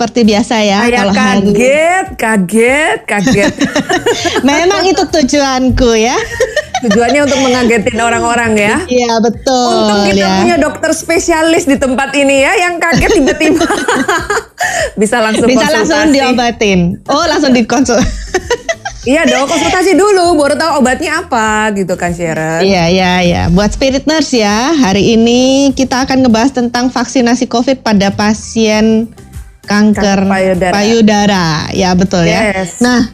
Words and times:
seperti 0.00 0.24
biasa 0.24 0.54
ya. 0.64 0.80
Saya 0.80 0.96
kalau 0.96 1.12
hari- 1.12 1.52
kaget, 1.52 2.06
kaget, 2.16 2.98
kaget. 3.04 3.52
Memang 4.48 4.80
itu 4.88 5.04
tujuanku 5.04 5.92
ya. 5.92 6.16
Tujuannya 6.88 7.28
untuk 7.28 7.36
mengagetin 7.44 8.00
orang-orang 8.00 8.56
ya. 8.56 8.76
Iya 8.88 9.20
betul 9.20 9.68
Untung 9.84 10.08
kita 10.08 10.24
ya. 10.24 10.32
punya 10.40 10.56
dokter 10.56 10.96
spesialis 10.96 11.68
di 11.68 11.76
tempat 11.76 12.16
ini 12.16 12.40
ya, 12.40 12.56
yang 12.56 12.80
kaget 12.80 13.20
tiba-tiba 13.20 13.68
bisa 15.00 15.20
langsung 15.20 15.44
Bisa 15.44 15.68
langsung 15.68 16.08
konsultasi. 16.08 16.16
diobatin. 16.16 16.80
Oh 17.04 17.28
langsung 17.28 17.52
dikonsul. 17.52 18.00
Iya 19.00 19.24
dong, 19.24 19.44
konsultasi 19.44 19.92
dulu, 19.92 20.36
baru 20.36 20.56
tahu 20.56 20.80
obatnya 20.80 21.20
apa 21.20 21.68
gitu 21.72 21.96
kan 21.96 22.12
Sharon. 22.12 22.64
Iya 22.64 22.88
iya 22.88 23.12
iya. 23.20 23.42
Buat 23.48 23.76
spirit 23.76 24.04
nurse 24.04 24.40
ya, 24.40 24.72
hari 24.72 25.16
ini 25.16 25.72
kita 25.72 26.08
akan 26.08 26.24
ngebahas 26.24 26.52
tentang 26.54 26.88
vaksinasi 26.88 27.44
COVID 27.44 27.80
pada 27.80 28.08
pasien 28.08 29.08
kanker, 29.70 30.02
Kanker 30.02 30.20
payudara. 30.26 30.72
payudara. 30.74 31.46
Ya 31.70 31.94
betul 31.94 32.26
ya. 32.26 32.50
Yes. 32.50 32.82
Nah, 32.82 33.06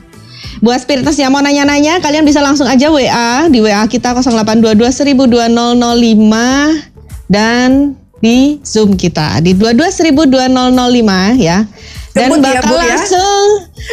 buat 0.58 0.80
spirit 0.80 1.04
nurse 1.04 1.20
yang 1.20 1.28
mau 1.28 1.44
nanya-nanya, 1.44 2.00
kalian 2.00 2.24
bisa 2.24 2.40
langsung 2.40 2.64
aja 2.64 2.88
WA 2.88 3.52
di 3.52 3.60
WA 3.60 3.84
kita 3.84 4.16
0822 4.16 4.72
1000 4.88 5.28
2005 5.28 6.96
dan 7.28 7.92
di 8.16 8.56
Zoom 8.64 8.96
kita 8.96 9.44
di 9.44 9.52
22 9.52 9.92
1000 9.92 10.16
2005 10.32 11.36
ya. 11.36 11.68
Dan 12.16 12.32
Ngebut 12.32 12.48
ya, 12.48 12.64
bakal 12.64 12.70
Bu, 12.72 12.76
ya? 12.80 12.88
langsung 12.96 13.44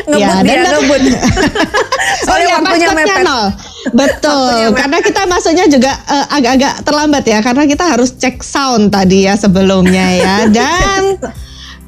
Ngebut 0.07 0.23
ya, 0.23 0.31
dan 0.31 0.43
dia, 0.47 0.63
ngebut. 0.71 1.01
Soalnya 2.23 2.47
iya, 2.47 2.55
waktunya 2.55 2.87
passcode-nya 2.87 3.15
mepet. 3.19 3.27
nol. 3.27 3.45
Betul, 3.91 4.31
Waktunya 4.31 4.69
karena 4.79 4.97
kita 5.03 5.21
masuknya 5.27 5.65
juga 5.67 5.91
eh, 6.07 6.25
agak-agak 6.31 6.73
terlambat 6.87 7.23
ya, 7.27 7.39
karena 7.43 7.63
kita 7.67 7.83
harus 7.83 8.15
cek 8.15 8.39
sound 8.39 8.95
tadi 8.95 9.27
ya 9.27 9.35
sebelumnya 9.35 10.07
ya. 10.15 10.35
Dan 10.55 11.19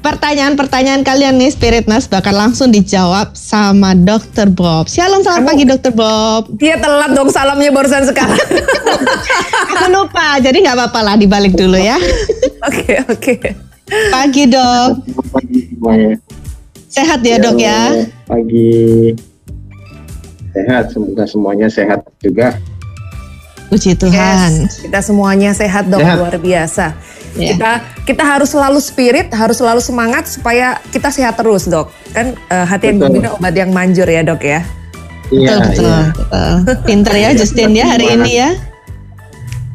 pertanyaan-pertanyaan 0.06 1.02
kalian 1.02 1.34
nih 1.34 1.50
Spirit 1.50 1.90
Nurse 1.90 2.06
bakal 2.06 2.30
langsung 2.38 2.70
dijawab 2.70 3.34
sama 3.34 3.90
Dr. 3.98 4.46
Bob. 4.54 4.86
Shalom, 4.86 5.26
selamat 5.26 5.42
Kamu- 5.42 5.50
pagi 5.50 5.64
Dr. 5.66 5.92
Bob. 5.98 6.42
Dia 6.62 6.78
telat 6.78 7.10
dong 7.10 7.26
salamnya 7.26 7.74
barusan 7.74 8.06
sekarang. 8.06 8.38
Aku 9.74 9.90
lupa, 9.90 10.38
jadi 10.38 10.54
nggak 10.62 10.78
apa-apa 10.78 11.00
lah 11.02 11.14
dibalik 11.18 11.58
dulu 11.58 11.74
ya. 11.74 11.98
Oke, 12.70 13.02
oke. 13.02 13.34
Pagi 13.86 14.46
dok, 14.46 15.02
pagi 15.30 15.58
semuanya. 15.70 16.14
sehat 16.86 17.20
ya 17.22 17.36
dok 17.42 17.56
ya. 17.58 17.80
Pagi. 18.26 19.10
Sehat, 20.54 20.84
semoga 20.94 21.24
semuanya 21.26 21.66
sehat 21.66 22.06
juga. 22.22 22.54
Puji 23.66 23.98
Tuhan. 23.98 24.70
Yes, 24.70 24.78
kita 24.86 25.02
semuanya 25.02 25.50
sehat 25.50 25.90
dong, 25.90 25.98
Sehat. 25.98 26.18
luar 26.22 26.38
biasa. 26.38 26.94
Ya. 27.36 27.52
Kita 27.54 27.72
kita 28.08 28.22
harus 28.24 28.48
selalu 28.50 28.80
spirit, 28.80 29.28
harus 29.32 29.60
selalu 29.60 29.80
semangat 29.84 30.26
supaya 30.26 30.80
kita 30.90 31.12
sehat 31.12 31.36
terus 31.36 31.68
dok. 31.68 31.92
Kan 32.16 32.32
eh, 32.36 32.66
hati 32.66 32.92
yang 32.92 32.98
gembira 33.04 33.36
obat 33.36 33.54
yang 33.54 33.70
manjur 33.70 34.08
ya 34.08 34.24
dok 34.24 34.42
ya. 34.42 34.64
Betul, 35.26 35.58
betul, 35.58 35.90
iya. 35.90 36.02
betul. 36.14 36.76
Pinter 36.86 37.14
ya 37.18 37.30
Justin 37.34 37.70
ya 37.74 37.86
hari 37.90 38.06
ini 38.14 38.32
ya. 38.40 38.50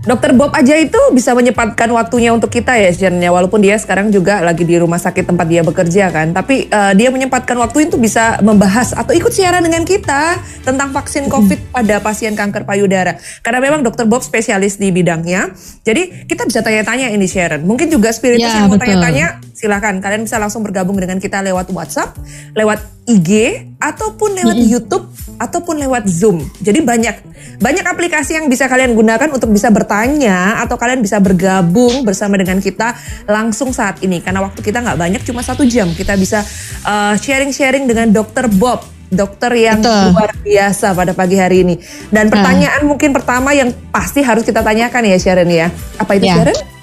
Dokter 0.01 0.33
Bob 0.33 0.49
aja 0.57 0.73
itu 0.81 0.97
bisa 1.13 1.37
menyempatkan 1.37 1.85
waktunya 1.93 2.33
untuk 2.33 2.49
kita 2.49 2.73
ya 2.73 2.89
Sharon 2.89 3.21
ya. 3.21 3.29
Walaupun 3.29 3.61
dia 3.61 3.77
sekarang 3.77 4.09
juga 4.09 4.41
lagi 4.41 4.65
di 4.65 4.73
rumah 4.81 4.97
sakit 4.97 5.29
tempat 5.29 5.45
dia 5.45 5.61
bekerja 5.61 6.09
kan. 6.09 6.33
Tapi 6.33 6.65
eh, 6.73 6.93
dia 6.97 7.13
menyempatkan 7.13 7.53
waktu 7.61 7.85
itu 7.85 8.01
bisa 8.01 8.41
membahas 8.41 8.97
atau 8.97 9.13
ikut 9.13 9.29
siaran 9.29 9.61
dengan 9.61 9.85
kita 9.85 10.41
tentang 10.65 10.89
vaksin 10.89 11.29
COVID 11.29 11.69
pada 11.69 12.01
pasien 12.01 12.33
kanker 12.33 12.65
payudara. 12.65 13.21
Karena 13.45 13.61
memang 13.61 13.85
Dokter 13.85 14.09
Bob 14.09 14.25
spesialis 14.25 14.81
di 14.81 14.89
bidangnya. 14.89 15.53
Jadi 15.85 16.25
kita 16.25 16.49
bisa 16.49 16.65
tanya-tanya 16.65 17.13
ini 17.13 17.29
Sharon. 17.29 17.61
Mungkin 17.61 17.93
juga 17.93 18.09
spiritus 18.09 18.41
Ya, 18.41 18.65
yang 18.65 18.73
mau 18.73 18.81
tanya-tanya 18.81 19.37
silahkan. 19.61 19.93
Kalian 20.01 20.25
bisa 20.25 20.41
langsung 20.41 20.65
bergabung 20.65 20.97
dengan 20.97 21.21
kita 21.21 21.45
lewat 21.45 21.69
WhatsApp, 21.69 22.17
lewat 22.57 22.81
IG, 23.05 23.61
ataupun 23.77 24.33
lewat 24.41 24.57
YouTube, 24.57 25.05
ataupun 25.37 25.77
lewat 25.77 26.09
Zoom. 26.09 26.41
Jadi 26.57 26.81
banyak 26.81 27.15
banyak 27.61 27.85
aplikasi 27.85 28.41
yang 28.41 28.49
bisa 28.49 28.65
kalian 28.65 28.97
gunakan 28.97 29.29
untuk 29.29 29.53
bisa 29.53 29.69
bertanya 29.69 30.57
atau 30.65 30.81
kalian 30.81 31.05
bisa 31.05 31.21
bergabung 31.21 32.01
bersama 32.01 32.41
dengan 32.41 32.57
kita 32.57 32.97
langsung 33.29 33.69
saat 33.69 34.01
ini. 34.01 34.17
Karena 34.25 34.41
waktu 34.41 34.65
kita 34.65 34.81
nggak 34.81 34.97
banyak, 34.97 35.21
cuma 35.21 35.45
satu 35.45 35.61
jam. 35.69 35.93
Kita 35.93 36.17
bisa 36.17 36.41
uh, 36.89 37.13
sharing-sharing 37.13 37.85
dengan 37.85 38.09
Dokter 38.09 38.49
Bob. 38.49 38.81
Dokter 39.11 39.51
yang 39.59 39.83
Betul. 39.83 40.15
luar 40.15 40.31
biasa 40.39 40.95
pada 40.95 41.11
pagi 41.11 41.35
hari 41.35 41.67
ini. 41.67 41.75
Dan 42.07 42.31
pertanyaan 42.31 42.87
mungkin 42.87 43.11
pertama 43.11 43.51
yang 43.51 43.67
pasti 43.91 44.23
harus 44.23 44.47
kita 44.47 44.63
tanyakan 44.63 45.03
ya 45.03 45.19
Sharon 45.19 45.51
ya. 45.51 45.67
Apa 45.99 46.15
itu 46.15 46.31
Ya. 46.31 46.39
Sharon? 46.39 46.80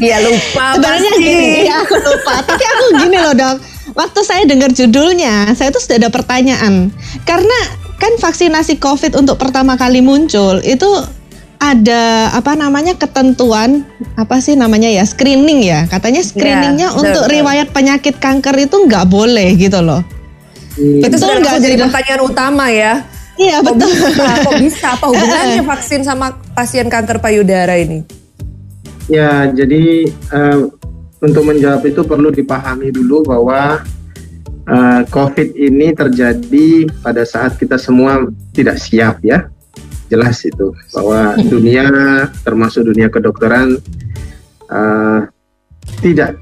Dia 0.00 0.16
lupa 0.18 0.64
Sebenarnya 0.74 1.12
gini, 1.14 1.68
ya 1.68 1.76
aku 1.78 1.94
lupa. 1.94 2.34
Tapi 2.42 2.64
aku 2.64 2.84
gini 2.98 3.16
loh 3.16 3.34
dok. 3.34 3.56
Waktu 3.92 4.20
saya 4.22 4.42
dengar 4.44 4.70
judulnya, 4.70 5.52
saya 5.52 5.68
tuh 5.68 5.78
sudah 5.78 5.98
ada 5.98 6.08
pertanyaan. 6.08 6.88
Karena 7.22 7.58
kan 7.96 8.16
vaksinasi 8.16 8.78
COVID 8.78 9.12
untuk 9.14 9.36
pertama 9.36 9.76
kali 9.76 10.00
muncul 10.00 10.56
itu 10.58 10.88
ada 11.60 12.32
apa 12.32 12.56
namanya 12.56 12.96
ketentuan 12.96 13.84
apa 14.16 14.40
sih 14.40 14.56
namanya 14.56 14.88
ya 14.88 15.04
screening 15.04 15.60
ya 15.60 15.84
katanya 15.84 16.24
screeningnya 16.24 16.88
Ya, 16.88 16.96
untuk 16.96 17.20
betul. 17.20 17.36
riwayat 17.36 17.68
penyakit 17.68 18.16
kanker 18.16 18.56
itu 18.58 18.72
nggak 18.80 19.04
boleh 19.04 19.52
gitu 19.54 19.78
loh 19.78 20.00
Hmm, 20.70 21.02
Itu 21.02 21.18
sudah 21.18 21.36
nggak 21.36 21.60
jadi 21.60 21.76
pertanyaan 21.82 22.22
utama 22.22 22.70
ya. 22.70 23.04
iya 23.36 23.58
Kok 23.58 23.74
betul 23.74 23.90
bisa? 23.90 24.26
Kok 24.40 24.54
bisa? 24.56 24.86
Apa 24.94 25.04
hubungannya 25.10 25.62
vaksin 25.66 26.00
sama 26.00 26.26
pasien 26.54 26.86
kanker 26.86 27.18
payudara 27.18 27.74
ini? 27.74 28.06
Ya, 29.10 29.50
jadi 29.50 30.06
eh, 30.06 30.58
untuk 31.18 31.42
menjawab 31.42 31.82
itu 31.82 32.06
perlu 32.06 32.30
dipahami 32.30 32.94
dulu 32.94 33.26
bahwa 33.26 33.82
eh, 34.70 35.02
COVID 35.10 35.58
ini 35.58 35.90
terjadi 35.90 36.86
pada 37.02 37.26
saat 37.26 37.58
kita 37.58 37.74
semua 37.74 38.30
tidak 38.54 38.78
siap 38.78 39.18
ya. 39.26 39.50
Jelas 40.06 40.38
itu 40.46 40.70
bahwa 40.94 41.34
dunia 41.42 41.90
termasuk 42.46 42.86
dunia 42.86 43.10
kedokteran 43.10 43.82
eh, 44.70 45.20
tidak 46.06 46.38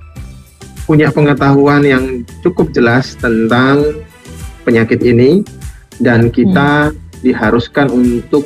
punya 0.85 1.09
pengetahuan 1.09 1.89
yang 1.89 2.05
cukup 2.45 2.69
jelas 2.77 3.17
tentang 3.17 4.05
penyakit 4.69 5.01
ini 5.01 5.41
dan 6.05 6.29
kita 6.29 6.93
diharuskan 7.25 7.89
untuk 7.89 8.45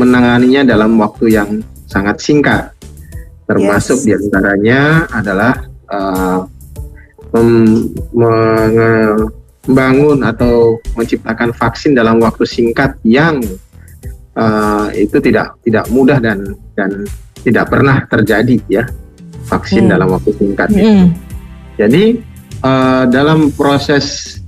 menanganinya 0.00 0.64
dalam 0.64 0.96
waktu 0.96 1.36
yang 1.36 1.60
sangat 1.84 2.16
singkat 2.24 2.72
termasuk 3.44 3.98
Yes. 4.02 4.04
di 4.04 4.10
antaranya 4.16 4.80
adalah 5.10 5.54
uh, 5.90 6.40
membangun 9.66 10.20
atau 10.26 10.76
menciptakan 10.94 11.54
vaksin 11.56 11.96
dalam 11.96 12.20
waktu 12.20 12.44
singkat 12.44 12.98
yang 13.06 13.40
uh, 14.36 14.90
itu 14.92 15.16
tidak 15.22 15.56
tidak 15.64 15.86
mudah 15.88 16.18
dan 16.20 16.54
dan 16.76 17.06
tidak 17.42 17.70
pernah 17.70 18.04
terjadi 18.06 18.56
ya 18.68 18.84
vaksin 19.50 19.88
Hmm. 19.88 19.92
dalam 19.98 20.08
waktu 20.14 20.30
singkat. 20.38 20.68
Mm. 20.70 21.10
Jadi 21.74 22.04
uh, 22.62 23.04
dalam 23.10 23.50
proses 23.50 24.38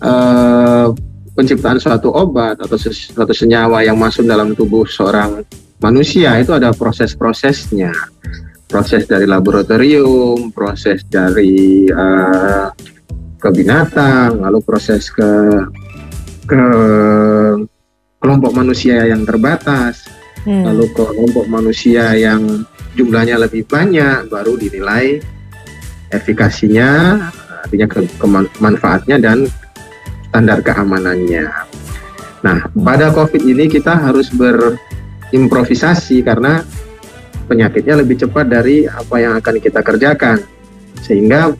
uh, 0.00 0.88
penciptaan 1.34 1.82
suatu 1.82 2.14
obat 2.14 2.62
atau 2.62 2.78
suatu 2.78 3.34
senyawa 3.34 3.82
yang 3.82 3.98
masuk 3.98 4.24
dalam 4.24 4.54
tubuh 4.54 4.86
seorang 4.86 5.42
manusia 5.82 6.38
itu 6.38 6.54
ada 6.54 6.70
proses-prosesnya, 6.70 7.90
proses 8.70 9.04
dari 9.04 9.26
laboratorium, 9.26 10.54
proses 10.54 11.02
dari 11.10 11.90
uh, 11.90 12.70
ke 13.36 13.48
binatang, 13.50 14.40
lalu 14.40 14.62
proses 14.64 15.10
ke 15.10 15.30
ke 16.46 16.62
kelompok 18.22 18.52
manusia 18.56 19.04
yang 19.04 19.26
terbatas, 19.28 20.06
Hmm. 20.44 20.60
lalu 20.60 20.92
ke 20.92 21.00
kelompok 21.00 21.48
manusia 21.48 22.12
yang 22.20 22.68
jumlahnya 22.92 23.40
lebih 23.40 23.64
banyak 23.64 24.28
baru 24.28 24.60
dinilai 24.60 25.16
efikasinya 26.12 27.16
artinya 27.64 27.88
ke, 27.88 28.04
keman- 28.20 28.52
manfaatnya 28.60 29.16
dan 29.16 29.48
standar 30.34 30.66
keamanannya. 30.66 31.46
Nah, 32.42 32.66
pada 32.74 33.14
COVID 33.14 33.46
ini 33.46 33.70
kita 33.70 33.94
harus 33.94 34.34
berimprovisasi 34.34 36.26
karena 36.26 36.66
penyakitnya 37.46 38.02
lebih 38.02 38.18
cepat 38.26 38.50
dari 38.50 38.90
apa 38.90 39.22
yang 39.22 39.38
akan 39.38 39.62
kita 39.62 39.78
kerjakan. 39.78 40.42
Sehingga 41.06 41.54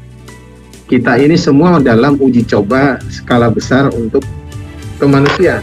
kita 0.91 1.23
ini 1.23 1.39
semua 1.39 1.79
dalam 1.79 2.19
uji 2.19 2.43
coba 2.51 2.99
skala 3.15 3.47
besar 3.47 3.95
untuk 3.95 4.27
ke 4.99 5.07
manusia. 5.07 5.63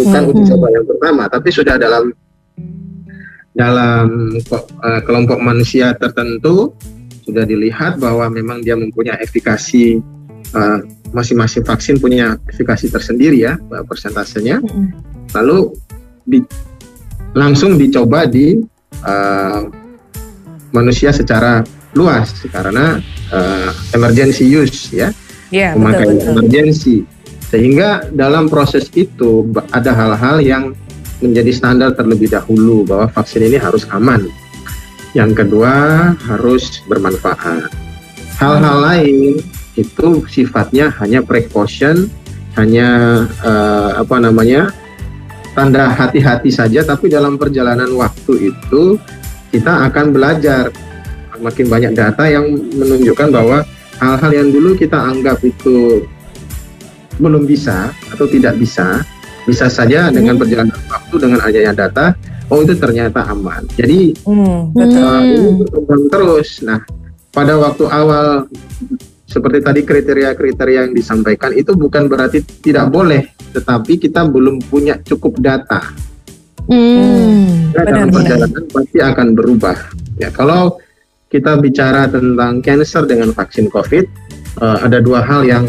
Bukan 0.00 0.24
Hmm. 0.24 0.30
uji 0.32 0.42
coba 0.48 0.66
yang 0.72 0.88
pertama, 0.88 1.28
tapi 1.28 1.52
sudah 1.52 1.76
dalam 1.76 2.08
dalam 3.52 4.32
eh, 4.40 5.00
kelompok 5.04 5.38
manusia 5.44 5.92
tertentu 5.92 6.72
sudah 7.20 7.44
dilihat 7.44 8.00
bahwa 8.00 8.32
memang 8.32 8.64
dia 8.64 8.80
mempunyai 8.80 9.20
efikasi 9.20 10.00
eh, 10.56 10.80
masing-masing 11.14 11.62
vaksin 11.62 11.96
punya 12.02 12.36
efikasi 12.50 12.90
tersendiri 12.90 13.46
ya 13.46 13.54
eh, 13.56 13.84
persentasenya. 13.86 14.58
Mm. 14.60 14.90
Lalu 15.32 15.58
di- 16.26 16.50
langsung 17.32 17.78
dicoba 17.78 18.26
di 18.26 18.58
eh, 19.06 19.62
manusia 20.74 21.14
secara 21.14 21.62
luas 21.94 22.34
karena 22.50 22.98
uh, 23.30 23.70
emergency 23.94 24.50
use 24.50 24.90
ya, 24.90 25.14
yeah, 25.54 25.72
memakai 25.78 26.10
emergency. 26.10 27.06
Sehingga 27.54 28.10
dalam 28.10 28.50
proses 28.50 28.90
itu 28.98 29.46
ada 29.70 29.94
hal-hal 29.94 30.42
yang 30.42 30.64
menjadi 31.22 31.54
standar 31.54 31.94
terlebih 31.94 32.34
dahulu 32.34 32.82
bahwa 32.82 33.06
vaksin 33.14 33.46
ini 33.46 33.62
harus 33.62 33.86
aman. 33.94 34.26
Yang 35.14 35.46
kedua 35.46 35.72
harus 36.26 36.82
bermanfaat. 36.90 37.70
Hal-hal 38.42 38.76
lain 38.82 39.38
itu 39.74 40.22
sifatnya 40.30 40.90
hanya 41.02 41.22
precaution, 41.22 42.06
hanya 42.54 43.22
uh, 43.42 43.98
apa 43.98 44.16
namanya 44.22 44.70
tanda 45.54 45.90
hati-hati 45.90 46.50
saja. 46.50 46.86
Tapi 46.86 47.10
dalam 47.10 47.38
perjalanan 47.38 47.90
waktu 47.94 48.54
itu 48.54 48.98
kita 49.50 49.90
akan 49.90 50.14
belajar 50.14 50.70
makin 51.38 51.66
banyak 51.66 51.92
data 51.94 52.26
yang 52.30 52.46
menunjukkan 52.54 53.28
bahwa 53.30 53.66
hal-hal 53.98 54.30
yang 54.34 54.48
dulu 54.50 54.74
kita 54.78 54.98
anggap 54.98 55.38
itu 55.42 56.06
belum 57.18 57.46
bisa 57.46 57.94
atau 58.10 58.26
tidak 58.26 58.58
bisa, 58.58 59.02
bisa 59.46 59.70
saja 59.70 60.10
hmm. 60.10 60.14
dengan 60.14 60.34
perjalanan 60.38 60.78
waktu 60.90 61.14
dengan 61.18 61.40
adanya 61.42 61.72
data, 61.86 62.14
oh 62.50 62.62
itu 62.62 62.74
ternyata 62.74 63.26
aman. 63.30 63.62
Jadi 63.78 64.14
hmm, 64.26 64.74
Uh, 64.74 65.22
ini 65.22 65.62
berkembang 65.62 66.04
terus. 66.10 66.58
Nah, 66.66 66.82
pada 67.30 67.54
waktu 67.58 67.86
awal 67.86 68.50
seperti 69.34 69.58
tadi 69.66 69.80
kriteria-kriteria 69.82 70.86
yang 70.86 70.94
disampaikan 70.94 71.50
itu 71.50 71.74
bukan 71.74 72.06
berarti 72.06 72.38
tidak 72.62 72.86
boleh, 72.94 73.34
tetapi 73.50 73.98
kita 73.98 74.22
belum 74.30 74.62
punya 74.70 75.02
cukup 75.02 75.42
data. 75.42 75.82
Hmm, 76.70 77.74
ya, 77.74 77.82
dalam 77.82 78.14
perjalanan 78.14 78.64
pasti 78.70 78.98
akan 79.02 79.28
berubah. 79.34 79.76
Ya, 80.22 80.30
kalau 80.30 80.78
kita 81.34 81.58
bicara 81.58 82.06
tentang 82.06 82.62
cancer 82.62 83.02
dengan 83.10 83.34
vaksin 83.34 83.66
COVID, 83.74 84.06
uh, 84.62 84.86
ada 84.86 85.02
dua 85.02 85.26
hal 85.26 85.42
yang 85.42 85.66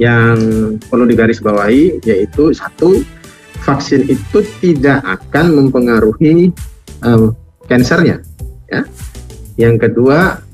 yang 0.00 0.36
perlu 0.88 1.04
digarisbawahi 1.04 2.00
yaitu 2.08 2.56
satu 2.56 3.04
vaksin 3.64 4.08
itu 4.08 4.44
tidak 4.60 5.00
akan 5.04 5.56
mempengaruhi 5.56 6.52
um, 7.00 7.32
kansernya 7.64 8.20
ya 8.68 8.84
yang 9.56 9.80
kedua 9.80 10.44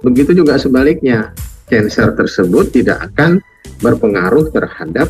begitu 0.00 0.32
juga 0.32 0.56
sebaliknya 0.56 1.32
kanker 1.70 2.18
tersebut 2.18 2.74
tidak 2.74 3.12
akan 3.12 3.38
berpengaruh 3.80 4.50
terhadap 4.50 5.08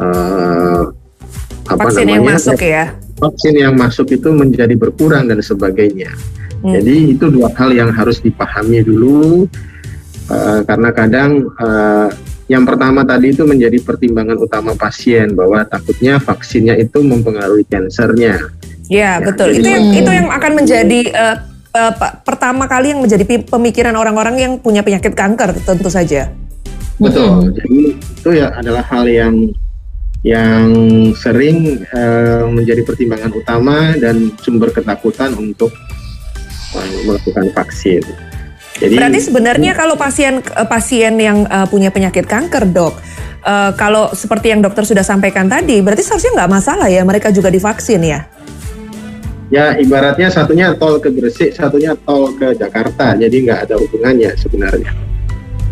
uh, 0.00 0.90
apa 1.70 1.88
vaksin 1.88 2.10
namanya, 2.10 2.16
yang 2.18 2.24
masuk 2.26 2.58
ya 2.60 2.84
vaksin 3.22 3.54
yang 3.54 3.74
masuk 3.78 4.06
itu 4.10 4.28
menjadi 4.34 4.74
berkurang 4.74 5.30
dan 5.30 5.38
sebagainya 5.38 6.10
hmm. 6.66 6.72
jadi 6.74 6.94
itu 7.14 7.24
dua 7.30 7.52
hal 7.54 7.70
yang 7.70 7.94
harus 7.94 8.18
dipahami 8.18 8.82
dulu 8.82 9.46
uh, 10.32 10.60
karena 10.66 10.90
kadang 10.90 11.46
uh, 11.62 12.10
yang 12.50 12.68
pertama 12.68 13.00
tadi 13.06 13.32
itu 13.32 13.48
menjadi 13.48 13.80
pertimbangan 13.80 14.36
utama 14.36 14.76
pasien 14.76 15.32
bahwa 15.32 15.64
takutnya 15.64 16.20
vaksinnya 16.20 16.76
itu 16.76 17.00
mempengaruhi 17.00 17.64
kansernya. 17.64 18.50
Ya, 18.92 19.16
ya 19.16 19.24
betul. 19.24 19.56
Jadi, 19.56 19.62
itu 19.64 19.68
yang 19.72 19.86
itu 19.96 20.10
yang 20.12 20.28
akan 20.28 20.52
menjadi 20.60 21.00
uh, 21.16 21.36
uh, 21.72 21.92
pertama 22.22 22.68
kali 22.68 22.92
yang 22.92 23.00
menjadi 23.00 23.24
pemikiran 23.44 23.96
orang-orang 23.96 24.36
yang 24.38 24.52
punya 24.60 24.84
penyakit 24.84 25.16
kanker 25.16 25.56
tentu 25.64 25.88
saja. 25.88 26.32
Betul. 27.00 27.50
Hmm. 27.50 27.52
Jadi 27.56 27.80
itu 27.98 28.30
ya 28.36 28.52
adalah 28.54 28.84
hal 28.86 29.04
yang 29.08 29.34
yang 30.22 30.70
sering 31.18 31.82
uh, 31.90 32.46
menjadi 32.46 32.86
pertimbangan 32.86 33.32
utama 33.34 33.98
dan 33.98 34.30
sumber 34.38 34.70
ketakutan 34.70 35.34
untuk 35.34 35.74
uh, 36.78 36.98
melakukan 37.02 37.50
vaksin. 37.50 38.06
Jadi, 38.78 38.98
Berarti 38.98 39.20
sebenarnya 39.22 39.78
kalau 39.78 39.94
pasien 39.94 40.42
eh, 40.42 40.66
pasien 40.66 41.14
yang 41.14 41.46
uh, 41.46 41.70
punya 41.70 41.94
penyakit 41.94 42.26
kanker, 42.26 42.66
dok, 42.70 42.98
uh, 43.46 43.70
kalau 43.78 44.10
seperti 44.10 44.50
yang 44.50 44.58
dokter 44.58 44.82
sudah 44.82 45.06
sampaikan 45.06 45.46
tadi, 45.46 45.78
berarti 45.78 46.02
seharusnya 46.02 46.42
nggak 46.42 46.50
masalah 46.50 46.88
ya 46.90 47.02
mereka 47.06 47.30
juga 47.30 47.46
divaksin 47.50 48.02
ya? 48.02 48.26
Ya 49.52 49.76
ibaratnya 49.76 50.32
satunya 50.32 50.72
tol 50.80 50.96
ke 50.96 51.12
Gresik, 51.12 51.52
satunya 51.52 51.92
tol 52.08 52.32
ke 52.40 52.56
Jakarta, 52.56 53.12
jadi 53.12 53.36
nggak 53.36 53.68
ada 53.68 53.76
hubungannya 53.76 54.32
sebenarnya. 54.40 54.96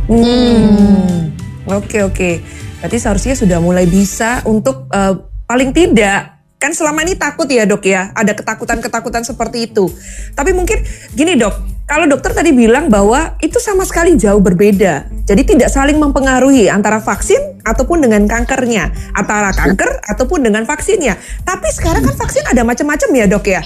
Hmm, 0.04 1.32
oke 1.64 1.88
okay, 1.88 2.00
oke. 2.04 2.12
Okay. 2.12 2.34
Berarti 2.80 2.96
seharusnya 3.00 3.34
sudah 3.36 3.58
mulai 3.60 3.88
bisa 3.88 4.44
untuk 4.44 4.84
uh, 4.92 5.16
paling 5.48 5.72
tidak 5.72 6.39
kan 6.60 6.76
selama 6.76 7.00
ini 7.08 7.16
takut 7.16 7.48
ya 7.48 7.64
dok 7.64 7.88
ya, 7.88 8.12
ada 8.12 8.36
ketakutan-ketakutan 8.36 9.24
seperti 9.24 9.72
itu. 9.72 9.88
Tapi 10.36 10.52
mungkin 10.52 10.84
gini 11.16 11.40
dok, 11.40 11.56
kalau 11.88 12.04
dokter 12.04 12.36
tadi 12.36 12.52
bilang 12.52 12.92
bahwa 12.92 13.34
itu 13.40 13.56
sama 13.56 13.88
sekali 13.88 14.20
jauh 14.20 14.38
berbeda. 14.44 15.08
Jadi 15.24 15.42
tidak 15.56 15.72
saling 15.72 15.96
mempengaruhi 15.96 16.68
antara 16.68 17.00
vaksin 17.00 17.64
ataupun 17.64 18.04
dengan 18.04 18.28
kankernya, 18.28 18.92
antara 19.16 19.56
kanker 19.56 20.04
ataupun 20.04 20.44
dengan 20.44 20.68
vaksinnya. 20.68 21.16
Tapi 21.48 21.68
sekarang 21.72 22.04
kan 22.04 22.14
vaksin 22.14 22.44
ada 22.44 22.60
macam-macam 22.60 23.08
ya 23.08 23.24
dok 23.26 23.44
ya? 23.48 23.62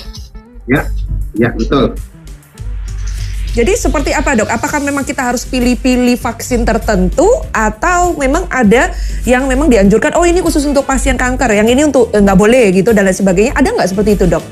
Ya, 0.71 0.83
ya 1.35 1.49
betul. 1.51 1.99
Jadi 3.55 3.73
seperti 3.79 4.11
apa 4.11 4.35
dok? 4.35 4.51
Apakah 4.51 4.83
memang 4.83 5.07
kita 5.07 5.23
harus 5.23 5.47
pilih-pilih 5.47 6.19
vaksin 6.19 6.67
tertentu 6.67 7.27
atau 7.55 8.19
memang 8.19 8.51
ada 8.51 8.91
yang 9.23 9.47
memang 9.47 9.71
dianjurkan? 9.71 10.19
Oh 10.19 10.27
ini 10.27 10.43
khusus 10.43 10.67
untuk 10.67 10.83
pasien 10.83 11.15
kanker, 11.15 11.55
yang 11.55 11.71
ini 11.71 11.87
untuk 11.87 12.11
eh, 12.11 12.19
nggak 12.19 12.35
boleh 12.35 12.75
gitu 12.75 12.91
dan 12.91 13.07
lain 13.07 13.15
sebagainya. 13.15 13.55
Ada 13.55 13.71
nggak 13.71 13.89
seperti 13.95 14.19
itu 14.19 14.27
dok? 14.27 14.43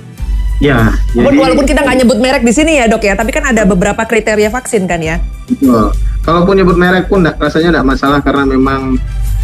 Ya. 0.62 0.94
Jadi, 1.18 1.34
walaupun 1.34 1.66
kita 1.66 1.82
nggak 1.82 1.98
nyebut 2.06 2.18
merek 2.22 2.46
di 2.46 2.54
sini 2.54 2.78
ya 2.78 2.86
dok 2.86 3.02
ya, 3.02 3.18
tapi 3.18 3.34
kan 3.34 3.42
ada 3.42 3.66
beberapa 3.66 4.06
kriteria 4.06 4.54
vaksin 4.54 4.86
kan 4.86 5.02
ya? 5.02 5.18
Betul. 5.50 5.90
Kalaupun 6.22 6.54
nyebut 6.54 6.78
merek 6.78 7.10
pun 7.10 7.26
gak, 7.26 7.42
rasanya 7.42 7.82
nggak 7.82 7.86
masalah 7.98 8.22
karena 8.22 8.46
memang 8.46 8.94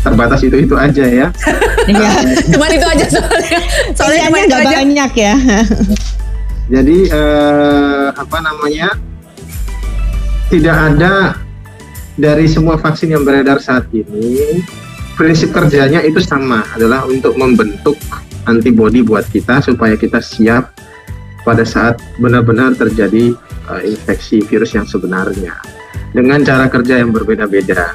terbatas 0.07 0.39
itu 0.47 0.55
itu 0.55 0.79
aja 0.79 1.03
ya. 1.03 1.27
Iya. 1.89 2.11
Cuma 2.53 2.69
itu 2.69 2.85
aja 2.85 3.07
soalnya. 3.09 3.61
Soalnya 3.97 4.29
nggak 4.29 4.67
banyak 4.71 5.13
ya. 5.19 5.35
Jadi 6.69 6.99
eh, 7.11 8.07
apa 8.13 8.39
namanya? 8.45 9.08
Tidak 10.49 10.77
ada 10.97 11.37
dari 12.17 12.49
semua 12.49 12.81
vaksin 12.81 13.13
yang 13.13 13.23
beredar 13.23 13.61
saat 13.61 13.85
ini 13.93 14.65
prinsip 15.21 15.53
kerjanya 15.53 16.01
itu 16.01 16.25
sama 16.25 16.65
adalah 16.73 17.05
untuk 17.05 17.37
membentuk 17.37 18.01
antibodi 18.49 19.05
buat 19.05 19.29
kita 19.29 19.61
supaya 19.61 19.93
kita 19.95 20.25
siap 20.25 20.73
pada 21.45 21.69
saat 21.69 22.01
benar-benar 22.17 22.73
terjadi 22.81 23.37
uh, 23.69 23.83
infeksi 23.85 24.41
virus 24.41 24.73
yang 24.73 24.89
sebenarnya 24.89 25.53
dengan 26.17 26.41
cara 26.41 26.73
kerja 26.73 27.05
yang 27.05 27.13
berbeda-beda. 27.13 27.93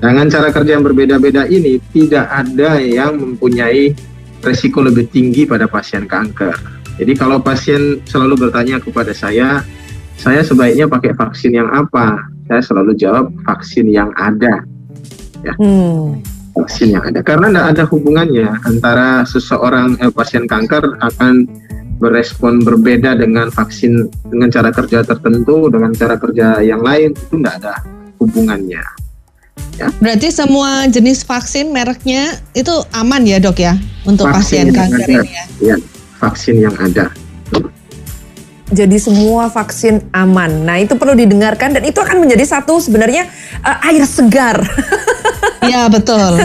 Dengan 0.00 0.32
cara 0.32 0.48
kerja 0.48 0.80
yang 0.80 0.84
berbeda-beda 0.88 1.44
ini 1.44 1.76
tidak 1.92 2.24
ada 2.32 2.80
yang 2.80 3.20
mempunyai 3.20 3.92
resiko 4.40 4.80
lebih 4.80 5.12
tinggi 5.12 5.44
pada 5.44 5.68
pasien 5.68 6.08
kanker. 6.08 6.56
Jadi 6.96 7.12
kalau 7.12 7.44
pasien 7.44 8.00
selalu 8.08 8.48
bertanya 8.48 8.80
kepada 8.80 9.12
saya, 9.12 9.60
saya 10.20 10.44
sebaiknya 10.44 10.84
pakai 10.84 11.16
vaksin 11.16 11.56
yang 11.56 11.68
apa? 11.72 12.20
Saya 12.44 12.60
selalu 12.60 12.92
jawab 13.00 13.32
vaksin 13.48 13.88
yang 13.88 14.12
ada. 14.20 14.60
Ya. 15.40 15.56
Hmm. 15.56 16.20
Vaksin 16.52 16.92
yang 16.92 17.00
ada 17.08 17.24
karena 17.24 17.48
tidak 17.48 17.66
ada 17.72 17.84
hubungannya 17.88 18.48
antara 18.68 19.24
seseorang 19.24 19.96
eh, 19.96 20.12
pasien 20.12 20.44
kanker 20.44 21.00
akan 21.00 21.48
berespon 21.96 22.60
berbeda 22.60 23.16
dengan 23.16 23.48
vaksin 23.48 24.12
dengan 24.28 24.52
cara 24.52 24.68
kerja 24.68 25.00
tertentu 25.00 25.72
dengan 25.72 25.96
cara 25.96 26.20
kerja 26.20 26.60
yang 26.60 26.84
lain 26.84 27.16
itu 27.16 27.40
tidak 27.40 27.64
ada 27.64 27.74
hubungannya. 28.20 28.84
Ya. 29.80 29.88
Berarti 30.04 30.28
semua 30.28 30.84
jenis 30.92 31.24
vaksin 31.24 31.72
mereknya 31.72 32.36
itu 32.52 32.72
aman 32.92 33.24
ya 33.24 33.40
dok 33.40 33.56
ya 33.56 33.72
untuk 34.04 34.28
vaksin 34.28 34.68
pasien 34.68 34.76
kanker 34.76 35.08
ini 35.08 35.30
ya? 35.32 35.44
Ya, 35.72 35.76
vaksin 36.20 36.60
yang 36.60 36.76
ada 36.76 37.08
jadi 38.70 38.96
semua 39.02 39.50
vaksin 39.50 40.08
aman. 40.14 40.62
Nah, 40.62 40.78
itu 40.78 40.94
perlu 40.94 41.18
didengarkan 41.18 41.74
dan 41.74 41.82
itu 41.82 41.98
akan 41.98 42.22
menjadi 42.22 42.46
satu 42.46 42.78
sebenarnya 42.78 43.26
uh, 43.66 43.88
air 43.90 44.04
segar. 44.06 44.58
Iya, 45.60 45.92
betul. 45.92 46.40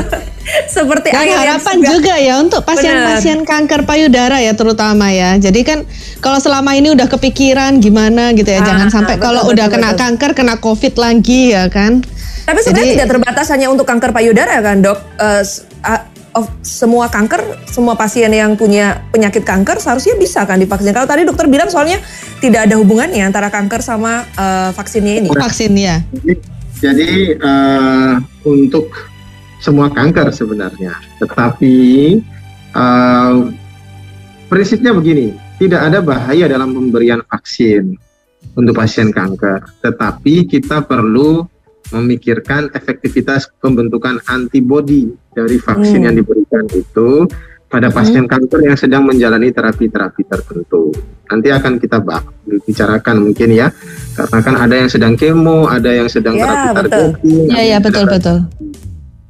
Seperti 0.68 1.16
dan 1.16 1.24
air 1.24 1.40
harapan 1.40 1.80
juga 1.80 2.20
ya 2.20 2.36
untuk 2.44 2.68
pasien-pasien 2.68 3.48
kanker 3.48 3.88
payudara 3.88 4.44
ya 4.44 4.52
terutama 4.52 5.08
ya. 5.08 5.40
Jadi 5.40 5.64
kan 5.64 5.88
kalau 6.20 6.36
selama 6.38 6.76
ini 6.76 6.92
udah 6.92 7.08
kepikiran 7.08 7.80
gimana 7.80 8.36
gitu 8.36 8.52
ya, 8.52 8.60
ah, 8.60 8.68
jangan 8.68 8.88
sampai 8.92 9.16
betul, 9.16 9.26
kalau 9.32 9.42
betul, 9.48 9.54
udah 9.56 9.66
betul, 9.72 9.76
kena 9.80 9.90
betul. 9.90 10.02
kanker 10.04 10.32
kena 10.36 10.56
Covid 10.60 10.94
lagi 11.00 11.42
ya 11.56 11.66
kan. 11.72 12.04
Tapi 12.46 12.60
sebenarnya 12.62 12.92
tidak 13.00 13.10
terbatas 13.16 13.48
hanya 13.56 13.68
untuk 13.72 13.88
kanker 13.88 14.12
payudara 14.12 14.60
kan, 14.60 14.84
Dok. 14.84 15.00
Uh, 15.16 15.44
of 16.36 16.52
semua 16.62 17.08
kanker, 17.08 17.66
semua 17.66 17.96
pasien 17.96 18.28
yang 18.30 18.60
punya 18.60 19.08
penyakit 19.10 19.48
kanker 19.48 19.80
seharusnya 19.80 20.20
bisa 20.20 20.44
kan 20.44 20.60
divaksin. 20.60 20.92
Kalau 20.92 21.08
tadi 21.08 21.24
dokter 21.24 21.48
bilang 21.48 21.72
soalnya 21.72 22.04
tidak 22.44 22.68
ada 22.68 22.76
hubungannya 22.76 23.24
antara 23.24 23.48
kanker 23.48 23.80
sama 23.80 24.28
uh, 24.36 24.70
vaksinnya 24.76 25.24
ini. 25.24 25.30
Vaksinnya. 25.32 26.04
Jadi, 26.84 27.40
uh, 27.40 28.20
untuk 28.44 28.92
semua 29.64 29.88
kanker 29.90 30.30
sebenarnya, 30.36 31.00
tetapi 31.24 31.76
uh, 32.76 33.50
prinsipnya 34.52 34.92
begini, 34.92 35.34
tidak 35.56 35.88
ada 35.88 36.04
bahaya 36.04 36.52
dalam 36.52 36.76
pemberian 36.76 37.24
vaksin. 37.32 37.96
untuk 38.54 38.78
pasien 38.78 39.10
kanker. 39.10 39.82
Tetapi 39.82 40.46
kita 40.46 40.86
perlu 40.86 41.42
memikirkan 41.92 42.74
efektivitas 42.74 43.52
pembentukan 43.62 44.18
antibodi 44.26 45.06
dari 45.34 45.58
vaksin 45.60 46.02
Hmm. 46.02 46.06
yang 46.10 46.16
diberikan 46.18 46.66
itu 46.74 47.30
pada 47.66 47.92
pasien 47.92 48.24
kanker 48.26 48.62
yang 48.64 48.78
sedang 48.80 49.04
menjalani 49.04 49.52
terapi-terapi 49.52 50.22
tertentu. 50.26 50.96
Nanti 51.28 51.50
akan 51.52 51.82
kita 51.82 51.98
bicarakan 52.64 53.16
mungkin 53.20 53.50
ya, 53.52 53.68
karena 54.16 54.40
kan 54.40 54.56
ada 54.56 54.76
yang 54.80 54.90
sedang 54.90 55.14
kemo, 55.18 55.68
ada 55.68 55.90
yang 55.92 56.08
sedang 56.08 56.38
Ya, 56.38 56.46
terapi 56.46 56.68
betul. 56.72 56.78
targeting. 56.80 57.40
Iya, 57.52 57.62
iya, 57.62 57.78
betul, 57.82 58.06
betul. 58.08 58.38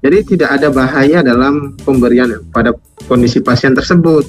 Jadi 0.06 0.18
tidak 0.38 0.50
ada 0.62 0.68
bahaya 0.70 1.26
dalam 1.26 1.74
pemberian 1.82 2.30
pada 2.54 2.76
kondisi 3.10 3.42
pasien 3.42 3.74
tersebut. 3.74 4.28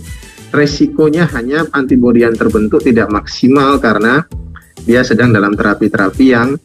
Resikonya 0.49 1.29
hanya 1.37 1.69
antibodi 1.75 2.25
yang 2.25 2.33
terbentuk 2.33 2.81
tidak 2.81 3.13
maksimal 3.13 3.77
karena 3.77 4.25
dia 4.89 5.05
sedang 5.05 5.35
dalam 5.35 5.53
terapi-terapi 5.53 6.25
yang 6.25 6.57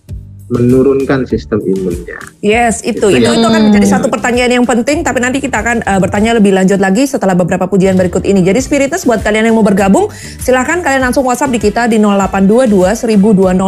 menurunkan 0.51 1.23
sistem 1.23 1.63
imunnya. 1.63 2.19
Yes, 2.43 2.83
itu 2.83 3.07
Itu 3.07 3.23
itu 3.23 3.23
yang- 3.23 3.39
itu 3.39 3.47
akan 3.47 3.61
menjadi 3.71 3.87
satu 3.87 4.11
pertanyaan 4.11 4.59
yang 4.59 4.65
penting. 4.67 4.99
Tapi 4.99 5.23
nanti 5.23 5.39
kita 5.39 5.63
akan 5.63 5.79
uh, 5.87 5.99
bertanya 6.03 6.35
lebih 6.35 6.51
lanjut 6.51 6.75
lagi 6.83 7.07
setelah 7.07 7.31
beberapa 7.31 7.71
pujian 7.71 7.95
berikut 7.95 8.27
ini. 8.27 8.43
Jadi 8.43 8.59
Spiritus 8.59 9.07
buat 9.07 9.23
kalian 9.23 9.47
yang 9.47 9.55
mau 9.55 9.63
bergabung, 9.63 10.11
silahkan 10.43 10.83
kalian 10.83 11.07
langsung 11.07 11.23
WhatsApp 11.23 11.55
di 11.55 11.59
kita 11.63 11.87
di 11.87 11.95
0822 12.03 12.99
102005 12.99 13.63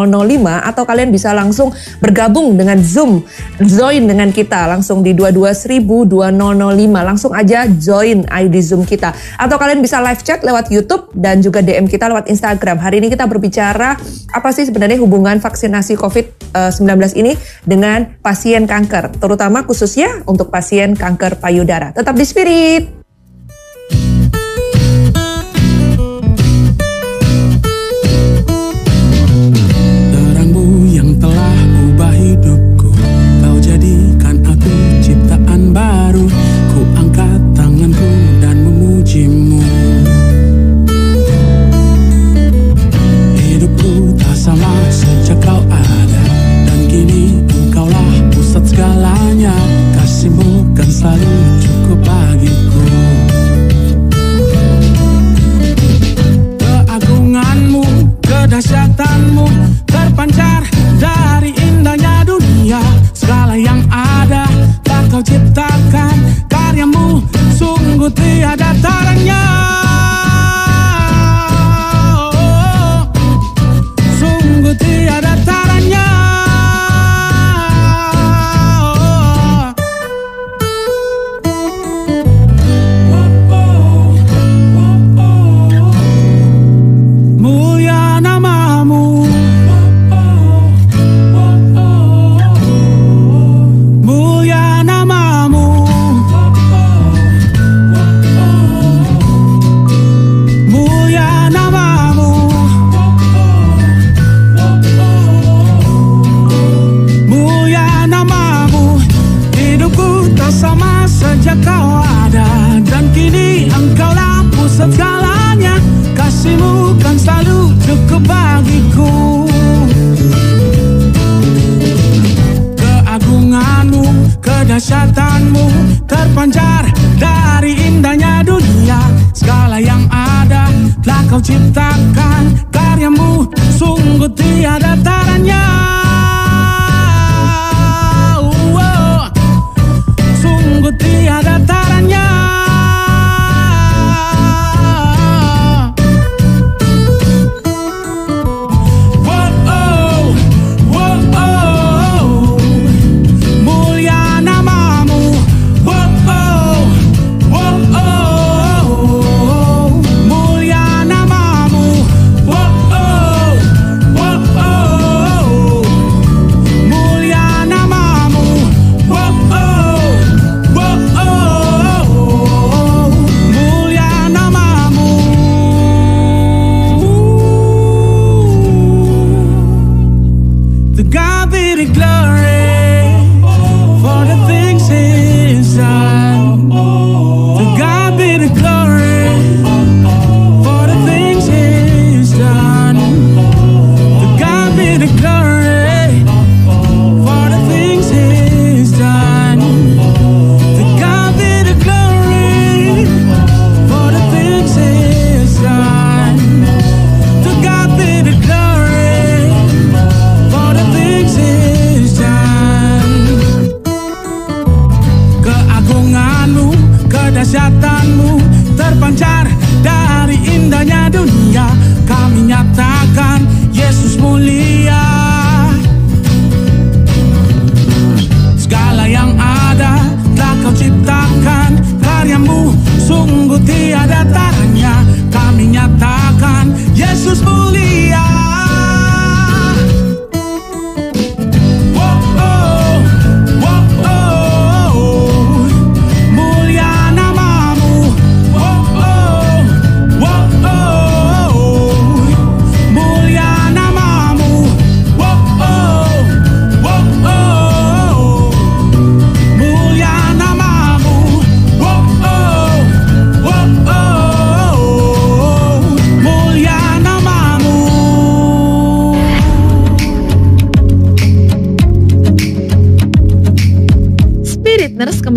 atau 0.60 0.84
kalian 0.84 1.10
bisa 1.16 1.32
langsung 1.32 1.72
bergabung 2.04 2.60
dengan 2.60 2.75
Zoom, 2.84 3.24
join 3.63 4.04
dengan 4.04 4.36
kita 4.36 4.68
langsung 4.68 5.00
di 5.00 5.16
22 5.16 5.56
102005. 5.56 7.00
Langsung 7.00 7.32
aja 7.32 7.63
join 7.72 8.28
ID 8.28 8.56
Zoom 8.60 8.84
kita. 8.84 9.16
Atau 9.40 9.56
kalian 9.56 9.80
bisa 9.80 10.04
live 10.04 10.20
chat 10.20 10.44
lewat 10.44 10.68
YouTube 10.68 11.08
dan 11.16 11.40
juga 11.40 11.63
DM 11.63 11.88
kita 11.88 12.12
lewat 12.12 12.28
Instagram. 12.28 12.75
Hari 12.75 13.00
ini 13.00 13.08
kita 13.08 13.24
berbicara 13.24 13.96
apa 14.36 14.50
sih 14.52 14.68
sebenarnya 14.68 15.00
hubungan 15.00 15.40
vaksinasi 15.40 15.96
COVID-19 15.96 16.73
ini 17.13 17.36
dengan 17.68 18.18
pasien 18.24 18.65
kanker, 18.65 19.20
terutama 19.20 19.68
khususnya 19.68 20.24
untuk 20.25 20.50
pasien 20.50 20.96
kanker 20.96 21.38
payudara. 21.38 21.92
Tetap 21.92 22.15
di 22.15 22.25
Spirit. 22.25 23.03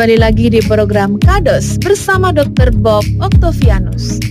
Kembali 0.07 0.23
lagi 0.23 0.47
di 0.55 0.63
program 0.63 1.19
Kados 1.19 1.83
bersama 1.83 2.31
Dr. 2.31 2.71
Bob 2.79 3.03
Octavianus. 3.19 4.23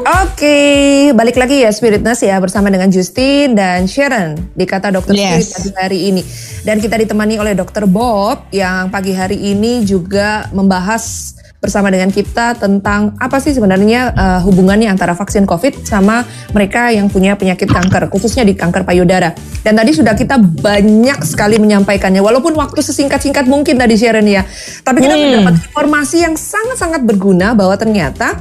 Oke, 0.00 1.12
balik 1.12 1.36
lagi 1.36 1.60
ya 1.60 1.68
Spiritness 1.68 2.24
ya 2.24 2.40
bersama 2.40 2.72
dengan 2.72 2.88
Justin 2.88 3.52
dan 3.52 3.84
Sharon 3.84 4.40
di 4.56 4.64
kata 4.64 4.96
Dokter 4.96 5.12
Yes. 5.12 5.44
Spirit 5.44 5.48
pagi 5.52 5.70
hari 5.76 5.98
ini. 6.08 6.22
Dan 6.64 6.80
kita 6.80 6.96
ditemani 6.96 7.36
oleh 7.36 7.52
Dokter 7.52 7.84
Bob 7.84 8.48
yang 8.48 8.88
pagi 8.88 9.12
hari 9.12 9.36
ini 9.36 9.84
juga 9.84 10.48
membahas 10.56 11.36
bersama 11.60 11.92
dengan 11.92 12.08
kita 12.08 12.56
tentang 12.56 13.12
apa 13.20 13.36
sih 13.36 13.52
sebenarnya 13.52 14.16
uh, 14.16 14.40
hubungannya 14.48 14.88
antara 14.88 15.12
vaksin 15.12 15.44
COVID 15.44 15.84
sama 15.84 16.24
mereka 16.56 16.88
yang 16.88 17.12
punya 17.12 17.36
penyakit 17.36 17.68
kanker, 17.68 18.08
khususnya 18.08 18.48
di 18.48 18.56
kanker 18.56 18.88
payudara. 18.88 19.36
Dan 19.60 19.76
tadi 19.76 19.92
sudah 19.92 20.16
kita 20.16 20.40
banyak 20.40 21.20
sekali 21.20 21.60
menyampaikannya, 21.60 22.24
walaupun 22.24 22.56
waktu 22.56 22.80
sesingkat-singkat 22.80 23.44
mungkin 23.44 23.76
tadi 23.76 23.94
Sharon 24.00 24.24
ya. 24.24 24.42
Tapi 24.80 25.04
kita 25.04 25.14
Hmm. 25.14 25.24
mendapat 25.28 25.54
informasi 25.60 26.24
yang 26.24 26.34
sangat-sangat 26.34 27.04
berguna 27.04 27.52
bahwa 27.52 27.76
ternyata 27.76 28.40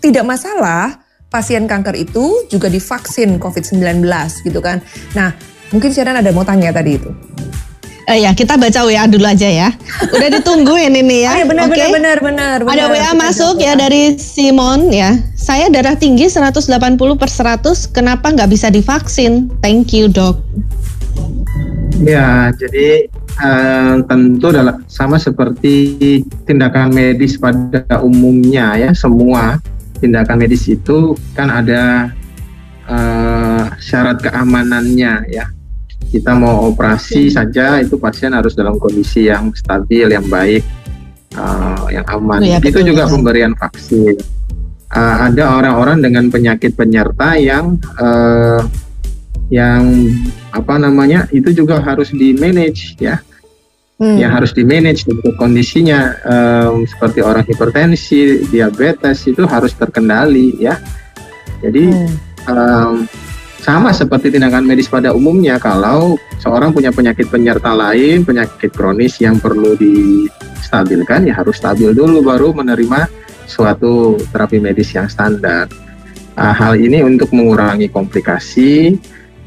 tidak 0.00 0.24
masalah 0.24 1.04
pasien 1.28 1.68
kanker 1.68 2.00
itu 2.00 2.48
juga 2.48 2.72
divaksin 2.72 3.36
COVID-19 3.36 4.08
gitu 4.40 4.64
kan. 4.64 4.80
Nah, 5.12 5.36
mungkin 5.68 5.92
Sharon 5.92 6.16
ada 6.16 6.32
mau 6.32 6.48
tanya 6.48 6.72
tadi 6.72 6.96
itu. 6.96 7.12
Eh, 8.04 8.20
ya 8.20 8.36
kita 8.36 8.60
baca 8.60 8.84
WA 8.84 9.08
dulu 9.08 9.24
aja 9.24 9.48
ya. 9.48 9.68
Udah 10.12 10.28
ditungguin 10.28 10.92
ini 10.92 11.24
ya. 11.24 11.32
Oh, 11.32 11.38
iya, 11.40 11.46
benar, 11.48 11.64
Oke. 11.72 11.80
benar, 11.88 12.18
benar, 12.20 12.58
benar, 12.60 12.84
Ada. 12.84 12.84
WA 12.92 13.00
Kita 13.00 13.16
masuk 13.16 13.54
jawab 13.56 13.64
ya 13.64 13.72
dari 13.80 14.02
Simon 14.20 14.92
ya. 14.92 15.10
Saya 15.32 15.72
darah 15.72 15.96
tinggi 15.96 16.28
180 16.28 16.60
per 17.16 17.30
100, 17.32 17.88
kenapa 17.96 18.28
nggak 18.28 18.50
bisa 18.52 18.68
divaksin? 18.68 19.48
Thank 19.64 19.96
you 19.96 20.12
dok. 20.12 20.36
Ya, 22.04 22.52
jadi 22.52 23.08
eh, 23.40 23.94
tentu 24.04 24.52
dalam 24.52 24.84
sama 24.84 25.16
seperti 25.16 26.20
tindakan 26.44 26.92
medis 26.92 27.40
pada 27.40 28.04
umumnya 28.04 28.76
ya, 28.76 28.90
semua 28.92 29.56
tindakan 30.02 30.44
medis 30.44 30.68
itu 30.68 31.16
kan 31.32 31.48
ada 31.48 32.12
eh, 32.84 33.64
syarat 33.80 34.20
keamanannya 34.20 35.12
ya. 35.32 35.53
Kita 36.14 36.30
mau 36.38 36.70
operasi 36.70 37.26
saja 37.26 37.82
itu 37.82 37.98
pasien 37.98 38.30
harus 38.30 38.54
dalam 38.54 38.78
kondisi 38.78 39.26
yang 39.26 39.50
stabil, 39.50 40.06
yang 40.14 40.22
baik, 40.30 40.62
eh, 41.34 41.84
yang 41.90 42.06
aman. 42.06 42.38
Oh 42.38 42.46
ya, 42.46 42.62
itu 42.62 42.70
betul, 42.70 42.94
juga 42.94 43.02
betul. 43.10 43.14
pemberian 43.18 43.52
vaksin. 43.58 44.14
Eh, 44.94 45.16
ada 45.26 45.58
orang-orang 45.58 45.98
dengan 46.06 46.30
penyakit 46.30 46.78
penyerta 46.78 47.34
yang 47.34 47.82
eh, 47.98 48.62
yang 49.50 49.82
apa 50.54 50.78
namanya 50.78 51.26
itu 51.34 51.50
juga 51.50 51.82
harus 51.82 52.14
di 52.14 52.30
manage 52.32 52.94
ya 53.02 53.18
Hmm. 53.94 54.18
yang 54.18 54.34
harus 54.34 54.50
di 54.50 54.66
manage 54.66 55.06
untuk 55.06 55.38
kondisinya 55.38 56.18
em, 56.26 56.82
seperti 56.82 57.22
orang 57.22 57.46
hipertensi 57.46 58.42
diabetes 58.50 59.22
itu 59.22 59.46
harus 59.46 59.70
terkendali 59.70 60.58
ya 60.58 60.82
jadi 61.62 61.94
Hmm. 61.94 62.10
em, 62.50 62.94
sama 63.64 63.96
seperti 63.96 64.28
tindakan 64.28 64.68
medis 64.68 64.92
pada 64.92 65.16
umumnya 65.16 65.56
kalau 65.56 66.20
seorang 66.36 66.68
punya 66.68 66.92
penyakit 66.92 67.32
penyerta 67.32 67.72
lain 67.72 68.20
penyakit 68.20 68.68
kronis 68.68 69.16
yang 69.24 69.40
perlu 69.40 69.72
distabilkan 69.80 71.24
ya 71.24 71.40
harus 71.40 71.56
stabil 71.56 71.96
dulu 71.96 72.20
baru 72.20 72.52
menerima 72.52 73.08
suatu 73.48 74.20
terapi 74.32 74.60
medis 74.60 74.92
yang 74.92 75.08
standar. 75.08 75.72
Ah, 76.36 76.52
hal 76.52 76.76
ini 76.76 77.00
untuk 77.00 77.30
mengurangi 77.30 77.86
komplikasi 77.94 78.98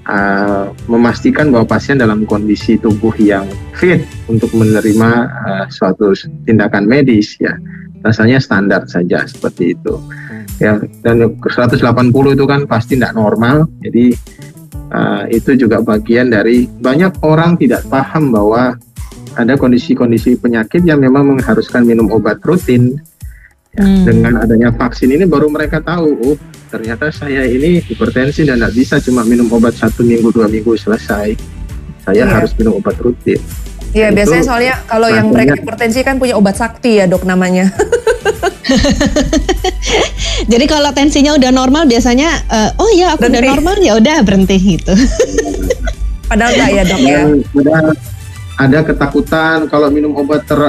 uh, 0.08 0.71
memastikan 0.88 1.51
bahwa 1.51 1.67
pasien 1.67 1.99
dalam 1.99 2.23
kondisi 2.23 2.80
tubuh 2.80 3.12
yang 3.19 3.43
fit 3.75 4.08
untuk 4.32 4.56
menerima 4.56 5.12
uh, 5.27 5.65
suatu 5.67 6.15
tindakan 6.47 6.88
medis 6.88 7.36
ya. 7.43 7.60
Rasanya 8.08 8.39
standar 8.39 8.88
saja 8.88 9.27
seperti 9.27 9.75
itu 9.75 9.99
ya 10.58 10.82
dan 11.06 11.38
180 11.38 11.78
itu 12.34 12.46
kan 12.50 12.65
pasti 12.65 12.98
tidak 12.98 13.13
normal 13.13 13.70
jadi 13.82 14.06
uh, 14.89 15.24
itu 15.30 15.54
juga 15.54 15.82
bagian 15.82 16.34
dari 16.34 16.65
banyak 16.65 17.22
orang 17.22 17.58
tidak 17.62 17.86
paham 17.88 18.34
bahwa 18.34 18.74
ada 19.38 19.54
kondisi-kondisi 19.54 20.41
penyakit 20.41 20.82
yang 20.82 20.98
memang 20.98 21.38
mengharuskan 21.38 21.86
minum 21.86 22.10
obat 22.10 22.41
rutin 22.41 22.98
Ya, 23.78 23.86
Hmm. 23.86 24.10
dengan 24.10 24.34
adanya 24.41 24.74
vaksin 24.74 25.13
ini 25.13 25.30
baru 25.30 25.54
mereka 25.54 25.78
tahu 25.78 26.10
oh 26.26 26.38
ternyata 26.74 27.13
saya 27.13 27.46
ini 27.46 27.78
hipertensi 27.78 28.41
dan 28.41 28.58
tidak 28.58 28.74
bisa 28.74 28.98
cuma 28.98 29.22
minum 29.22 29.46
obat 29.54 29.78
satu 29.78 30.02
minggu 30.02 30.34
dua 30.34 30.50
minggu 30.50 30.74
selesai 30.74 31.38
saya 32.02 32.26
Iya. 32.26 32.41
harus 32.41 32.58
minum 32.58 32.82
obat 32.82 32.98
rutin 32.98 33.38
Iya, 33.91 34.12
Itu 34.12 34.15
biasanya 34.19 34.43
soalnya 34.43 34.76
kalau 34.86 35.08
yang 35.08 35.28
mereka 35.32 35.54
hipertensi 35.56 36.00
kan 36.04 36.17
punya 36.17 36.36
obat 36.36 36.56
sakti 36.56 37.00
ya, 37.00 37.06
Dok 37.06 37.23
namanya. 37.23 37.71
Jadi 40.52 40.65
kalau 40.67 40.91
tensinya 40.91 41.34
udah 41.34 41.52
normal 41.52 41.88
biasanya 41.88 42.30
eh, 42.45 42.69
oh 42.78 42.89
ya 42.93 43.15
aku 43.15 43.26
udah 43.26 43.41
Berhenti. 43.41 43.52
normal 43.52 43.76
ya 43.82 43.93
udah 43.97 44.15
berhenti 44.21 44.56
gitu. 44.60 44.93
Padahal 46.30 46.52
enggak 46.54 46.71
ya, 46.71 46.84
Dok 46.84 47.00
ya. 47.02 47.19
ada 47.56 47.76
ada 48.58 48.80
ketakutan 48.84 49.58
kalau 49.69 49.88
minum 49.88 50.12
obat 50.17 50.43
ter 50.43 50.60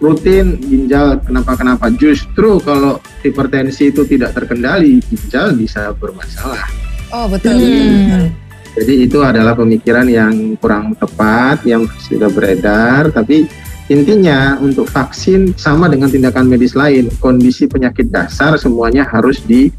rutin 0.00 0.56
ginjal 0.64 1.20
kenapa 1.20 1.52
kenapa 1.54 1.92
justru 1.92 2.56
kalau 2.64 2.96
hipertensi 3.20 3.92
itu 3.92 4.08
tidak 4.08 4.32
terkendali 4.32 4.96
ginjal 5.04 5.52
bisa 5.52 5.92
bermasalah 5.92 6.64
Oh, 7.10 7.26
betul. 7.26 7.52
Hmm. 7.52 7.60
betul, 7.60 7.90
betul. 7.90 8.24
Jadi 8.70 9.10
itu 9.10 9.18
adalah 9.18 9.58
pemikiran 9.58 10.06
yang 10.06 10.54
kurang 10.62 10.94
tepat 10.94 11.66
yang 11.66 11.90
sudah 12.06 12.30
beredar 12.30 13.10
tapi 13.10 13.50
intinya 13.90 14.54
untuk 14.62 14.86
vaksin 14.86 15.58
sama 15.58 15.90
dengan 15.90 16.06
tindakan 16.06 16.46
medis 16.46 16.78
lain 16.78 17.10
kondisi 17.18 17.66
penyakit 17.66 18.06
dasar 18.14 18.54
semuanya 18.54 19.02
harus 19.02 19.42
di 19.42 19.74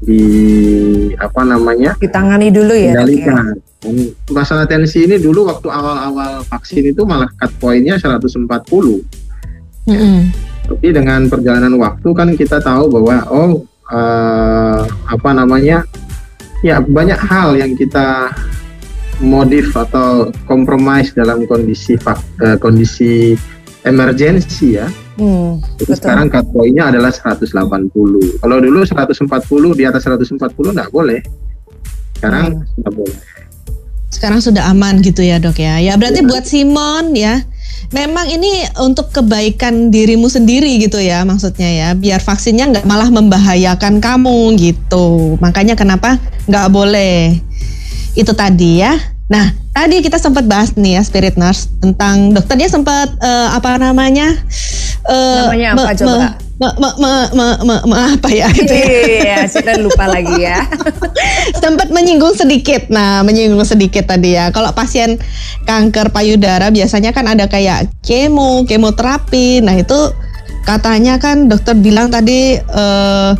di 0.00 0.22
apa 1.20 1.44
namanya 1.44 1.92
Ditangani 2.00 2.48
dulu 2.48 2.72
ya, 2.72 2.94
ya. 2.94 3.04
kendalikan. 3.04 3.52
Dan 3.80 3.96
Masalah 4.32 4.68
tensi 4.68 5.04
ini 5.04 5.16
dulu 5.16 5.48
waktu 5.48 5.68
awal-awal 5.68 6.44
vaksin 6.46 6.92
itu 6.92 7.02
malah 7.04 7.28
cut 7.36 7.52
pointnya 7.60 7.96
140 7.98 8.46
Mm-mm. 9.88 10.18
tapi 10.68 10.88
dengan 10.92 11.26
perjalanan 11.26 11.74
waktu 11.80 12.08
kan 12.12 12.28
kita 12.36 12.60
tahu 12.60 12.92
bahwa 12.92 13.24
oh 13.32 13.64
eh, 13.88 14.80
apa 14.86 15.30
namanya 15.32 15.82
ya 16.60 16.78
banyak 16.78 17.18
hal 17.18 17.56
yang 17.56 17.72
kita 17.72 18.32
modif 19.20 19.72
atau 19.72 20.28
kompromis 20.44 21.12
dalam 21.12 21.44
kondisi 21.44 21.96
eh, 22.40 22.56
kondisi 22.56 23.36
emergensi 23.82 24.76
ya. 24.76 24.88
Hmm, 25.16 25.60
Jadi 25.76 25.92
Betul. 25.92 25.96
sekarang 26.00 26.26
cut 26.28 26.46
point-nya 26.48 26.88
adalah 26.88 27.12
180. 27.12 27.52
Kalau 28.40 28.56
dulu 28.56 28.80
140 28.80 29.76
di 29.76 29.84
atas 29.84 30.04
140 30.04 30.40
nggak 30.72 30.88
boleh. 30.88 31.20
Sekarang 32.16 32.44
Hmm. 32.56 32.78
nggak 32.80 32.94
boleh. 32.94 33.18
Sekarang 34.10 34.40
sudah 34.40 34.68
aman 34.68 35.00
gitu 35.00 35.20
ya 35.20 35.36
dok 35.36 35.56
ya. 35.56 35.76
Ya 35.78 35.96
berarti 35.96 36.20
Ya. 36.20 36.28
buat 36.28 36.44
Simon 36.44 37.12
ya. 37.14 37.44
Memang 37.90 38.30
ini 38.30 38.62
untuk 38.78 39.10
kebaikan 39.10 39.90
dirimu 39.90 40.30
sendiri 40.30 40.78
gitu 40.78 41.02
ya 41.02 41.26
maksudnya 41.26 41.66
ya. 41.66 41.88
Biar 41.98 42.22
vaksinnya 42.22 42.70
nggak 42.70 42.86
malah 42.86 43.10
membahayakan 43.10 43.98
kamu 43.98 44.54
gitu. 44.58 45.34
Makanya 45.42 45.74
kenapa 45.74 46.22
nggak 46.46 46.66
boleh 46.70 47.34
itu 48.14 48.32
tadi 48.34 48.82
ya. 48.82 48.94
Nah 49.30 49.54
tadi 49.74 50.02
kita 50.02 50.18
sempat 50.18 50.46
bahas 50.46 50.74
nih 50.78 50.98
ya 50.98 51.02
Spirit 51.02 51.34
Nurse 51.34 51.70
tentang 51.82 52.30
dokternya 52.34 52.70
sempat 52.70 53.10
eh, 53.18 53.48
apa 53.50 53.74
namanya? 53.78 54.38
Eh, 55.06 55.38
Namanya 55.46 55.68
apa 55.74 55.90
coba? 55.98 56.49
Me- 56.60 56.76
me- 56.76 56.96
me- 57.00 57.30
me- 57.32 57.60
me- 57.64 57.84
me- 57.88 58.00
apa 58.20 58.28
ya 58.28 58.52
itu 58.52 58.68
ya? 58.68 58.84
Iya, 58.84 59.38
saya 59.48 59.80
lupa 59.80 60.04
lagi 60.04 60.44
ya. 60.44 60.60
sempat 61.64 61.88
menyinggung 61.88 62.36
sedikit. 62.36 62.92
Nah, 62.92 63.24
menyinggung 63.24 63.64
sedikit 63.64 64.04
tadi 64.04 64.36
ya. 64.36 64.52
Kalau 64.52 64.68
pasien 64.76 65.16
kanker 65.64 66.12
payudara 66.12 66.68
biasanya 66.68 67.16
kan 67.16 67.32
ada 67.32 67.48
kayak 67.48 67.88
kemo, 68.04 68.68
kemoterapi. 68.68 69.64
Nah, 69.64 69.72
itu 69.80 70.12
katanya 70.68 71.16
kan 71.16 71.48
dokter 71.48 71.72
bilang 71.80 72.12
tadi 72.12 72.60
eh 72.60 73.30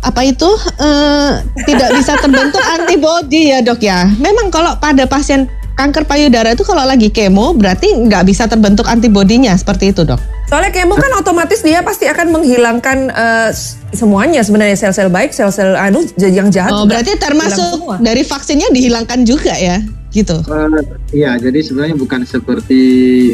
apa 0.00 0.20
itu 0.24 0.48
eh, 0.80 1.30
tidak 1.70 1.90
bisa 2.02 2.18
terbentuk 2.18 2.62
antibodi 2.74 3.54
ya, 3.54 3.62
Dok 3.62 3.78
ya. 3.78 4.10
Memang 4.18 4.50
kalau 4.50 4.74
pada 4.82 5.06
pasien 5.06 5.46
kanker 5.78 6.02
payudara 6.02 6.50
itu 6.50 6.66
kalau 6.66 6.82
lagi 6.82 7.14
kemo 7.14 7.54
berarti 7.54 7.94
nggak 7.94 8.26
bisa 8.26 8.50
terbentuk 8.50 8.90
antibodinya 8.90 9.54
seperti 9.54 9.94
itu, 9.94 10.02
Dok. 10.02 10.39
Soalnya 10.50 10.74
kemo 10.74 10.98
kan 10.98 11.14
otomatis 11.14 11.62
dia 11.62 11.78
pasti 11.78 12.10
akan 12.10 12.34
menghilangkan 12.34 13.06
s- 13.54 13.78
semuanya 13.94 14.42
sebenarnya 14.42 14.74
sel-sel 14.74 15.06
baik, 15.06 15.30
sel-sel 15.30 15.78
anu 15.78 16.02
yang 16.18 16.50
jahat. 16.50 16.74
Oh, 16.74 16.90
berarti 16.90 17.14
termasuk 17.22 18.02
dari 18.02 18.26
vaksinnya 18.26 18.66
dihilangkan 18.74 19.22
juga 19.22 19.54
ya, 19.54 19.78
gitu. 20.10 20.42
Eh, 20.42 20.82
Iya, 21.14 21.38
jadi 21.38 21.58
sebenarnya 21.62 21.94
bukan 21.94 22.26
seperti 22.26 22.82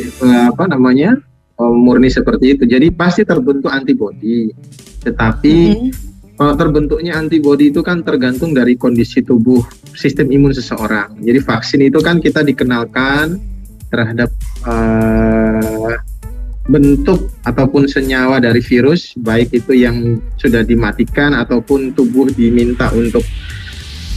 eh, 0.04 0.44
apa 0.44 0.68
namanya 0.68 1.16
eh, 1.56 1.72
murni 1.72 2.12
seperti 2.12 2.52
itu. 2.52 2.68
Jadi 2.68 2.92
pasti 2.92 3.24
terbentuk 3.24 3.72
antibodi, 3.72 4.52
tetapi 5.00 5.54
Mhm. 5.72 5.88
uh, 6.36 6.52
terbentuknya 6.52 7.16
antibodi 7.16 7.72
itu 7.72 7.80
kan 7.80 8.04
tergantung 8.04 8.52
dari 8.52 8.76
kondisi 8.76 9.24
tubuh 9.24 9.64
sistem 9.96 10.28
imun 10.28 10.52
seseorang. 10.52 11.16
Jadi 11.16 11.38
vaksin 11.40 11.80
itu 11.80 11.96
kan 12.04 12.20
kita 12.20 12.44
dikenalkan 12.44 13.40
terhadap 13.88 14.28
uh, 14.68 15.96
bentuk 16.66 17.30
ataupun 17.46 17.86
senyawa 17.86 18.42
dari 18.42 18.58
virus, 18.58 19.14
baik 19.14 19.54
itu 19.54 19.72
yang 19.74 20.18
sudah 20.34 20.66
dimatikan 20.66 21.34
ataupun 21.34 21.94
tubuh 21.94 22.26
diminta 22.34 22.90
untuk 22.90 23.22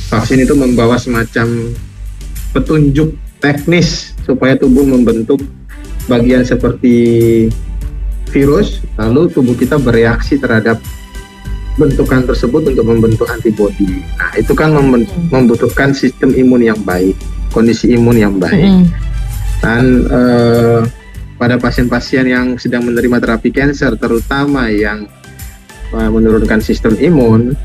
vaksin 0.09 0.41
itu 0.41 0.57
membawa 0.57 0.97
semacam 0.97 1.69
petunjuk 2.49 3.13
teknis 3.37 4.17
supaya 4.25 4.57
tubuh 4.57 4.81
membentuk 4.81 5.45
bagian 6.09 6.41
seperti 6.41 6.97
virus, 8.33 8.81
lalu 8.97 9.29
tubuh 9.29 9.53
kita 9.53 9.77
bereaksi 9.77 10.41
terhadap 10.41 10.81
bentukan 11.77 12.25
tersebut 12.27 12.73
untuk 12.73 12.85
membentuk 12.85 13.29
antibodi. 13.29 14.03
Nah, 14.17 14.33
itu 14.35 14.51
kan 14.57 14.73
mem- 14.73 15.07
membutuhkan 15.29 15.93
sistem 15.93 16.33
imun 16.33 16.65
yang 16.65 16.81
baik, 16.81 17.13
kondisi 17.53 17.93
imun 17.93 18.17
yang 18.17 18.35
baik. 18.41 18.67
Mm. 18.67 18.85
Dan 19.59 19.83
eh, 20.09 20.81
pada 21.39 21.55
pasien-pasien 21.55 22.27
yang 22.27 22.59
sedang 22.59 22.83
menerima 22.83 23.17
terapi 23.23 23.49
cancer, 23.49 23.95
terutama 23.95 24.67
yang 24.67 25.07
eh, 25.95 26.09
menurunkan 26.11 26.59
sistem 26.59 26.99
imun, 26.99 27.55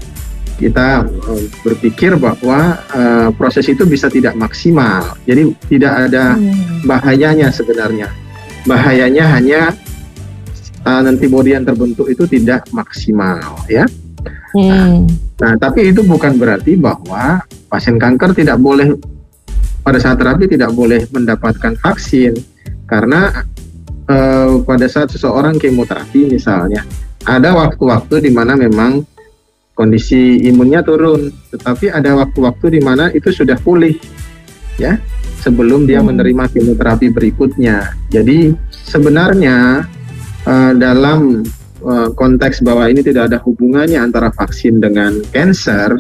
kita 0.63 1.03
eh, 1.03 1.45
berpikir 1.67 2.15
bahwa 2.15 2.79
eh, 2.95 3.29
proses 3.35 3.67
itu 3.67 3.83
bisa 3.83 4.07
tidak 4.07 4.39
maksimal. 4.39 5.19
Jadi 5.27 5.51
tidak 5.67 6.09
ada 6.09 6.39
bahayanya 6.87 7.51
sebenarnya. 7.51 8.09
Bahayanya 8.65 9.29
hanya 9.37 9.77
uh, 10.85 11.03
antibodi 11.05 11.57
yang 11.57 11.65
terbentuk 11.65 12.09
itu 12.09 12.25
tidak 12.29 12.69
maksimal, 12.71 13.61
ya. 13.69 13.85
Hmm. 14.55 15.05
Nah, 15.41 15.53
tapi 15.59 15.91
itu 15.91 16.01
bukan 16.07 16.39
berarti 16.39 16.79
bahwa 16.79 17.43
pasien 17.67 17.99
kanker 17.99 18.33
tidak 18.33 18.57
boleh 18.57 18.95
pada 19.85 19.99
saat 20.01 20.17
terapi 20.17 20.49
tidak 20.49 20.73
boleh 20.73 21.05
mendapatkan 21.13 21.77
vaksin 21.77 22.39
karena 22.89 23.45
eh, 24.09 24.53
pada 24.65 24.87
saat 24.89 25.13
seseorang 25.13 25.57
kemoterapi 25.57 26.29
misalnya 26.29 26.85
ada 27.25 27.57
waktu-waktu 27.57 28.29
di 28.29 28.31
mana 28.31 28.53
memang 28.53 29.05
kondisi 29.75 30.39
imunnya 30.47 30.87
turun, 30.87 31.35
tetapi 31.51 31.91
ada 31.91 32.15
waktu-waktu 32.15 32.79
di 32.79 32.81
mana 32.85 33.11
itu 33.11 33.35
sudah 33.35 33.59
pulih, 33.59 33.99
ya 34.79 35.03
sebelum 35.43 35.85
dia 35.85 36.01
Hmm. 36.01 36.15
menerima 36.15 36.49
kemoterapi 36.49 37.11
berikutnya. 37.11 37.93
Jadi 38.09 38.55
sebenarnya 38.71 39.85
eh, 40.45 40.73
dalam 40.77 41.43
eh, 41.85 42.09
konteks 42.15 42.63
bahwa 42.65 42.87
ini 42.89 43.03
tidak 43.03 43.33
ada 43.33 43.39
hubungannya 43.43 43.99
antara 43.99 44.31
vaksin 44.31 44.79
dengan 44.79 45.21
cancer, 45.33 45.97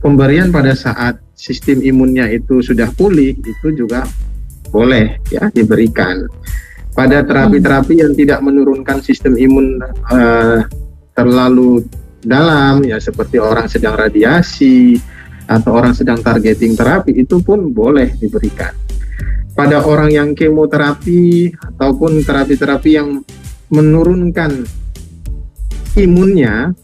pemberian 0.00 0.54
pada 0.54 0.72
saat 0.72 1.18
sistem 1.34 1.82
imunnya 1.82 2.30
itu 2.30 2.62
sudah 2.62 2.88
pulih 2.94 3.34
itu 3.34 3.68
juga 3.76 4.06
boleh 4.72 5.20
ya 5.30 5.50
diberikan. 5.52 6.24
Pada 6.94 7.26
terapi-terapi 7.26 8.06
yang 8.06 8.14
tidak 8.14 8.38
menurunkan 8.38 9.02
sistem 9.02 9.34
imun 9.34 9.82
eh, 10.14 10.62
terlalu 11.10 11.82
dalam 12.22 12.86
ya 12.86 13.02
seperti 13.02 13.42
orang 13.42 13.66
sedang 13.66 13.98
radiasi 13.98 14.96
atau 15.44 15.76
orang 15.76 15.92
sedang 15.92 16.22
targeting 16.22 16.72
terapi 16.78 17.18
itu 17.18 17.42
pun 17.42 17.74
boleh 17.74 18.14
diberikan. 18.16 18.72
Pada 19.54 19.82
orang 19.82 20.10
yang 20.10 20.28
kemoterapi 20.34 21.54
ataupun 21.54 22.22
terapi-terapi 22.22 22.90
yang 22.90 23.22
menurunkan 23.70 24.66
imunnya 25.98 26.74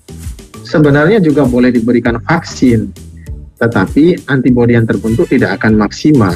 sebenarnya 0.62 1.18
juga 1.18 1.46
boleh 1.46 1.75
diberikan 1.75 2.23
vaksin 2.23 3.11
tetapi 3.61 4.25
antibodi 4.33 4.73
yang 4.73 4.88
terbentuk 4.88 5.29
tidak 5.29 5.61
akan 5.61 5.77
maksimal. 5.77 6.33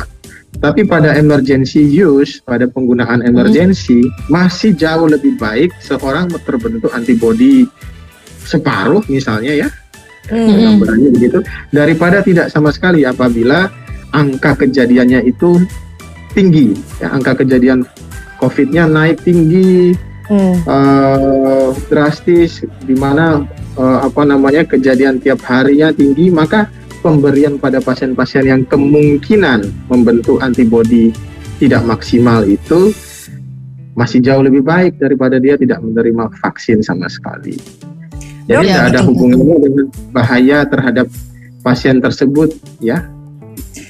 Tapi 0.58 0.86
pada 0.86 1.12
emergency 1.18 1.84
use, 1.84 2.40
pada 2.40 2.64
penggunaan 2.64 3.20
emergency, 3.26 4.06
masih 4.32 4.72
jauh 4.72 5.10
lebih 5.10 5.36
baik 5.36 5.74
seorang 5.82 6.30
terbentuk 6.46 6.88
antibodi 6.94 7.68
separuh 8.44 9.02
misalnya 9.08 9.66
ya, 9.66 9.68
Hmm. 10.24 10.80
gambarannya 10.80 11.10
begitu, 11.12 11.44
daripada 11.68 12.24
tidak 12.24 12.48
sama 12.48 12.72
sekali 12.72 13.04
apabila 13.04 13.68
angka 14.16 14.56
kejadiannya 14.56 15.20
itu 15.28 15.60
tinggi, 16.32 16.72
ya, 16.96 17.12
angka 17.12 17.44
kejadian 17.44 17.84
COVID-nya 18.40 18.88
naik 18.88 19.20
tinggi, 19.20 19.92
Hmm. 20.24 20.56
eh, 20.64 21.68
drastis 21.92 22.64
di 22.88 22.96
mana 22.96 23.44
eh, 23.76 23.98
apa 24.00 24.24
namanya 24.24 24.64
kejadian 24.64 25.20
tiap 25.20 25.44
harinya 25.44 25.92
tinggi 25.92 26.32
maka 26.32 26.70
pemberian 27.04 27.60
pada 27.60 27.84
pasien-pasien 27.84 28.48
yang 28.48 28.64
kemungkinan 28.64 29.68
membentuk 29.92 30.40
antibodi 30.40 31.12
tidak 31.60 31.84
maksimal 31.84 32.40
itu 32.48 32.96
masih 33.92 34.24
jauh 34.24 34.40
lebih 34.40 34.64
baik 34.64 34.96
daripada 34.96 35.36
dia 35.36 35.60
tidak 35.60 35.84
menerima 35.84 36.32
vaksin 36.40 36.80
sama 36.80 37.06
sekali. 37.12 37.60
Jadi 38.48 38.64
tidak 38.66 38.80
ya, 38.80 38.88
ada 38.88 39.00
betul. 39.04 39.08
hubungannya 39.12 39.56
dengan 39.60 39.86
bahaya 40.10 40.58
terhadap 40.64 41.06
pasien 41.60 42.00
tersebut 42.00 42.56
ya. 42.80 43.04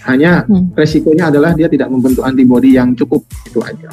Hanya 0.05 0.45
Hmm. 0.45 0.69
resikonya 0.77 1.33
adalah 1.33 1.57
dia 1.57 1.65
tidak 1.71 1.89
membentuk 1.89 2.21
antibodi 2.27 2.77
yang 2.77 2.93
cukup 2.93 3.25
itu 3.49 3.63
aja. 3.65 3.89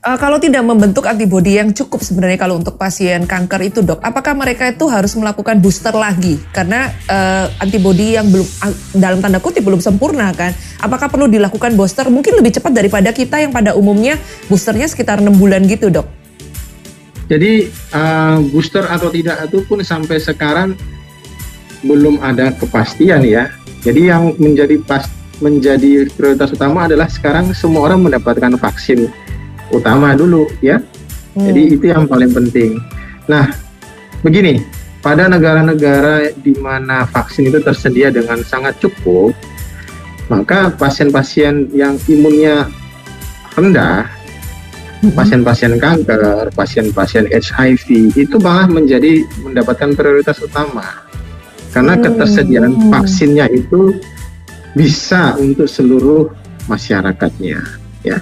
Eh, 0.00 0.16
kalau 0.16 0.40
tidak 0.40 0.64
membentuk 0.64 1.04
antibodi 1.04 1.60
yang 1.60 1.76
cukup 1.76 2.00
sebenarnya 2.00 2.40
kalau 2.40 2.56
untuk 2.56 2.80
pasien 2.80 3.28
kanker 3.28 3.60
itu 3.68 3.84
dok, 3.84 4.00
apakah 4.00 4.32
mereka 4.32 4.64
itu 4.72 4.88
harus 4.88 5.12
melakukan 5.12 5.60
booster 5.60 5.92
lagi? 5.92 6.40
Karena 6.56 6.88
eh, 6.88 7.44
antibodi 7.60 8.16
yang 8.16 8.32
belum 8.32 8.48
ah, 8.64 8.72
dalam 8.96 9.20
tanda 9.20 9.44
kutip 9.44 9.60
belum 9.60 9.76
sempurna 9.76 10.32
kan? 10.32 10.56
Apakah 10.80 11.12
perlu 11.12 11.28
dilakukan 11.28 11.76
booster? 11.76 12.08
Mungkin 12.08 12.32
lebih 12.32 12.56
cepat 12.56 12.72
daripada 12.72 13.12
kita 13.12 13.44
yang 13.44 13.52
pada 13.52 13.76
umumnya 13.76 14.16
boosternya 14.48 14.88
sekitar 14.88 15.20
enam 15.20 15.36
bulan 15.36 15.68
gitu 15.68 15.92
dok. 15.92 16.08
Jadi 17.28 17.68
uh, 17.92 18.40
booster 18.56 18.88
atau 18.88 19.12
tidak 19.12 19.52
itu 19.52 19.60
pun 19.68 19.84
sampai 19.84 20.16
sekarang 20.16 20.80
belum 21.84 22.24
ada 22.24 22.56
kepastian 22.56 23.20
ya. 23.20 23.52
Jadi 23.84 24.08
yang 24.08 24.32
menjadi 24.40 24.80
pas 24.80 25.04
menjadi 25.44 26.08
prioritas 26.16 26.56
utama 26.56 26.88
adalah 26.88 27.08
sekarang 27.12 27.52
semua 27.52 27.84
orang 27.92 28.00
mendapatkan 28.00 28.56
vaksin 28.56 29.12
utama 29.70 30.14
dulu 30.14 30.46
ya. 30.60 30.82
Jadi 31.34 31.78
itu 31.78 31.84
yang 31.88 32.10
paling 32.10 32.34
penting. 32.34 32.82
Nah, 33.30 33.54
begini, 34.20 34.60
pada 34.98 35.30
negara-negara 35.30 36.34
di 36.42 36.52
mana 36.58 37.06
vaksin 37.06 37.48
itu 37.48 37.62
tersedia 37.62 38.10
dengan 38.10 38.42
sangat 38.42 38.76
cukup, 38.82 39.32
maka 40.26 40.74
pasien-pasien 40.74 41.70
yang 41.70 41.96
imunnya 42.10 42.66
rendah 43.54 44.20
pasien-pasien 45.16 45.80
kanker, 45.80 46.52
pasien-pasien 46.52 47.24
HIV 47.32 48.12
itu 48.20 48.36
malah 48.36 48.68
menjadi 48.68 49.24
mendapatkan 49.40 49.96
prioritas 49.96 50.36
utama 50.44 50.84
karena 51.72 51.96
Hmm. 51.96 52.04
ketersediaan 52.04 52.72
vaksinnya 52.92 53.48
itu 53.48 53.96
bisa 54.76 55.40
untuk 55.40 55.66
seluruh 55.66 56.28
masyarakatnya 56.68 57.64
ya. 58.04 58.20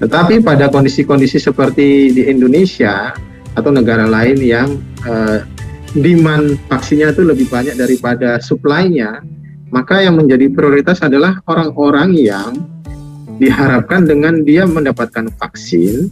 Tetapi 0.00 0.40
pada 0.40 0.72
kondisi-kondisi 0.72 1.36
seperti 1.36 2.16
di 2.16 2.22
Indonesia 2.24 3.12
atau 3.52 3.68
negara 3.68 4.08
lain 4.08 4.40
yang 4.40 4.68
eh, 5.04 5.44
demand 5.92 6.56
vaksinnya 6.72 7.12
itu 7.12 7.22
lebih 7.26 7.50
banyak 7.52 7.76
daripada 7.76 8.40
supply-nya, 8.40 9.20
maka 9.68 10.00
yang 10.02 10.16
menjadi 10.16 10.48
prioritas 10.50 11.02
adalah 11.04 11.38
orang-orang 11.46 12.16
yang 12.16 12.50
diharapkan 13.40 14.04
dengan 14.04 14.44
dia 14.44 14.68
mendapatkan 14.68 15.32
vaksin, 15.40 16.08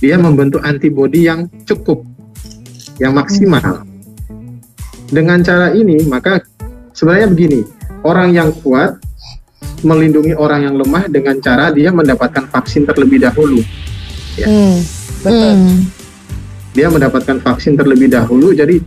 dia 0.00 0.16
membentuk 0.16 0.64
antibodi 0.64 1.28
yang 1.28 1.46
cukup, 1.68 2.04
yang 3.00 3.14
maksimal. 3.14 3.84
Dengan 5.12 5.44
cara 5.44 5.76
ini, 5.76 6.00
maka 6.08 6.40
sebenarnya 6.96 7.28
begini, 7.28 7.60
orang 8.02 8.32
yang 8.32 8.50
kuat 8.64 9.03
melindungi 9.84 10.32
orang 10.34 10.64
yang 10.66 10.74
lemah 10.80 11.06
dengan 11.12 11.36
cara 11.38 11.70
dia 11.70 11.92
mendapatkan 11.92 12.48
vaksin 12.48 12.88
terlebih 12.88 13.22
dahulu. 13.22 13.60
Ya. 14.34 14.48
Hmm, 14.48 14.76
betul. 15.22 15.52
Hmm. 15.54 15.78
Dia 16.74 16.88
mendapatkan 16.90 17.38
vaksin 17.38 17.78
terlebih 17.78 18.10
dahulu, 18.10 18.50
jadi 18.50 18.82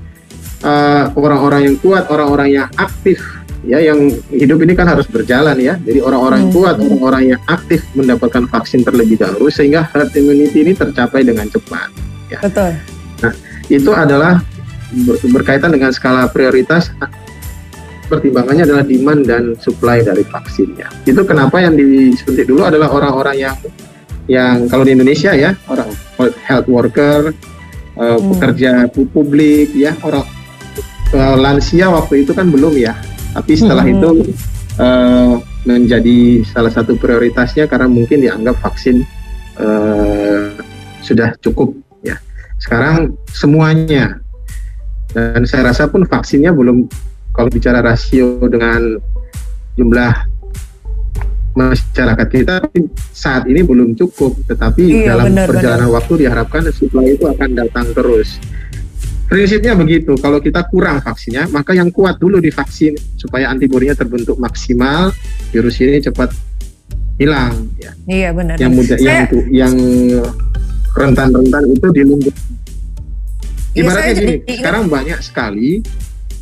eh, 0.57 1.05
orang-orang 1.13 1.71
yang 1.71 1.75
kuat, 1.79 2.09
orang-orang 2.09 2.49
yang 2.59 2.67
aktif, 2.75 3.21
ya 3.63 3.77
yang 3.77 4.09
hidup 4.33 4.57
ini 4.65 4.73
kan 4.73 4.89
harus 4.89 5.05
berjalan 5.07 5.55
ya. 5.61 5.77
Jadi 5.79 6.01
orang-orang 6.01 6.43
yang 6.43 6.51
Hmm. 6.51 6.59
kuat, 6.59 6.75
orang-orang 6.81 7.23
yang 7.37 7.41
aktif 7.47 7.85
mendapatkan 7.93 8.43
vaksin 8.49 8.81
terlebih 8.83 9.21
dahulu 9.21 9.47
sehingga 9.53 9.85
herd 9.93 10.11
immunity 10.17 10.65
ini 10.65 10.73
tercapai 10.73 11.23
dengan 11.23 11.47
cepat. 11.47 11.93
Betul. 12.41 12.73
Itu 13.67 13.91
adalah 13.91 14.43
ber- 15.05 15.19
berkaitan 15.31 15.71
dengan 15.71 15.91
skala 15.91 16.27
prioritas. 16.31 16.91
Pertimbangannya 18.07 18.63
adalah 18.63 18.87
demand 18.87 19.21
dan 19.27 19.43
supply 19.59 19.99
dari 19.99 20.23
vaksinnya. 20.23 20.87
Itu 21.03 21.27
kenapa 21.27 21.59
yang 21.59 21.75
disuntik 21.75 22.47
dulu 22.47 22.63
adalah 22.63 22.87
orang-orang 22.87 23.35
yang 23.35 23.55
yang 24.27 24.67
kalau 24.67 24.83
di 24.83 24.91
Indonesia 24.95 25.31
ya 25.31 25.55
orang 25.67 25.87
health 26.43 26.67
worker, 26.67 27.31
eh, 27.95 28.17
Hmm. 28.19 28.31
pekerja 28.31 28.87
pu- 28.91 29.07
publik 29.11 29.75
ya 29.75 29.91
orang 30.03 30.23
eh, 31.11 31.35
lansia 31.39 31.87
waktu 31.87 32.27
itu 32.27 32.35
kan 32.35 32.47
belum 32.51 32.75
ya, 32.75 32.91
tapi 33.31 33.55
setelah 33.55 33.83
Hmm. 33.83 33.95
itu 33.95 34.09
eh, 34.77 35.33
menjadi 35.67 36.19
salah 36.47 36.71
satu 36.71 36.95
prioritasnya 36.95 37.67
karena 37.67 37.91
mungkin 37.91 38.23
dianggap 38.23 38.55
vaksin 38.63 39.03
sudah 41.01 41.33
cukup 41.41 41.73
ya. 42.05 42.13
Sekarang 42.61 43.17
semuanya 43.33 44.21
dan 45.11 45.43
saya 45.49 45.73
rasa 45.73 45.89
pun 45.89 46.05
vaksinnya 46.05 46.53
belum 46.53 46.85
kalau 47.37 47.53
bicara 47.53 47.85
rasio 47.85 48.41
dengan 48.49 48.97
jumlah 49.77 50.13
masyarakat 51.53 52.27
kita 52.33 52.65
saat 53.13 53.45
ini 53.45 53.61
belum 53.61 53.93
cukup, 53.93 54.41
tetapi 54.49 55.05
Iya, 55.05 55.13
dalam 55.13 55.25
benar, 55.29 55.45
perjalanan 55.45 55.89
waktu 55.93 56.13
diharapkan 56.25 56.65
supply 56.73 57.13
itu 57.13 57.29
akan 57.29 57.49
datang 57.53 57.85
terus. 57.93 58.41
Prinsipnya 59.29 59.77
begitu, 59.77 60.17
kalau 60.17 60.41
kita 60.41 60.65
kurang 60.65 60.97
vaksinnya, 61.01 61.45
maka 61.53 61.77
yang 61.77 61.93
kuat 61.93 62.17
dulu 62.17 62.41
divaksin 62.41 62.97
supaya 63.21 63.53
antibodinya 63.53 63.93
terbentuk 63.93 64.41
maksimal, 64.41 65.13
virus 65.53 65.77
ini 65.77 66.01
cepat 66.01 66.33
hilang. 67.21 67.69
Ya. 67.77 67.91
Iya 68.09 68.29
benar. 68.33 68.55
Yang 68.57 68.71
yang 68.73 68.97
Saya- 68.97 69.25
itu, 69.29 69.39
yang 69.53 69.75
rentan-rentan 70.93 71.63
itu 71.69 71.87
dilindungi. 71.93 72.31
Iya, 73.77 73.81
Ibaratnya 73.85 74.01
saya 74.09 74.13
gini, 74.17 74.25
jadi 74.41 74.53
sekarang 74.57 74.83
banyak 74.89 75.19
sekali 75.21 75.69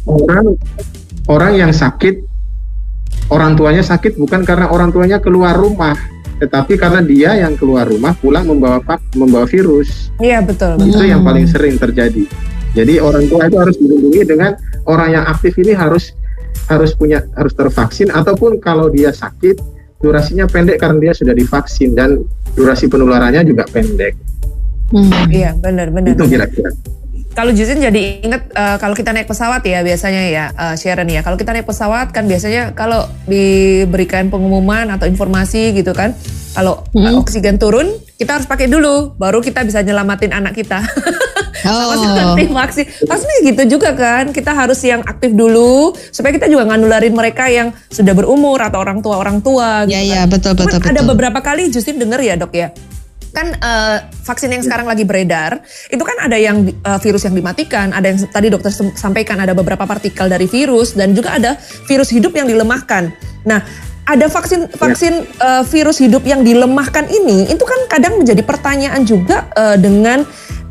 orang 0.05 0.55
orang 1.25 1.53
yang 1.57 1.71
sakit, 1.73 2.21
orang 3.33 3.57
tuanya 3.57 3.81
sakit 3.81 4.17
bukan 4.17 4.45
karena 4.45 4.69
orang 4.69 4.93
tuanya 4.93 5.17
keluar 5.17 5.57
rumah, 5.57 5.97
tetapi 6.41 6.77
karena 6.77 7.01
dia 7.01 7.31
yang 7.41 7.57
keluar 7.57 7.89
rumah 7.89 8.13
pulang 8.17 8.45
membawa 8.45 8.81
pak- 8.81 9.03
membawa 9.17 9.49
virus. 9.49 10.13
Iya 10.21 10.45
betul. 10.45 10.77
Hmm. 10.77 10.89
Itu 10.89 11.03
yang 11.05 11.25
paling 11.25 11.49
sering 11.49 11.75
terjadi. 11.81 12.25
Jadi 12.75 12.99
orang 12.99 13.25
tua 13.31 13.47
itu 13.47 13.57
harus 13.57 13.75
dilindungi 13.79 14.21
dengan 14.27 14.51
orang 14.83 15.15
yang 15.15 15.25
aktif 15.25 15.55
ini 15.57 15.71
harus 15.71 16.11
harus 16.67 16.91
punya 16.97 17.23
harus 17.39 17.53
tervaksin 17.55 18.11
ataupun 18.11 18.59
kalau 18.59 18.91
dia 18.91 19.15
sakit 19.15 19.59
durasinya 20.03 20.43
pendek 20.45 20.83
karena 20.83 20.99
dia 20.99 21.13
sudah 21.15 21.31
divaksin 21.31 21.95
dan 21.95 22.19
durasi 22.53 22.91
penularannya 22.91 23.47
juga 23.47 23.63
pendek. 23.71 24.13
Hmm. 24.91 25.09
Iya 25.31 25.55
benar-benar. 25.57 26.13
Itu 26.13 26.29
kira-kira. 26.29 26.69
Kalau 27.35 27.51
Justin 27.51 27.83
jadi 27.83 28.23
inget 28.23 28.47
eh, 28.47 28.77
kalau 28.79 28.95
kita 28.95 29.11
naik 29.11 29.27
pesawat 29.27 29.59
ya 29.61 29.83
biasanya 29.83 30.21
ya 30.25 30.45
eh, 30.49 30.75
Sharon 30.75 31.05
ya. 31.05 31.19
Kalau 31.19 31.35
kita 31.35 31.51
naik 31.51 31.67
pesawat 31.67 32.09
kan 32.09 32.25
biasanya 32.25 32.71
kalau 32.71 33.11
diberikan 33.25 34.31
pengumuman 34.31 34.87
atau 34.87 35.03
informasi 35.03 35.75
gitu 35.75 35.91
kan, 35.91 36.15
kalau 36.51 36.87
Hmm. 36.89 37.19
oksigen 37.19 37.59
turun 37.59 37.91
kita 38.15 38.39
harus 38.39 38.47
pakai 38.47 38.65
dulu, 38.65 39.11
baru 39.13 39.43
kita 39.43 39.61
bisa 39.61 39.83
nyelamatin 39.83 40.31
anak 40.31 40.55
kita. 40.55 40.79
Sama 41.59 41.91
Oh. 41.91 41.97
seperti 41.97 42.43
vaksin. 42.47 42.85
Pasti 43.03 43.33
gitu 43.43 43.63
juga 43.67 43.91
kan. 43.91 44.29
Kita 44.29 44.53
harus 44.53 44.77
yang 44.79 45.01
aktif 45.01 45.33
dulu 45.33 45.91
supaya 46.07 46.29
kita 46.31 46.45
juga 46.45 46.63
nggak 46.63 46.79
nularin 46.79 47.11
mereka 47.11 47.49
yang 47.49 47.73
sudah 47.89 48.13
berumur 48.13 48.61
atau 48.61 48.79
orang 48.79 49.01
tua 49.01 49.17
orang 49.17 49.41
tua. 49.41 49.83
Ya 49.89 49.97
gitu 49.97 50.13
ya 50.13 50.21
kan. 50.23 50.27
betul 50.29 50.53
betul 50.53 50.77
Cuman 50.77 50.87
ada 50.87 51.01
betul. 51.01 51.09
beberapa 51.11 51.39
kali 51.41 51.67
Justin 51.67 51.97
denger 51.97 52.21
ya 52.21 52.35
dok 52.37 52.53
ya. 52.53 52.69
Kan 53.35 53.51
eh, 53.51 53.97
vaksin 54.23 54.47
yang 54.47 54.63
sekarang 54.63 54.87
lagi 54.87 55.03
beredar, 55.03 55.59
itu 55.91 55.99
kan 55.99 56.15
ada 56.23 56.39
yang 56.39 56.63
eh, 56.63 56.99
virus 57.03 57.27
yang 57.27 57.35
dimatikan, 57.35 57.91
ada 57.91 58.07
yang 58.07 58.17
tadi 58.31 58.47
dokter 58.47 58.71
sampaikan 58.95 59.43
ada 59.43 59.51
beberapa 59.51 59.83
partikel 59.83 60.31
dari 60.31 60.47
virus 60.47 60.95
dan 60.95 61.11
juga 61.11 61.35
ada 61.35 61.59
virus 61.85 62.15
hidup 62.15 62.31
yang 62.31 62.47
dilemahkan. 62.47 63.11
Nah, 63.43 63.59
ada 64.07 64.31
vaksin 64.31 64.71
vaksin 64.71 65.27
eh, 65.27 65.63
virus 65.67 65.99
hidup 65.99 66.23
yang 66.23 66.47
dilemahkan 66.47 67.11
ini, 67.11 67.51
itu 67.51 67.63
kan 67.67 67.91
kadang 67.91 68.23
menjadi 68.23 68.39
pertanyaan 68.39 69.03
juga 69.03 69.51
eh, 69.51 69.75
dengan 69.75 70.23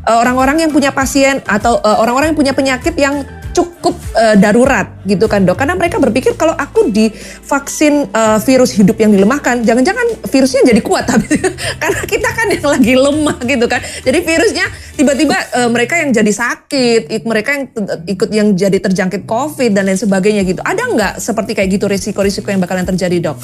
orang-orang 0.05 0.61
yang 0.61 0.69
punya 0.69 0.93
pasien 0.93 1.41
atau 1.49 1.81
orang-orang 1.81 2.29
yang 2.29 2.37
punya 2.37 2.53
penyakit 2.53 2.93
yang 2.93 3.25
cukup 3.55 3.95
eh, 4.19 4.35
darurat 4.35 4.99
gitu 5.07 5.31
kan 5.31 5.47
dok. 5.47 5.55
Karena 5.55 5.79
mereka 5.79 5.95
berpikir 6.03 6.35
kalau 6.35 6.51
aku 6.51 6.91
divaksin 6.91 8.11
eh, 8.11 8.39
virus 8.43 8.75
hidup 8.75 8.99
yang 8.99 9.15
dilemahkan 9.15 9.63
jangan-jangan 9.63 10.27
virusnya 10.27 10.67
jadi 10.67 10.81
kuat 10.83 11.07
tapi 11.11 11.39
karena 11.79 12.01
kita 12.03 12.29
kan 12.35 12.47
yang 12.51 12.67
lagi 12.67 12.93
lemah 12.99 13.37
gitu 13.47 13.65
kan. 13.71 13.79
Jadi 14.03 14.19
virusnya 14.19 14.65
tiba-tiba 14.99 15.37
eh, 15.55 15.69
mereka 15.71 15.95
yang 16.03 16.11
jadi 16.11 16.31
sakit 16.35 17.23
mereka 17.23 17.49
yang 17.55 17.63
ikut 18.05 18.29
yang 18.35 18.47
jadi 18.53 18.77
terjangkit 18.83 19.23
covid 19.23 19.71
dan 19.71 19.87
lain 19.87 19.97
sebagainya 19.97 20.43
gitu. 20.43 20.59
Ada 20.59 20.83
nggak 20.91 21.13
seperti 21.23 21.55
kayak 21.55 21.69
gitu 21.79 21.87
risiko-risiko 21.87 22.51
yang 22.51 22.59
bakalan 22.59 22.83
terjadi 22.83 23.31
dok? 23.31 23.39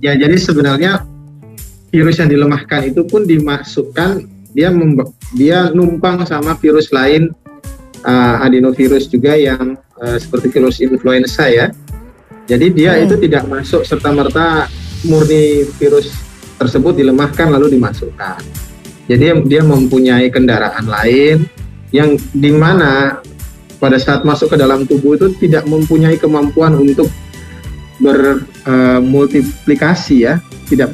Ya 0.00 0.16
jadi 0.16 0.38
sebenarnya 0.40 1.04
virus 1.92 2.16
yang 2.20 2.30
dilemahkan 2.30 2.88
itu 2.88 3.04
pun 3.04 3.24
dimasukkan 3.24 4.38
dia 4.52 4.72
dia 5.36 5.70
numpang 5.72 6.24
sama 6.24 6.56
virus 6.56 6.88
lain 6.92 7.32
uh, 8.08 8.40
adenovirus 8.40 9.12
juga 9.12 9.36
yang 9.36 9.76
uh, 10.00 10.16
seperti 10.16 10.56
virus 10.56 10.80
influenza 10.80 11.52
ya. 11.52 11.68
Jadi 12.48 12.72
dia 12.72 12.96
Hmm. 12.96 13.04
itu 13.04 13.20
tidak 13.20 13.44
masuk 13.44 13.84
serta 13.84 14.08
merta 14.08 14.72
murni 15.04 15.68
virus 15.76 16.08
tersebut 16.56 16.96
dilemahkan 16.96 17.52
lalu 17.52 17.76
dimasukkan. 17.76 18.40
Jadi 19.08 19.32
dia 19.48 19.64
mempunyai 19.64 20.28
kendaraan 20.32 20.88
lain 20.88 21.48
yang 21.92 22.16
di 22.32 22.50
mana 22.52 23.20
pada 23.80 23.96
saat 23.96 24.24
masuk 24.26 24.50
ke 24.52 24.56
dalam 24.60 24.84
tubuh 24.84 25.16
itu 25.16 25.32
tidak 25.40 25.64
mempunyai 25.64 26.18
kemampuan 26.20 26.76
untuk 26.76 27.08
bermultiplikasi 28.02 30.28
ya, 30.28 30.36
tidak 30.68 30.92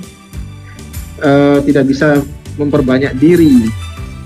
eh, 1.19 1.59
tidak 1.67 1.85
bisa 1.91 2.23
memperbanyak 2.55 3.19
diri 3.19 3.67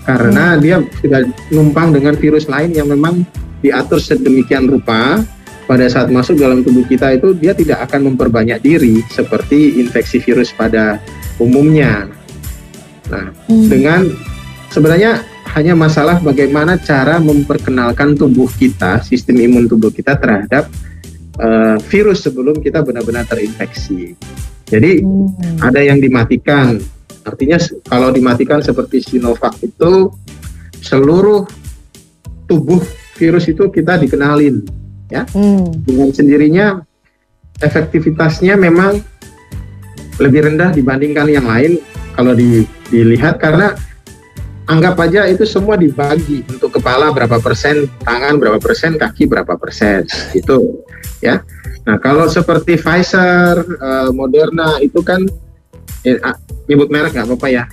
karena 0.08 0.56
dia 0.56 0.80
sudah 1.04 1.20
numpang 1.52 1.92
dengan 1.92 2.16
virus 2.16 2.48
lain 2.48 2.72
yang 2.72 2.88
memang 2.88 3.28
diatur 3.60 4.00
sedemikian 4.00 4.64
rupa 4.64 5.20
pada 5.68 5.84
saat 5.84 6.08
masuk 6.08 6.40
dalam 6.40 6.64
tubuh 6.64 6.80
kita 6.88 7.12
itu 7.12 7.36
dia 7.36 7.52
tidak 7.52 7.84
akan 7.84 8.14
memperbanyak 8.14 8.56
diri 8.64 9.04
seperti 9.12 9.76
infeksi 9.76 10.16
virus 10.16 10.48
pada 10.56 10.96
umumnya. 11.36 12.08
Nah, 13.12 13.36
Hmm. 13.52 13.68
dengan 13.68 14.00
sebenarnya 14.72 15.20
hanya 15.52 15.76
masalah 15.76 16.16
bagaimana 16.24 16.80
cara 16.80 17.20
memperkenalkan 17.20 18.16
tubuh 18.16 18.48
kita, 18.56 19.04
sistem 19.04 19.44
imun 19.44 19.68
tubuh 19.68 19.92
kita 19.92 20.16
terhadap 20.16 20.72
eh, 21.38 21.76
virus 21.86 22.26
sebelum 22.26 22.58
kita 22.58 22.82
benar-benar 22.82 23.22
terinfeksi. 23.28 24.18
Jadi 24.66 25.06
ada 25.62 25.78
yang 25.78 26.02
dimatikan. 26.02 26.82
Artinya 27.28 27.60
kalau 27.84 28.08
dimatikan 28.08 28.64
seperti 28.64 29.04
Sinovac 29.04 29.60
itu 29.60 30.08
seluruh 30.80 31.44
tubuh 32.48 32.80
virus 33.20 33.50
itu 33.52 33.68
kita 33.68 34.00
dikenalin 34.00 34.64
Hmm. 35.32 35.64
dengan 35.88 36.12
sendirinya 36.12 36.84
efektivitasnya 37.60 38.60
memang 38.60 39.00
lebih 40.20 40.52
rendah 40.52 40.70
dibandingkan 40.72 41.28
yang 41.32 41.48
lain 41.48 41.80
kalau 42.12 42.36
di- 42.36 42.68
dilihat 42.90 43.40
karena 43.40 43.72
anggap 44.68 45.00
aja 45.00 45.24
itu 45.24 45.48
semua 45.48 45.80
dibagi 45.80 46.44
untuk 46.52 46.76
kepala 46.76 47.08
berapa 47.08 47.40
persen, 47.40 47.88
tangan 48.04 48.36
berapa 48.36 48.60
persen, 48.60 49.00
kaki 49.00 49.24
berapa 49.24 49.56
persen 49.56 50.04
itu 50.36 50.84
ya. 51.24 51.40
Nah 51.88 51.96
kalau 51.96 52.28
seperti 52.28 52.76
Pfizer, 52.76 53.64
eh, 53.64 54.10
Moderna 54.12 54.76
itu 54.84 55.00
kan 55.00 55.24
eh, 56.04 56.20
nyebut 56.68 56.88
merek 56.88 57.12
nggak 57.12 57.26
apa-apa 57.26 57.48
ya 57.48 57.64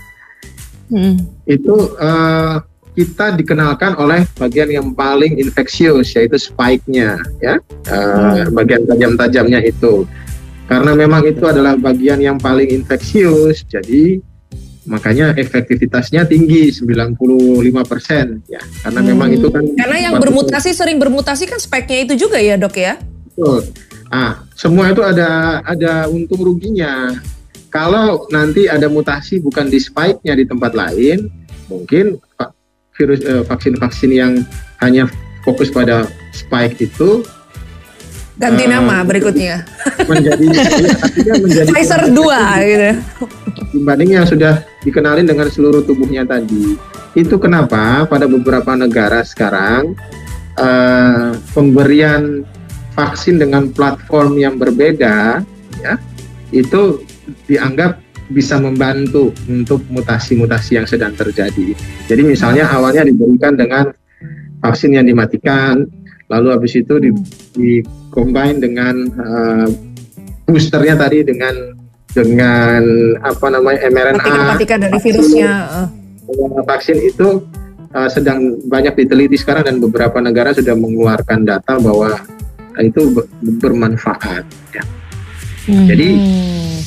Hmm. 0.86 1.18
itu 1.44 1.74
eh, 1.98 2.56
kita 2.94 3.34
dikenalkan 3.34 3.98
oleh 3.98 4.22
bagian 4.38 4.70
yang 4.70 4.94
paling 4.94 5.36
infeksius 5.36 6.14
yaitu 6.14 6.38
spike-nya 6.38 7.18
ya 7.40 7.58
Eh, 7.86 8.46
bagian 8.50 8.86
tajam-tajamnya 8.86 9.60
itu 9.62 10.06
karena 10.66 10.94
memang 10.94 11.26
itu 11.26 11.42
adalah 11.42 11.74
bagian 11.74 12.18
yang 12.18 12.38
paling 12.38 12.70
infeksius 12.72 13.66
jadi 13.66 14.22
makanya 14.86 15.34
efektivitasnya 15.34 16.24
tinggi 16.24 16.70
95% 16.70 18.46
ya 18.46 18.62
karena 18.82 19.00
Hmm. 19.02 19.10
memang 19.10 19.30
itu 19.34 19.48
kan 19.50 19.64
karena 19.74 19.98
yang 20.00 20.16
bermutasi 20.18 20.70
sering 20.70 21.02
bermutasi 21.02 21.46
kan 21.46 21.58
spike-nya 21.58 22.06
itu 22.06 22.30
juga 22.30 22.38
ya 22.38 22.56
dok 22.56 22.78
ya 22.78 22.96
Betul. 23.34 23.68
Ah, 24.08 24.46
semua 24.54 24.88
itu 24.88 25.02
ada 25.02 25.60
ada 25.60 26.08
untung 26.08 26.40
ruginya. 26.40 27.12
Kalau 27.76 28.24
nanti 28.32 28.72
ada 28.72 28.88
mutasi 28.88 29.44
bukan 29.44 29.68
di 29.68 29.84
spike-nya 29.84 30.40
di 30.40 30.48
tempat 30.48 30.72
lain, 30.72 31.28
mungkin 31.68 32.16
virus 32.96 33.20
eh, 33.28 33.44
vaksin-vaksin 33.44 34.16
yang 34.16 34.48
hanya 34.80 35.12
fokus 35.44 35.68
pada 35.68 36.08
spike 36.32 36.80
itu 36.80 37.28
ganti 38.40 38.68
Eh, 38.68 38.72
nama 38.72 39.04
berikutnya 39.04 39.68
menjadi 40.08 40.46
menjadi 41.44 41.68
Pfizer 41.72 42.12
2 42.12 42.72
gitu 42.72 42.92
dibanding 43.76 44.12
yang 44.16 44.28
sudah 44.28 44.64
dikenalin 44.88 45.28
dengan 45.28 45.52
seluruh 45.52 45.84
tubuhnya 45.84 46.24
tadi. 46.24 46.80
Itu 47.16 47.40
kenapa 47.40 48.04
pada 48.08 48.28
beberapa 48.28 48.76
negara 48.76 49.24
sekarang 49.24 49.96
eh, 50.60 51.32
pemberian 51.52 52.44
vaksin 52.96 53.40
dengan 53.40 53.72
platform 53.72 54.40
yang 54.40 54.56
berbeda, 54.56 55.44
ya, 55.84 55.94
itu 56.52 57.04
dianggap 57.46 58.02
bisa 58.30 58.58
membantu 58.58 59.30
untuk 59.46 59.86
mutasi-mutasi 59.94 60.82
yang 60.82 60.88
sedang 60.90 61.14
terjadi. 61.14 61.78
Jadi 62.10 62.22
misalnya 62.26 62.66
awalnya 62.74 63.06
diberikan 63.06 63.54
dengan 63.54 63.94
vaksin 64.66 64.98
yang 64.98 65.06
dimatikan, 65.06 65.86
lalu 66.26 66.48
habis 66.50 66.74
itu 66.74 66.98
di, 66.98 67.14
di 67.54 67.72
combine 68.10 68.58
dengan 68.58 68.96
uh, 69.22 69.68
boosternya 70.50 70.98
tadi 70.98 71.22
dengan 71.22 71.54
dengan 72.16 72.82
apa 73.22 73.48
namanya 73.52 73.86
mRNA 73.92 74.24
Partikel-partikel 74.24 74.78
dari 74.88 75.00
virusnya. 75.04 75.52
eh. 75.84 75.88
vaksin 76.66 76.98
itu 77.04 77.44
uh, 77.94 78.10
sedang 78.10 78.58
banyak 78.66 79.06
diteliti 79.06 79.38
sekarang 79.38 79.68
dan 79.68 79.78
beberapa 79.78 80.18
negara 80.24 80.56
sudah 80.56 80.74
mengeluarkan 80.74 81.46
data 81.46 81.78
bahwa 81.78 82.18
itu 82.82 83.14
ber- 83.14 83.30
bermanfaat. 83.62 84.44
ya. 84.74 84.84
Jadi 85.66 86.10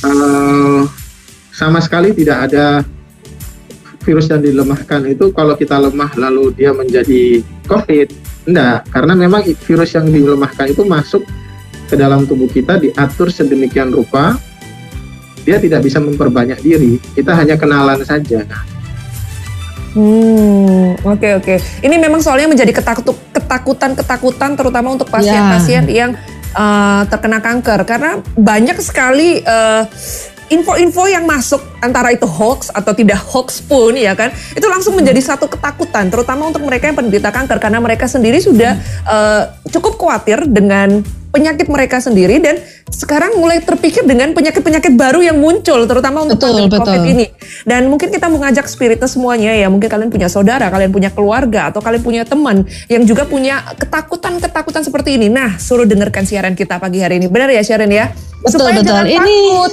uh, 0.06 0.86
sama 1.50 1.82
sekali 1.82 2.14
tidak 2.14 2.50
ada 2.50 2.86
virus 4.06 4.30
yang 4.30 4.40
dilemahkan. 4.40 5.02
Itu 5.10 5.34
kalau 5.34 5.58
kita 5.58 5.76
lemah 5.76 6.14
lalu 6.14 6.54
dia 6.54 6.70
menjadi 6.70 7.42
COVID, 7.66 8.08
enggak, 8.46 8.86
karena 8.94 9.12
memang 9.18 9.42
virus 9.44 9.90
yang 9.98 10.06
dilemahkan 10.06 10.70
itu 10.70 10.86
masuk 10.86 11.26
ke 11.88 11.94
dalam 11.98 12.28
tubuh 12.28 12.46
kita 12.46 12.78
diatur 12.78 13.32
sedemikian 13.32 13.90
rupa 13.90 14.36
dia 15.48 15.56
tidak 15.56 15.80
bisa 15.80 15.96
memperbanyak 15.96 16.60
diri, 16.60 17.00
kita 17.16 17.32
hanya 17.32 17.56
kenalan 17.56 18.04
saja. 18.04 18.44
Hmm, 19.96 20.92
oke 21.00 21.40
oke. 21.40 21.54
Ini 21.80 21.96
memang 21.96 22.20
soalnya 22.20 22.52
menjadi 22.52 22.68
ketakut 22.76 23.16
ketakutan 23.32 23.96
ketakutan 23.96 24.52
terutama 24.52 24.92
untuk 24.92 25.08
pasien-pasien 25.08 25.88
yang 25.88 26.12
eh, 26.54 27.02
terkena 27.08 27.38
kanker. 27.42 27.80
Karena 27.84 28.22
banyak 28.36 28.78
sekali 28.80 29.42
eh, 29.42 29.82
info-info 30.48 31.04
yang 31.08 31.28
masuk 31.28 31.60
antara 31.84 32.08
itu 32.08 32.24
hoax 32.24 32.72
atau 32.72 32.96
tidak 32.96 33.20
hoax 33.20 33.60
pun 33.60 33.92
ya 33.92 34.16
kan 34.16 34.32
itu 34.56 34.64
langsung 34.64 34.96
menjadi 34.96 35.20
satu 35.20 35.44
ketakutan 35.44 36.08
terutama 36.08 36.48
untuk 36.48 36.64
mereka 36.64 36.88
yang 36.88 36.96
penderita 36.96 37.28
kanker. 37.28 37.58
Karena 37.60 37.78
mereka 37.82 38.08
sendiri 38.08 38.40
sudah 38.40 38.76
eh, 39.08 39.42
cukup 39.68 40.00
khawatir 40.00 40.48
dengan 40.48 41.04
penyakit 41.28 41.68
mereka 41.68 42.00
sendiri 42.00 42.40
dan 42.40 42.56
sekarang 42.88 43.36
mulai 43.36 43.60
terpikir 43.60 44.02
dengan 44.08 44.32
penyakit-penyakit 44.32 44.96
baru 44.96 45.20
yang 45.20 45.36
muncul 45.36 45.84
terutama 45.84 46.24
untuk 46.24 46.40
Betul, 46.40 46.48
pandemi 46.56 46.72
COVID 46.72 47.00
betul. 47.04 47.12
ini. 47.12 47.26
Dan 47.68 47.82
mungkin 47.92 48.08
kita 48.08 48.26
mengajak 48.32 48.64
spiritus 48.64 49.12
semuanya 49.12 49.52
ya, 49.52 49.68
mungkin 49.68 49.92
kalian 49.92 50.08
punya 50.08 50.28
saudara, 50.32 50.72
kalian 50.72 50.88
punya 50.88 51.12
keluarga 51.12 51.68
atau 51.68 51.84
kalian 51.84 52.00
punya 52.00 52.22
teman 52.24 52.64
yang 52.88 53.04
juga 53.04 53.28
punya 53.28 53.60
ketakutan-ketakutan 53.76 54.82
seperti 54.82 55.20
ini. 55.20 55.28
Nah, 55.28 55.60
suruh 55.60 55.84
dengarkan 55.84 56.24
siaran 56.24 56.56
kita 56.56 56.80
pagi 56.80 57.04
hari 57.04 57.20
ini. 57.20 57.28
Benar 57.28 57.52
ya 57.52 57.60
Sharon 57.60 57.92
ya? 57.92 58.08
Betul 58.40 58.64
Supaya 58.64 58.80
betul. 58.80 58.88
jangan 58.88 59.06
Ini 59.06 59.36
takut. 59.52 59.72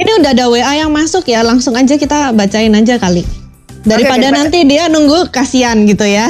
ini 0.00 0.10
udah 0.18 0.30
ada 0.32 0.44
WA 0.48 0.72
yang 0.80 0.90
masuk 0.90 1.24
ya, 1.28 1.44
langsung 1.44 1.76
aja 1.76 1.94
kita 2.00 2.32
bacain 2.32 2.72
aja 2.72 2.96
kali. 2.96 3.43
Daripada 3.84 4.32
oke, 4.32 4.36
nanti 4.40 4.64
dia 4.64 4.88
nunggu 4.88 5.28
kasihan 5.28 5.76
gitu 5.84 6.08
ya. 6.08 6.24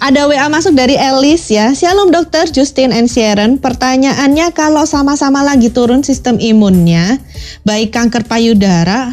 Ada 0.00 0.24
WA 0.24 0.48
masuk 0.48 0.72
dari 0.72 0.96
Elis 0.96 1.52
ya. 1.52 1.76
Shalom 1.76 2.08
dokter 2.08 2.48
Justin 2.48 2.96
and 2.96 3.12
Sharon. 3.12 3.60
Pertanyaannya 3.60 4.56
kalau 4.56 4.88
sama-sama 4.88 5.44
lagi 5.44 5.68
turun 5.68 6.00
sistem 6.00 6.40
imunnya, 6.40 7.20
baik 7.68 7.92
kanker 7.92 8.24
payudara, 8.24 9.12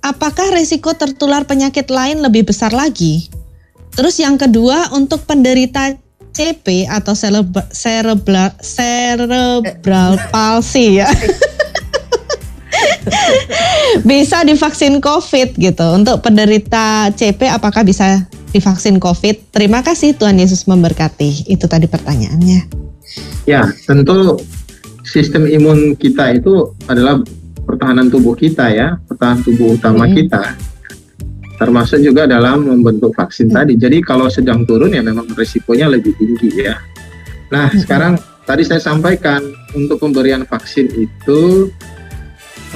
apakah 0.00 0.56
risiko 0.56 0.96
tertular 0.96 1.44
penyakit 1.44 1.92
lain 1.92 2.24
lebih 2.24 2.48
besar 2.48 2.72
lagi? 2.72 3.28
Terus 3.92 4.16
yang 4.16 4.40
kedua 4.40 4.88
untuk 4.96 5.28
penderita 5.28 5.92
CP 6.32 6.88
atau 6.88 7.12
cerebral, 7.12 8.56
cerebral 8.64 10.16
palsy 10.32 11.04
ya. 11.04 11.12
bisa 14.04 14.42
divaksin 14.44 15.00
COVID 15.00 15.56
gitu. 15.56 15.86
Untuk 15.96 16.20
penderita 16.20 17.08
CP 17.14 17.48
apakah 17.48 17.86
bisa 17.86 18.26
divaksin 18.52 19.00
COVID? 19.00 19.54
Terima 19.54 19.80
kasih 19.80 20.16
Tuhan 20.16 20.36
Yesus 20.36 20.68
memberkati. 20.68 21.48
Itu 21.48 21.70
tadi 21.70 21.86
pertanyaannya. 21.88 22.60
Ya, 23.46 23.70
tentu 23.86 24.40
sistem 25.06 25.46
imun 25.46 25.94
kita 25.94 26.34
itu 26.34 26.74
adalah 26.90 27.22
pertahanan 27.62 28.10
tubuh 28.10 28.34
kita 28.34 28.70
ya, 28.74 28.98
pertahanan 29.06 29.42
tubuh 29.46 29.78
utama 29.78 30.04
Mm. 30.06 30.14
kita. 30.18 30.42
Termasuk 31.56 32.04
juga 32.04 32.28
dalam 32.28 32.68
membentuk 32.68 33.16
vaksin 33.16 33.48
tadi. 33.48 33.80
Jadi 33.80 34.04
kalau 34.04 34.28
sedang 34.28 34.68
turun 34.68 34.92
ya 34.92 35.00
memang 35.00 35.24
risikonya 35.32 35.88
lebih 35.88 36.12
tinggi 36.20 36.68
ya. 36.68 36.76
Nah, 37.48 37.72
sekarang 37.72 38.20
tadi 38.44 38.62
saya 38.66 38.82
sampaikan 38.82 39.40
untuk 39.72 40.02
pemberian 40.02 40.44
vaksin 40.44 40.90
itu 40.92 41.70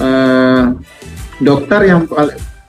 eh, 0.00 0.64
dokter 1.40 1.88
yang 1.88 2.06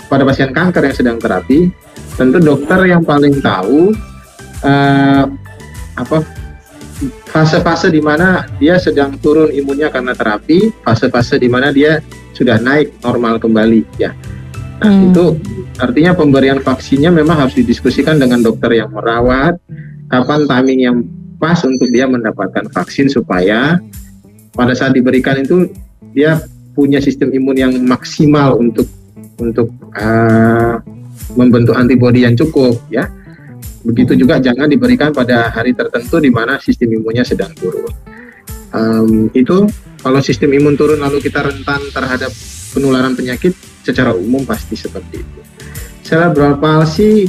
pada 0.08 0.24
pasien 0.28 0.52
kanker 0.52 0.92
yang 0.92 0.96
sedang 0.96 1.18
terapi, 1.20 1.72
tentu 2.20 2.40
dokter 2.40 2.88
yang 2.88 3.04
paling 3.04 3.40
tahu 3.40 3.96
eh, 4.64 5.24
apa 5.96 6.18
fase-fase 7.32 7.90
di 7.90 8.04
mana 8.04 8.46
dia 8.60 8.78
sedang 8.78 9.16
turun 9.18 9.50
imunnya 9.50 9.90
karena 9.90 10.12
terapi, 10.14 10.70
fase-fase 10.84 11.40
di 11.40 11.50
mana 11.50 11.72
dia 11.72 12.04
sudah 12.36 12.60
naik 12.60 12.92
normal 13.02 13.40
kembali 13.40 13.82
ya. 13.98 14.12
Nah, 14.82 14.90
Hmm. 14.90 15.14
itu 15.14 15.26
artinya 15.78 16.18
pemberian 16.18 16.58
vaksinnya 16.58 17.14
memang 17.14 17.46
harus 17.46 17.54
didiskusikan 17.54 18.18
dengan 18.18 18.42
dokter 18.42 18.82
yang 18.82 18.90
merawat, 18.90 19.62
kapan 20.10 20.50
timing 20.50 20.80
yang 20.82 20.98
pas 21.38 21.58
untuk 21.66 21.90
dia 21.90 22.06
mendapatkan 22.06 22.70
vaksin 22.70 23.10
supaya 23.10 23.78
pada 24.54 24.74
saat 24.74 24.94
diberikan 24.94 25.42
itu 25.42 25.70
dia 26.14 26.42
punya 26.72 27.04
sistem 27.04 27.32
imun 27.36 27.58
yang 27.58 27.74
maksimal 27.84 28.56
untuk 28.60 28.88
untuk 29.42 29.74
uh, 29.98 30.80
membentuk 31.36 31.76
antibodi 31.76 32.24
yang 32.24 32.36
cukup 32.36 32.78
ya. 32.92 33.08
Begitu 33.82 34.14
juga 34.14 34.38
jangan 34.38 34.70
diberikan 34.70 35.10
pada 35.10 35.50
hari 35.50 35.74
tertentu 35.74 36.22
di 36.22 36.30
mana 36.30 36.62
sistem 36.62 37.02
imunnya 37.02 37.26
sedang 37.26 37.50
turun. 37.58 37.90
Em, 38.72 39.28
itu 39.34 39.66
kalau 40.00 40.22
sistem 40.22 40.54
imun 40.54 40.78
turun 40.78 41.02
lalu 41.02 41.18
kita 41.18 41.42
rentan 41.42 41.82
terhadap 41.90 42.30
penularan 42.72 43.18
penyakit 43.18 43.58
secara 43.82 44.14
umum 44.14 44.46
pasti 44.46 44.78
seperti 44.78 45.26
itu. 45.26 45.40
Cerebral 46.06 46.62
palsy 46.62 47.26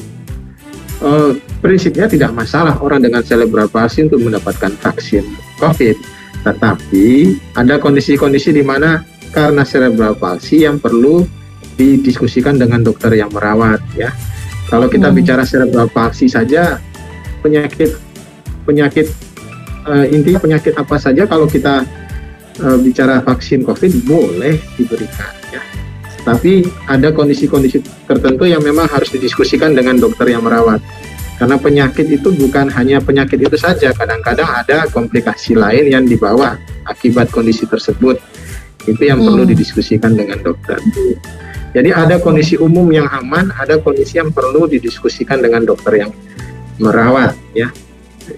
eh, 1.00 1.32
prinsipnya 1.64 2.06
tidak 2.06 2.36
masalah 2.36 2.76
orang 2.84 3.00
dengan 3.00 3.24
cerebral 3.24 3.72
palsy 3.72 4.04
untuk 4.06 4.20
mendapatkan 4.20 4.76
vaksin 4.76 5.24
COVID. 5.56 5.96
Tetapi 6.42 7.06
ada 7.54 7.78
kondisi-kondisi 7.78 8.50
di 8.50 8.66
mana 8.66 9.00
karena 9.32 9.64
cerebral 9.64 10.14
palsy 10.14 10.68
yang 10.68 10.76
perlu 10.76 11.24
didiskusikan 11.80 12.60
dengan 12.60 12.84
dokter 12.84 13.16
yang 13.16 13.32
merawat 13.32 13.80
ya. 13.96 14.12
Kalau 14.68 14.86
kita 14.88 15.08
Hmm. 15.08 15.16
bicara 15.16 15.42
cerebral 15.42 15.88
palsy 15.88 16.28
saja 16.28 16.76
penyakit 17.40 17.96
penyakit 18.68 19.08
eh, 19.88 20.06
intinya 20.14 20.38
penyakit 20.38 20.76
apa 20.78 20.96
saja 21.00 21.26
kalau 21.26 21.48
kita 21.48 21.82
eh, 22.60 22.78
bicara 22.78 23.24
vaksin 23.24 23.64
COVID 23.64 24.04
boleh 24.04 24.60
diberikan 24.76 25.32
ya. 25.50 25.64
Tapi 26.22 26.62
ada 26.86 27.10
kondisi-kondisi 27.10 27.82
tertentu 28.06 28.46
yang 28.46 28.62
memang 28.62 28.86
harus 28.86 29.10
didiskusikan 29.10 29.74
dengan 29.74 29.98
dokter 29.98 30.30
yang 30.30 30.46
merawat. 30.46 30.78
Karena 31.42 31.58
penyakit 31.58 32.06
itu 32.06 32.30
bukan 32.30 32.70
hanya 32.70 33.02
penyakit 33.02 33.42
itu 33.42 33.58
saja, 33.58 33.90
kadang-kadang 33.90 34.46
ada 34.46 34.86
komplikasi 34.86 35.58
lain 35.58 35.90
yang 35.90 36.06
dibawa 36.06 36.54
akibat 36.86 37.34
kondisi 37.34 37.66
tersebut. 37.66 38.22
Itu 38.86 39.02
yang 39.02 39.22
perlu 39.22 39.46
Hmm. 39.46 39.50
didiskusikan 39.54 40.12
dengan 40.18 40.38
dokter. 40.42 40.78
Jadi 41.72 41.88
ada 41.88 42.20
kondisi 42.20 42.60
umum 42.60 42.84
yang 42.92 43.08
aman, 43.08 43.48
ada 43.56 43.80
kondisi 43.80 44.20
yang 44.20 44.28
perlu 44.28 44.68
didiskusikan 44.68 45.40
dengan 45.40 45.64
dokter 45.64 46.04
yang 46.04 46.12
merawat 46.76 47.32
ya. 47.56 47.72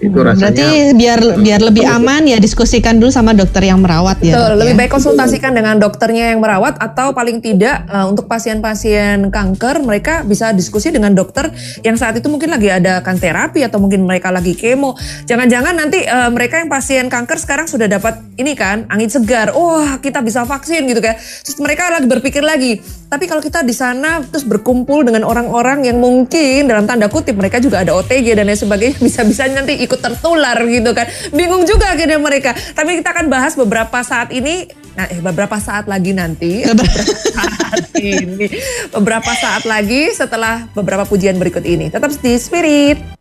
Itu 0.01 0.19
rasanya 0.21 0.51
Berarti 0.51 0.67
biar 0.97 1.19
biar 1.39 1.61
lebih 1.61 1.85
aman 1.85 2.25
ya 2.25 2.37
diskusikan 2.41 2.97
dulu 2.97 3.13
sama 3.13 3.31
dokter 3.37 3.65
yang 3.65 3.81
merawat 3.81 4.19
ya. 4.21 4.35
Betul, 4.35 4.51
lebih 4.65 4.75
ya. 4.75 4.79
baik 4.85 4.91
konsultasikan 4.91 5.51
dengan 5.53 5.77
dokternya 5.77 6.33
yang 6.33 6.39
merawat 6.41 6.77
atau 6.81 7.13
paling 7.13 7.39
tidak 7.39 7.85
eh, 7.87 8.05
untuk 8.05 8.25
pasien-pasien 8.25 9.29
kanker 9.29 9.85
mereka 9.85 10.25
bisa 10.25 10.51
diskusi 10.51 10.89
dengan 10.89 11.13
dokter 11.13 11.49
yang 11.85 11.95
saat 11.95 12.17
itu 12.17 12.27
mungkin 12.27 12.51
lagi 12.51 12.69
ada 12.71 13.05
kan 13.05 13.19
terapi 13.19 13.61
atau 13.63 13.77
mungkin 13.77 14.03
mereka 14.03 14.33
lagi 14.33 14.57
kemo. 14.57 14.97
Jangan-jangan 15.29 15.73
nanti 15.77 16.03
eh, 16.03 16.29
mereka 16.33 16.59
yang 16.59 16.69
pasien 16.69 17.05
kanker 17.07 17.37
sekarang 17.37 17.67
sudah 17.69 17.85
dapat 17.85 18.19
ini 18.35 18.57
kan 18.57 18.89
angin 18.89 19.09
segar. 19.11 19.53
Wah, 19.55 20.01
kita 20.01 20.19
bisa 20.25 20.43
vaksin 20.43 20.85
gitu 20.89 20.99
kan. 20.99 21.15
Terus 21.17 21.57
mereka 21.61 21.87
lagi 21.93 22.07
berpikir 22.09 22.41
lagi, 22.41 22.81
tapi 23.05 23.29
kalau 23.29 23.39
kita 23.39 23.61
di 23.61 23.71
sana 23.71 24.19
terus 24.25 24.43
berkumpul 24.43 25.05
dengan 25.05 25.23
orang-orang 25.23 25.85
yang 25.87 26.01
mungkin 26.01 26.67
dalam 26.67 26.83
tanda 26.89 27.07
kutip 27.07 27.37
mereka 27.37 27.61
juga 27.61 27.85
ada 27.85 27.93
OTG 27.95 28.35
dan 28.35 28.49
lain 28.49 28.59
sebagainya 28.59 28.97
bisa-bisa 29.05 29.47
nanti 29.53 29.74
ikut 29.83 29.99
tertular 29.99 30.55
gitu 30.67 30.91
kan. 30.95 31.07
Bingung 31.35 31.67
juga 31.67 31.91
akhirnya 31.91 32.19
mereka. 32.21 32.55
Tapi 32.55 33.01
kita 33.03 33.11
akan 33.11 33.25
bahas 33.27 33.53
beberapa 33.59 33.99
saat 34.05 34.31
ini 34.31 34.85
Nah, 34.95 35.11
eh, 35.11 35.19
beberapa 35.19 35.59
saat 35.59 35.91
lagi 35.91 36.15
nanti, 36.15 36.63
beberapa 36.71 37.03
saat 37.35 37.83
ini, 37.99 38.47
beberapa 38.95 39.31
saat 39.35 39.67
lagi 39.67 40.15
setelah 40.15 40.71
beberapa 40.71 41.03
pujian 41.03 41.35
berikut 41.35 41.67
ini. 41.67 41.91
Tetap 41.91 42.15
di 42.15 42.39
Spirit. 42.39 43.15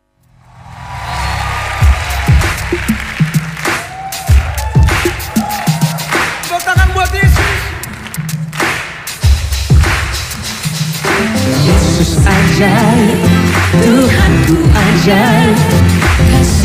Yesus 11.64 12.20
ajaib, 12.20 13.20
Tuhanku 13.80 14.56
ajaib, 14.68 15.56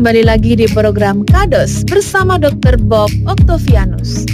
kembali 0.00 0.24
lagi 0.24 0.56
di 0.56 0.64
program 0.72 1.20
Kados 1.28 1.84
bersama 1.84 2.40
Dr. 2.40 2.80
Bob 2.80 3.12
Octavianus. 3.28 4.24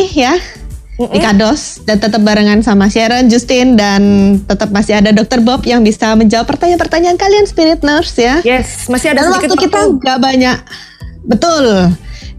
Lagi 0.00 0.24
ya 0.24 0.34
di 1.00 1.16
Kados 1.16 1.80
dan 1.88 1.96
tetap 1.96 2.20
barengan 2.20 2.60
sama 2.60 2.84
Sharon, 2.92 3.32
Justin 3.32 3.72
dan 3.72 4.36
tetap 4.44 4.68
masih 4.68 5.00
ada 5.00 5.16
Dr. 5.16 5.40
Bob 5.40 5.64
yang 5.64 5.80
bisa 5.80 6.12
menjawab 6.12 6.44
pertanyaan-pertanyaan 6.44 7.16
kalian 7.16 7.48
Spirit 7.48 7.80
Nurse 7.80 8.20
ya. 8.20 8.44
Yes, 8.44 8.84
masih 8.84 9.16
ada 9.16 9.24
Dan 9.24 9.32
waktu 9.32 9.54
kita 9.56 9.96
nggak 9.96 10.18
banyak. 10.20 10.58
Betul. 11.24 11.88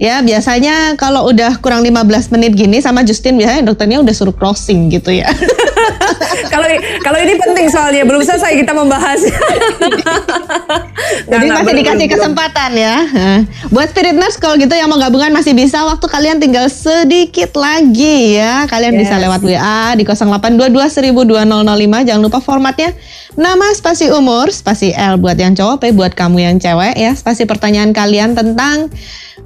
Ya, 0.02 0.18
biasanya 0.26 0.98
kalau 0.98 1.30
udah 1.30 1.62
kurang 1.62 1.86
15 1.86 2.34
menit 2.34 2.58
gini 2.58 2.82
sama 2.82 3.06
Justin 3.06 3.38
biasanya 3.38 3.70
dokternya 3.70 4.02
udah 4.02 4.14
suruh 4.18 4.34
crossing 4.34 4.90
gitu 4.90 5.14
ya. 5.14 5.30
Kalau 6.52 6.68
kalau 7.02 7.20
ini 7.22 7.34
penting 7.40 7.68
soalnya 7.72 8.04
belum 8.04 8.22
selesai 8.24 8.54
kita 8.60 8.74
membahas. 8.76 9.20
Jadi 11.28 11.48
masih 11.48 11.74
dikasih 11.80 12.08
kesempatan 12.12 12.72
ya. 12.76 12.96
Nah, 13.08 13.40
Buat 13.72 13.96
Spirit 13.96 14.16
Nurse 14.20 14.40
kalau 14.40 14.60
gitu 14.60 14.72
yang 14.76 14.92
mau 14.92 15.00
gabungan 15.00 15.32
masih 15.32 15.56
bisa 15.56 15.84
waktu 15.88 16.06
kalian 16.08 16.44
tinggal 16.44 16.68
sedikit 16.68 17.56
lagi 17.56 18.40
ya. 18.40 18.68
Kalian 18.68 18.92
Yes. 18.92 19.08
bisa 19.08 19.16
lewat 19.24 19.42
WA 19.46 19.96
di 19.96 20.04
0822 20.04 22.04
Jangan 22.04 22.22
lupa 22.22 22.44
formatnya 22.44 22.92
nama 23.40 23.68
spasi 23.76 24.12
umur, 24.12 24.52
spasi 24.52 24.92
L 24.96 25.20
buat 25.20 25.40
yang 25.40 25.56
cowok, 25.56 25.78
P 25.84 25.84
buat 25.96 26.16
kamu 26.16 26.38
yang 26.44 26.58
cewek 26.58 26.96
ya. 26.98 27.12
Spasi 27.16 27.48
pertanyaan 27.48 27.96
kalian 27.96 28.36
tentang 28.36 28.92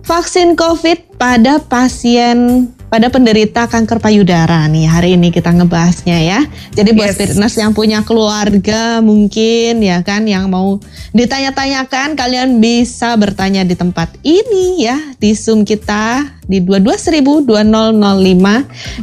vaksin 0.06 0.54
COVID 0.58 1.18
pada 1.18 1.58
pasien 1.62 2.70
pada 2.96 3.12
penderita 3.12 3.68
kanker 3.68 4.00
payudara 4.00 4.72
nih 4.72 4.88
hari 4.88 5.20
ini 5.20 5.28
kita 5.28 5.52
ngebahasnya 5.52 6.16
ya. 6.16 6.40
Jadi 6.72 6.96
buat 6.96 7.12
Yes. 7.12 7.36
Nurse 7.36 7.60
yang 7.60 7.76
punya 7.76 8.08
keluarga 8.08 9.04
mungkin 9.04 9.84
ya 9.84 10.00
kan 10.00 10.24
yang 10.24 10.48
mau 10.48 10.80
ditanya-tanyakan 11.12 12.16
kalian 12.16 12.64
bisa 12.64 13.20
bertanya 13.20 13.68
di 13.68 13.76
tempat 13.76 14.16
ini 14.24 14.88
ya 14.88 14.96
di 15.20 15.36
Zoom 15.36 15.68
kita 15.68 16.24
di 16.48 16.64
22.2005 16.64 17.44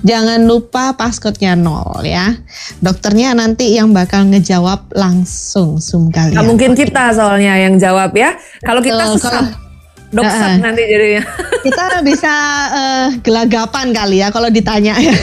jangan 0.09 0.41
lupa 0.41 0.97
passcode-nya 0.97 1.53
0 1.53 2.01
ya 2.09 2.33
dokternya 2.81 3.37
nanti 3.37 3.77
yang 3.77 3.93
bakal 3.93 4.25
ngejawab 4.25 4.89
langsung 4.97 5.85
Zoom 5.85 6.09
kalian 6.09 6.33
Nggak 6.41 6.49
mungkin 6.49 6.73
kita 6.73 7.13
soalnya 7.13 7.61
yang 7.61 7.77
jawab 7.77 8.17
ya. 8.17 8.41
Kalau 8.65 8.81
kita 8.81 9.05
sesat, 9.21 9.33
kalau- 9.37 9.72
doksat 10.13 10.61
Heeh. 10.61 10.61
nanti 10.61 10.83
jadinya. 10.87 11.23
kita 11.67 11.85
bisa 12.05 12.35
eh, 12.71 13.07
gelagapan 13.25 13.91
kali 13.91 14.21
ya 14.21 14.29
kalau 14.29 14.53
ditanya 14.53 14.95
ya. 15.01 15.15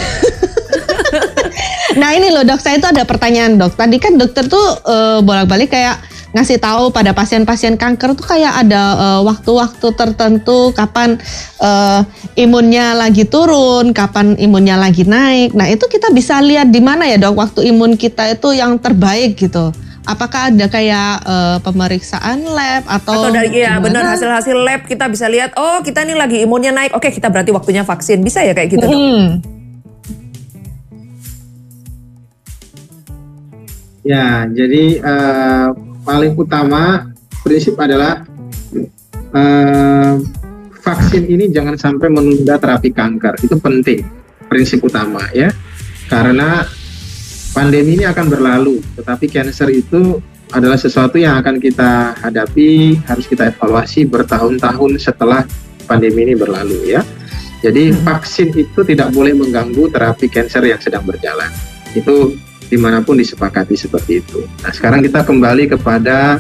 nah 2.02 2.10
ini 2.18 2.34
loh 2.34 2.44
dok, 2.44 2.60
saya 2.60 2.82
itu 2.82 2.90
ada 2.90 3.06
pertanyaan 3.06 3.56
dok. 3.56 3.78
Tadi 3.78 3.98
kan 4.02 4.18
dokter 4.18 4.50
tuh 4.50 4.68
eh, 4.84 5.20
bolak-balik 5.22 5.70
kayak 5.70 6.02
ngasih 6.30 6.62
tahu 6.62 6.94
pada 6.94 7.10
pasien-pasien 7.18 7.74
kanker 7.74 8.14
tuh 8.14 8.26
kayak 8.26 8.66
ada 8.66 8.82
eh, 8.98 9.22
waktu-waktu 9.26 9.88
tertentu 9.94 10.74
kapan 10.74 11.22
eh, 11.62 12.02
imunnya 12.38 12.98
lagi 12.98 13.30
turun, 13.30 13.94
kapan 13.94 14.34
imunnya 14.42 14.74
lagi 14.74 15.06
naik. 15.06 15.54
Nah 15.54 15.70
itu 15.70 15.86
kita 15.86 16.10
bisa 16.10 16.42
lihat 16.42 16.74
di 16.74 16.82
mana 16.82 17.06
ya 17.06 17.22
dok 17.22 17.38
waktu 17.38 17.70
imun 17.70 17.94
kita 17.94 18.34
itu 18.34 18.58
yang 18.58 18.82
terbaik 18.82 19.38
gitu. 19.38 19.70
Apakah 20.08 20.50
ada 20.50 20.66
kayak 20.72 21.14
eh, 21.28 21.58
pemeriksaan 21.64 22.48
lab 22.48 22.84
atau 22.88 23.28
Atau 23.28 23.32
dari 23.36 23.62
ya 23.62 23.78
benar 23.84 24.16
hasil-hasil 24.16 24.58
lab 24.58 24.82
kita 24.88 25.06
bisa 25.12 25.28
lihat 25.28 25.54
oh 25.60 25.84
kita 25.84 26.08
nih 26.08 26.18
lagi 26.18 26.38
imunnya 26.44 26.72
naik. 26.72 26.96
Oke, 26.96 27.12
kita 27.12 27.28
berarti 27.28 27.52
waktunya 27.52 27.84
vaksin. 27.84 28.24
Bisa 28.24 28.42
ya 28.42 28.56
kayak 28.56 28.70
gitu, 28.74 28.86
Dok? 28.88 28.96
Hmm. 28.96 29.26
Ya, 34.02 34.50
jadi 34.50 34.84
eh, 34.98 35.68
paling 36.02 36.34
utama 36.34 37.14
prinsip 37.46 37.78
adalah 37.78 38.26
eh, 39.36 40.14
vaksin 40.80 41.30
ini 41.30 41.54
jangan 41.54 41.78
sampai 41.78 42.08
menunda 42.10 42.58
terapi 42.58 42.90
kanker. 42.90 43.38
Itu 43.46 43.62
penting, 43.62 44.02
prinsip 44.50 44.82
utama 44.82 45.22
ya. 45.36 45.54
Karena 46.10 46.66
pandemi 47.60 48.00
ini 48.00 48.08
akan 48.08 48.32
berlalu, 48.32 48.80
tetapi 48.96 49.28
cancer 49.28 49.68
itu 49.68 50.24
adalah 50.56 50.80
sesuatu 50.80 51.20
yang 51.20 51.36
akan 51.44 51.60
kita 51.60 52.16
hadapi, 52.24 52.96
harus 53.04 53.28
kita 53.28 53.52
evaluasi 53.52 54.08
bertahun-tahun 54.08 54.96
setelah 54.96 55.44
pandemi 55.84 56.24
ini 56.24 56.40
berlalu 56.40 56.96
ya. 56.96 57.04
Jadi 57.60 57.92
vaksin 57.92 58.56
itu 58.56 58.80
tidak 58.88 59.12
boleh 59.12 59.36
mengganggu 59.36 59.92
terapi 59.92 60.32
cancer 60.32 60.64
yang 60.64 60.80
sedang 60.80 61.04
berjalan. 61.04 61.52
Itu 61.92 62.40
di 62.72 62.80
mana 62.80 63.04
pun 63.04 63.20
disepakati 63.20 63.76
seperti 63.76 64.24
itu. 64.24 64.48
Nah 64.64 64.72
sekarang 64.72 65.04
kita 65.04 65.28
kembali 65.28 65.76
kepada 65.76 66.40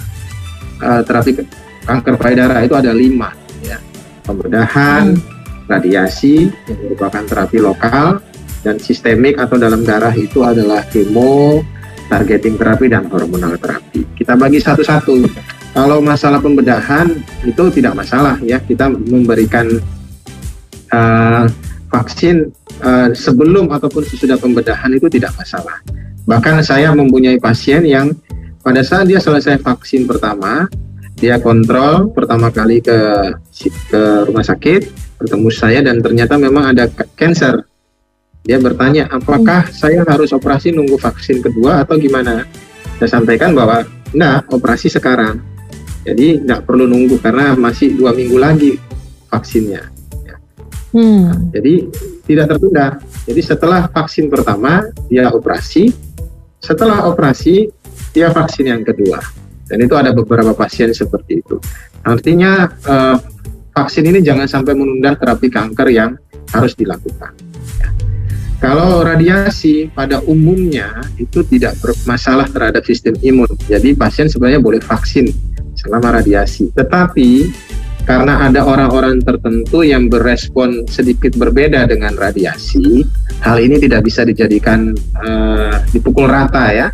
uh, 0.79 1.01
terapi 1.03 1.35
ke- 1.35 1.51
kanker 1.83 2.15
payudara 2.15 2.63
itu 2.63 2.79
ada 2.79 2.95
lima 2.95 3.35
ya 3.59 3.75
pembedahan, 4.23 5.19
radiasi 5.67 6.47
yang 6.47 6.79
merupakan 6.87 7.27
terapi 7.27 7.59
lokal 7.59 8.23
dan 8.65 8.75
sistemik 8.79 9.39
atau 9.39 9.55
dalam 9.55 9.83
darah 9.83 10.11
itu 10.15 10.43
adalah 10.43 10.83
kemo, 10.87 11.63
targeting 12.09 12.57
terapi 12.57 12.91
dan 12.91 13.07
hormonal 13.07 13.55
terapi. 13.55 14.03
Kita 14.17 14.35
bagi 14.35 14.59
satu-satu. 14.59 15.15
Kalau 15.69 16.01
masalah 16.01 16.41
pembedahan 16.41 17.13
itu 17.45 17.63
tidak 17.69 17.93
masalah 17.93 18.41
ya 18.41 18.57
kita 18.57 18.89
memberikan 18.89 19.69
uh, 20.89 21.45
vaksin 21.93 22.49
uh, 22.81 23.13
sebelum 23.13 23.69
ataupun 23.69 24.01
sesudah 24.05 24.35
pembedahan 24.41 24.89
itu 24.97 25.07
tidak 25.07 25.31
masalah. 25.37 25.77
Bahkan 26.25 26.61
saya 26.65 26.93
mempunyai 26.93 27.37
pasien 27.37 27.85
yang 27.85 28.13
pada 28.65 28.83
saat 28.83 29.07
dia 29.07 29.21
selesai 29.21 29.61
vaksin 29.61 30.05
pertama, 30.05 30.67
dia 31.17 31.39
kontrol 31.39 32.11
pertama 32.11 32.51
kali 32.53 32.83
ke 32.83 32.97
ke 33.89 34.01
rumah 34.29 34.45
sakit, 34.45 34.81
bertemu 35.21 35.49
saya 35.53 35.79
dan 35.85 36.01
ternyata 36.03 36.35
memang 36.35 36.75
ada 36.75 36.89
cancer. 37.15 37.65
Dia 38.43 38.57
bertanya, 38.57 39.11
apakah 39.11 39.67
saya 39.69 40.01
harus 40.07 40.31
operasi 40.31 40.71
nunggu 40.71 40.95
vaksin 40.97 41.43
kedua 41.43 41.83
atau 41.83 41.99
gimana? 41.99 42.47
Saya 42.97 43.19
sampaikan 43.19 43.51
bahwa, 43.53 43.83
enggak, 44.15 44.47
operasi 44.51 44.87
sekarang. 44.91 45.43
Jadi 46.07 46.41
nggak 46.41 46.63
perlu 46.63 46.87
nunggu 46.87 47.19
karena 47.19 47.53
masih 47.53 47.93
dua 47.93 48.15
minggu 48.15 48.39
lagi 48.39 48.71
vaksinnya. 49.29 49.99
Hmm. 50.89 51.53
Jadi 51.53 51.85
tidak 52.25 52.55
tertunda. 52.55 52.97
Jadi 53.29 53.41
setelah 53.45 53.85
vaksin 53.93 54.25
pertama 54.25 54.89
dia 55.05 55.29
operasi, 55.29 55.93
setelah 56.57 57.05
operasi 57.05 57.69
dia 58.09 58.33
vaksin 58.33 58.73
yang 58.73 58.81
kedua. 58.81 59.21
Dan 59.69 59.85
itu 59.85 59.93
ada 59.93 60.09
beberapa 60.09 60.57
pasien 60.57 60.89
seperti 60.89 61.45
itu. 61.45 61.61
Artinya 62.01 62.65
eh, 62.65 63.17
vaksin 63.69 64.09
ini 64.09 64.25
jangan 64.25 64.49
sampai 64.49 64.73
menunda 64.73 65.13
terapi 65.13 65.47
kanker 65.53 65.87
yang 65.93 66.17
harus 66.49 66.73
dilakukan. 66.73 67.37
Ya. 67.77 67.89
Kalau 68.59 69.07
radiasi 69.07 69.87
pada 69.87 70.19
umumnya 70.27 70.99
itu 71.15 71.47
tidak 71.47 71.79
bermasalah 71.79 72.43
terhadap 72.51 72.83
sistem 72.83 73.15
imun. 73.23 73.47
Jadi 73.71 73.95
pasien 73.95 74.27
sebenarnya 74.27 74.59
boleh 74.59 74.83
vaksin 74.83 75.31
selama 75.79 76.19
radiasi. 76.19 76.67
Tetapi 76.75 77.29
karena 78.03 78.51
ada 78.51 78.67
orang-orang 78.67 79.23
tertentu 79.23 79.79
yang 79.87 80.11
berespon 80.11 80.83
sedikit 80.91 81.39
berbeda 81.39 81.87
dengan 81.87 82.19
radiasi, 82.19 83.07
hal 83.39 83.63
ini 83.63 83.79
tidak 83.79 84.03
bisa 84.03 84.27
dijadikan 84.27 84.91
eh, 85.23 85.75
dipukul 85.95 86.27
rata 86.27 86.67
ya. 86.75 86.87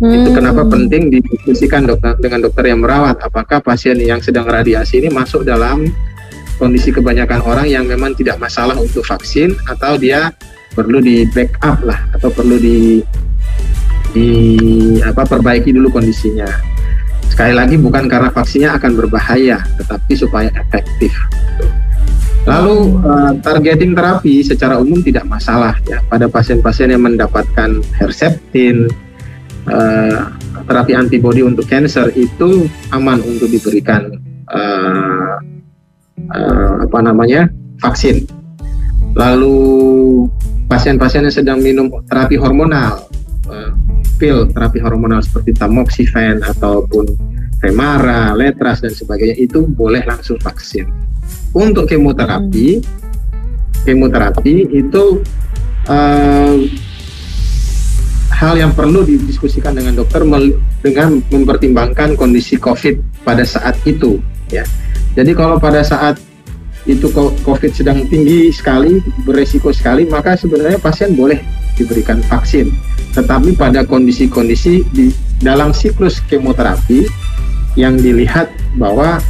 Itu 0.00 0.32
kenapa 0.32 0.64
penting 0.64 1.12
didiskusikan 1.12 1.84
dokter 1.84 2.16
dengan 2.22 2.46
dokter 2.46 2.72
yang 2.72 2.80
merawat 2.80 3.20
apakah 3.20 3.60
pasien 3.60 4.00
yang 4.00 4.22
sedang 4.24 4.48
radiasi 4.48 4.96
ini 5.02 5.12
masuk 5.12 5.44
dalam 5.44 5.92
kondisi 6.56 6.88
kebanyakan 6.88 7.44
orang 7.44 7.68
yang 7.68 7.84
memang 7.84 8.16
tidak 8.16 8.40
masalah 8.40 8.80
untuk 8.80 9.04
vaksin 9.04 9.52
atau 9.68 10.00
dia 10.00 10.32
perlu 10.74 11.02
di 11.02 11.26
backup 11.30 11.82
lah 11.82 11.98
atau 12.14 12.30
perlu 12.30 12.56
di 12.56 13.02
di 14.10 14.28
apa 15.02 15.22
perbaiki 15.26 15.70
dulu 15.70 15.90
kondisinya. 15.90 16.46
Sekali 17.30 17.54
lagi 17.54 17.78
bukan 17.78 18.10
karena 18.10 18.28
vaksinnya 18.34 18.74
akan 18.74 18.92
berbahaya, 18.98 19.62
tetapi 19.78 20.12
supaya 20.18 20.50
efektif. 20.50 21.14
Lalu 22.48 22.98
eh, 23.04 23.32
targeting 23.44 23.92
terapi 23.94 24.42
secara 24.42 24.80
umum 24.80 24.98
tidak 25.04 25.28
masalah 25.28 25.76
ya 25.86 26.02
pada 26.08 26.26
pasien-pasien 26.26 26.90
yang 26.90 27.06
mendapatkan 27.06 27.84
Herceptin, 28.00 28.90
eh, 29.70 30.18
terapi 30.66 30.92
antibodi 30.96 31.46
untuk 31.46 31.68
cancer 31.70 32.10
itu 32.18 32.66
aman 32.90 33.22
untuk 33.22 33.46
diberikan 33.46 34.10
eh, 34.50 35.34
apa 36.80 36.98
namanya 37.00 37.46
vaksin. 37.78 38.26
Lalu 39.14 39.58
pasien-pasien 40.70 41.26
yang 41.26 41.34
sedang 41.34 41.58
minum 41.58 41.90
terapi 42.06 42.38
hormonal, 42.38 43.10
eh, 43.50 43.74
pil 44.22 44.46
terapi 44.54 44.78
hormonal 44.78 45.18
seperti 45.18 45.58
tamoxifen 45.58 46.46
ataupun 46.46 47.10
Femara, 47.58 48.32
Letras 48.38 48.80
dan 48.80 48.94
sebagainya 48.94 49.34
itu 49.36 49.66
boleh 49.66 50.06
langsung 50.06 50.38
vaksin. 50.38 50.86
Untuk 51.50 51.90
kemoterapi, 51.90 52.78
kemoterapi 53.82 54.70
itu 54.70 55.04
eh, 55.90 56.56
hal 58.30 58.54
yang 58.56 58.72
perlu 58.72 59.04
didiskusikan 59.04 59.74
dengan 59.74 59.98
dokter 59.98 60.22
dengan 60.80 61.20
mempertimbangkan 61.28 62.14
kondisi 62.14 62.56
COVID 62.56 63.26
pada 63.26 63.42
saat 63.42 63.74
itu. 63.84 64.22
Ya, 64.48 64.62
jadi 65.18 65.34
kalau 65.34 65.60
pada 65.60 65.82
saat 65.84 66.16
itu 66.88 67.12
COVID 67.44 67.72
sedang 67.76 68.08
tinggi 68.08 68.48
sekali, 68.48 69.04
beresiko 69.28 69.68
sekali, 69.68 70.08
maka 70.08 70.36
sebenarnya 70.36 70.80
pasien 70.80 71.12
boleh 71.12 71.40
diberikan 71.76 72.24
vaksin. 72.24 72.72
Tetapi 73.12 73.58
pada 73.58 73.84
kondisi-kondisi 73.84 74.86
di 74.94 75.12
dalam 75.42 75.74
siklus 75.76 76.22
kemoterapi 76.30 77.04
yang 77.76 77.98
dilihat 78.00 78.48
bahwa 78.80 79.20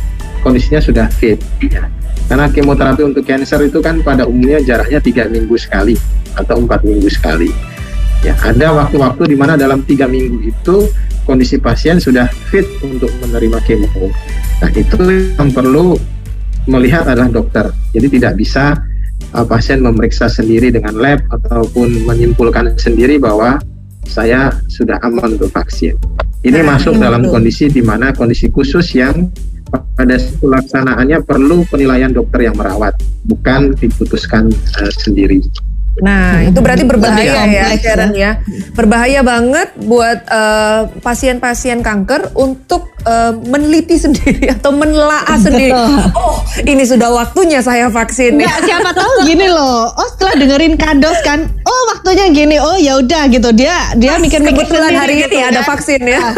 kondisinya 0.46 0.80
sudah 0.80 1.06
fit. 1.10 1.40
ya. 1.64 1.88
Karena 2.30 2.46
kemoterapi 2.46 3.02
untuk 3.02 3.26
cancer 3.26 3.58
itu 3.66 3.82
kan 3.82 3.98
pada 4.06 4.22
umumnya 4.22 4.62
jaraknya 4.62 5.02
tiga 5.02 5.26
minggu 5.26 5.58
sekali 5.58 5.98
atau 6.38 6.62
empat 6.62 6.86
minggu 6.86 7.10
sekali. 7.10 7.50
Ya, 8.20 8.36
ada 8.44 8.76
waktu-waktu 8.76 9.32
di 9.32 9.36
mana 9.36 9.56
dalam 9.56 9.82
tiga 9.82 10.06
minggu 10.06 10.44
itu 10.44 10.86
kondisi 11.26 11.58
pasien 11.58 11.98
sudah 11.98 12.30
fit 12.52 12.68
untuk 12.84 13.10
menerima 13.24 13.58
kemo. 13.66 14.12
Nah 14.60 14.70
itu 14.76 14.98
yang 15.34 15.50
perlu 15.50 15.96
melihat 16.68 17.08
adalah 17.08 17.30
dokter. 17.30 17.70
Jadi 17.94 18.20
tidak 18.20 18.36
bisa 18.36 18.76
uh, 19.32 19.46
pasien 19.46 19.80
memeriksa 19.80 20.26
sendiri 20.28 20.74
dengan 20.74 20.96
lab 20.98 21.20
ataupun 21.30 22.04
menyimpulkan 22.04 22.76
sendiri 22.76 23.16
bahwa 23.16 23.60
saya 24.08 24.50
sudah 24.66 24.98
aman 25.06 25.38
untuk 25.38 25.52
vaksin. 25.54 25.94
Ini 26.40 26.64
Nah, 26.64 26.76
masuk 26.76 26.96
betul. 26.96 27.04
dalam 27.04 27.22
kondisi 27.28 27.68
di 27.68 27.84
mana 27.84 28.16
kondisi 28.16 28.48
khusus 28.48 28.96
yang 28.96 29.28
pada 29.70 30.18
pelaksanaannya 30.18 31.22
perlu 31.22 31.62
penilaian 31.70 32.10
dokter 32.10 32.50
yang 32.50 32.56
merawat, 32.58 32.96
bukan 33.28 33.76
diputuskan 33.78 34.50
uh, 34.50 34.92
sendiri. 34.98 35.44
Nah, 35.98 36.46
itu 36.46 36.58
berarti 36.62 36.86
berbahaya 36.86 37.50
ya, 37.50 37.66
Sharon 37.74 38.14
ya. 38.14 38.38
Berbahaya 38.78 39.26
banget 39.26 39.74
buat 39.82 40.22
eh, 40.22 40.82
pasien-pasien 41.02 41.82
kanker 41.82 42.30
untuk 42.38 42.94
eh, 43.02 43.34
meneliti 43.34 43.98
sendiri 44.04 44.54
atau 44.54 44.70
menelaah 44.70 45.34
sendiri. 45.34 45.74
Oh, 46.14 46.38
ini 46.62 46.86
sudah 46.86 47.10
waktunya 47.10 47.58
saya 47.58 47.90
vaksin. 47.90 48.38
Nggak, 48.38 48.70
siapa 48.70 48.90
tahu 48.94 49.26
gini 49.26 49.50
loh. 49.50 49.90
Oh 49.90 50.08
setelah 50.14 50.38
dengerin 50.38 50.78
kados 50.78 51.18
kan, 51.26 51.50
oh 51.66 51.82
waktunya 51.92 52.30
gini. 52.30 52.56
Oh 52.62 52.78
ya 52.78 52.96
udah 53.02 53.26
gitu. 53.26 53.50
Dia 53.50 53.92
dia 53.98 54.16
mikir-mikir 54.22 54.70
Kebetulan 54.70 54.94
hari 54.94 55.26
gitu 55.26 55.36
ini 55.36 55.42
ada 55.42 55.66
kan. 55.66 55.74
vaksin 55.74 56.00
ya. 56.06 56.22
Ah, 56.22 56.34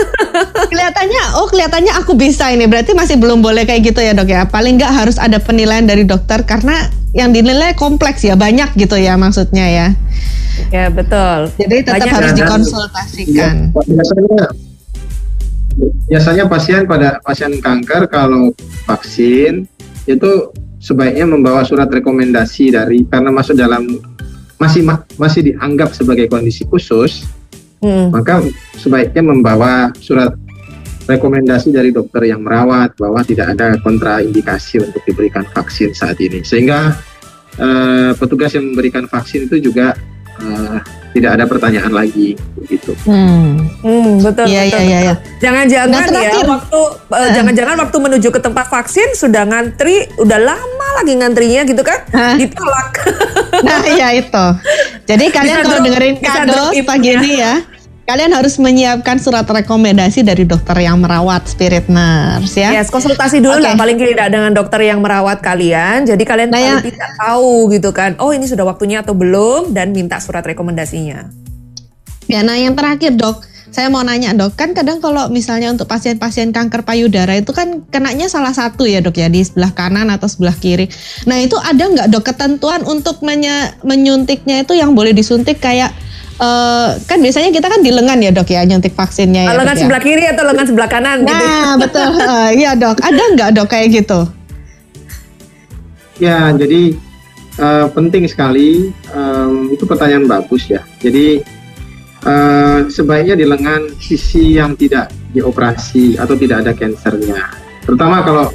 kelihatannya, 0.64 1.22
oh 1.38 1.46
kelihatannya 1.52 1.92
aku 2.00 2.16
bisa 2.16 2.48
ini. 2.48 2.64
Berarti 2.64 2.96
masih 2.96 3.20
belum 3.20 3.44
boleh 3.44 3.68
kayak 3.68 3.84
gitu 3.84 4.00
ya 4.00 4.16
dok 4.16 4.32
ya. 4.32 4.48
Paling 4.48 4.80
nggak 4.80 4.92
harus 4.96 5.20
ada 5.20 5.36
penilaian 5.38 5.84
dari 5.84 6.08
dokter 6.08 6.40
karena 6.48 7.01
yang 7.12 7.30
dinilai 7.30 7.76
kompleks 7.76 8.24
ya 8.24 8.34
banyak 8.34 8.72
gitu 8.76 8.96
ya 8.96 9.16
maksudnya 9.20 9.66
ya. 9.68 9.88
Ya 10.72 10.88
betul. 10.88 11.48
Jadi 11.60 11.76
tetap 11.84 12.00
Banyak 12.00 12.12
harus 12.12 12.32
dikonsultasikan. 12.36 13.54
Ya, 13.72 13.82
biasanya 13.88 14.44
biasanya 16.08 16.44
pasien 16.48 16.84
pada 16.84 17.16
pasien 17.24 17.56
kanker 17.56 18.08
kalau 18.12 18.52
vaksin 18.84 19.64
itu 20.04 20.30
sebaiknya 20.76 21.24
membawa 21.24 21.64
surat 21.64 21.88
rekomendasi 21.88 22.74
dari 22.74 23.08
karena 23.08 23.32
masuk 23.32 23.56
dalam 23.56 23.86
masih 24.60 24.84
ma- 24.84 25.06
masih 25.16 25.52
dianggap 25.52 25.96
sebagai 25.96 26.28
kondisi 26.28 26.68
khusus 26.68 27.24
Hmm. 27.82 28.14
maka 28.14 28.38
sebaiknya 28.78 29.26
membawa 29.26 29.90
surat 29.98 30.30
rekomendasi 31.06 31.74
dari 31.74 31.90
dokter 31.90 32.30
yang 32.30 32.42
merawat 32.46 32.94
bahwa 32.94 33.20
tidak 33.26 33.58
ada 33.58 33.74
kontraindikasi 33.82 34.82
untuk 34.82 35.02
diberikan 35.02 35.42
vaksin 35.50 35.90
saat 35.92 36.18
ini 36.22 36.42
sehingga 36.46 36.94
eh, 37.58 38.10
petugas 38.16 38.54
yang 38.54 38.70
memberikan 38.70 39.10
vaksin 39.10 39.50
itu 39.50 39.70
juga 39.70 39.94
eh, 40.38 40.78
tidak 41.12 41.30
ada 41.36 41.44
pertanyaan 41.44 41.92
lagi 41.92 42.32
begitu. 42.56 42.96
Hmm. 43.04 43.68
Hmm, 43.84 44.24
betul. 44.24 44.48
Iya 44.48 44.62
betul, 44.64 44.80
iya 44.80 44.80
iya. 44.80 44.98
iya. 45.04 45.14
Jangan-jangan 45.44 45.92
Nah, 45.92 46.00
ya 46.00 46.08
terakhir. 46.08 46.46
waktu 46.48 46.80
eh, 47.12 47.30
jangan-jangan 47.36 47.76
waktu 47.84 47.96
menuju 48.00 48.28
ke 48.32 48.40
tempat 48.40 48.66
vaksin 48.72 49.08
sudah 49.12 49.44
ngantri, 49.44 50.08
udah 50.16 50.40
lama 50.40 50.88
lagi 51.02 51.12
ngantrinya 51.20 51.62
gitu 51.68 51.82
kan? 51.84 52.00
Hah? 52.16 52.34
Ditolak. 52.40 52.90
Nah 53.60 53.82
iya 53.84 54.08
itu. 54.16 54.46
Jadi 55.04 55.24
kalian 55.36 55.56
Bisa 55.60 55.68
kalau 55.68 55.80
dengerin 55.84 56.14
in, 56.72 56.84
pagi 56.88 57.08
ini 57.12 57.30
ya, 57.36 57.60
kalian 58.02 58.34
harus 58.34 58.58
menyiapkan 58.58 59.16
surat 59.16 59.46
rekomendasi 59.46 60.26
dari 60.26 60.42
dokter 60.42 60.74
yang 60.76 60.98
merawat 60.98 61.46
spirit 61.46 61.86
nurse 61.86 62.58
ya. 62.58 62.74
Yes, 62.74 62.90
konsultasi 62.90 63.38
dulu 63.38 63.56
Oke. 63.56 63.64
lah 63.64 63.78
paling 63.78 63.94
tidak 63.94 64.28
dengan 64.28 64.50
dokter 64.50 64.82
yang 64.82 64.98
merawat 64.98 65.38
kalian. 65.38 66.04
Jadi 66.04 66.22
kalian 66.22 66.50
Nah, 66.50 66.58
paling 66.58 66.76
ya- 66.76 66.84
tidak 66.84 67.10
tahu 67.14 67.70
gitu 67.70 67.90
kan. 67.90 68.18
Oh, 68.18 68.34
ini 68.34 68.44
sudah 68.44 68.66
waktunya 68.66 69.00
atau 69.00 69.14
belum 69.14 69.70
dan 69.70 69.94
minta 69.94 70.18
surat 70.18 70.42
rekomendasinya. 70.42 71.30
Ya, 72.26 72.40
nah 72.40 72.54
yang 72.54 72.72
terakhir 72.72 73.14
dok, 73.14 73.44
saya 73.68 73.88
mau 73.88 74.00
nanya 74.00 74.32
dok, 74.32 74.54
kan 74.54 74.72
kadang 74.72 74.98
kalau 74.98 75.26
misalnya 75.28 75.68
untuk 75.68 75.86
pasien-pasien 75.86 76.50
kanker 76.50 76.82
payudara 76.82 77.34
itu 77.34 77.50
kan 77.50 77.86
kenanya 77.88 78.26
salah 78.26 78.52
satu 78.52 78.84
ya 78.84 79.00
dok 79.00 79.16
ya 79.16 79.26
di 79.26 79.40
sebelah 79.40 79.72
kanan 79.72 80.08
atau 80.08 80.26
sebelah 80.26 80.54
kiri. 80.54 80.90
Nah 81.24 81.38
itu 81.38 81.54
ada 81.56 81.80
nggak 81.82 82.08
dok 82.08 82.24
ketentuan 82.24 82.82
untuk 82.82 83.22
menye- 83.22 83.72
menyuntiknya 83.80 84.62
itu 84.62 84.74
yang 84.74 84.92
boleh 84.92 85.12
disuntik 85.12 85.58
kayak 85.58 85.92
eh, 86.42 86.88
kan 87.06 87.18
biasanya 87.22 87.50
kita 87.54 87.66
kan 87.70 87.80
di 87.80 87.90
lengan 87.94 88.18
ya 88.18 88.30
dok 88.34 88.50
ya 88.50 88.66
nyuntik 88.66 88.94
vaksinnya 88.98 89.46
ya. 89.46 89.54
lengan 89.54 89.74
dok, 89.74 89.78
ya? 89.78 89.82
sebelah 89.86 90.02
kiri 90.02 90.24
atau 90.26 90.42
lengan 90.46 90.66
sebelah 90.66 90.88
kanan 90.90 91.18
gitu. 91.22 91.44
Nah 91.46 91.72
betul, 91.78 92.10
Eh, 92.32 92.50
iya 92.58 92.70
dok. 92.74 92.98
Ada 92.98 93.22
nggak 93.38 93.50
dok 93.54 93.68
kayak 93.70 93.88
gitu? 94.02 94.20
Ya, 96.20 96.54
jadi 96.54 96.94
eh, 97.58 97.86
penting 97.90 98.24
sekali 98.30 98.94
em, 99.10 99.52
itu 99.74 99.84
pertanyaan 99.86 100.30
bagus 100.30 100.70
ya. 100.70 100.82
Jadi 101.02 101.42
eh, 102.22 102.78
sebaiknya 102.86 103.34
di 103.38 103.46
lengan 103.46 103.90
sisi 103.98 104.58
yang 104.58 104.78
tidak 104.78 105.10
dioperasi 105.32 106.20
atau 106.20 106.34
tidak 106.38 106.66
ada 106.66 106.72
kansernya. 106.76 107.50
Terutama 107.82 108.22
kalau 108.22 108.46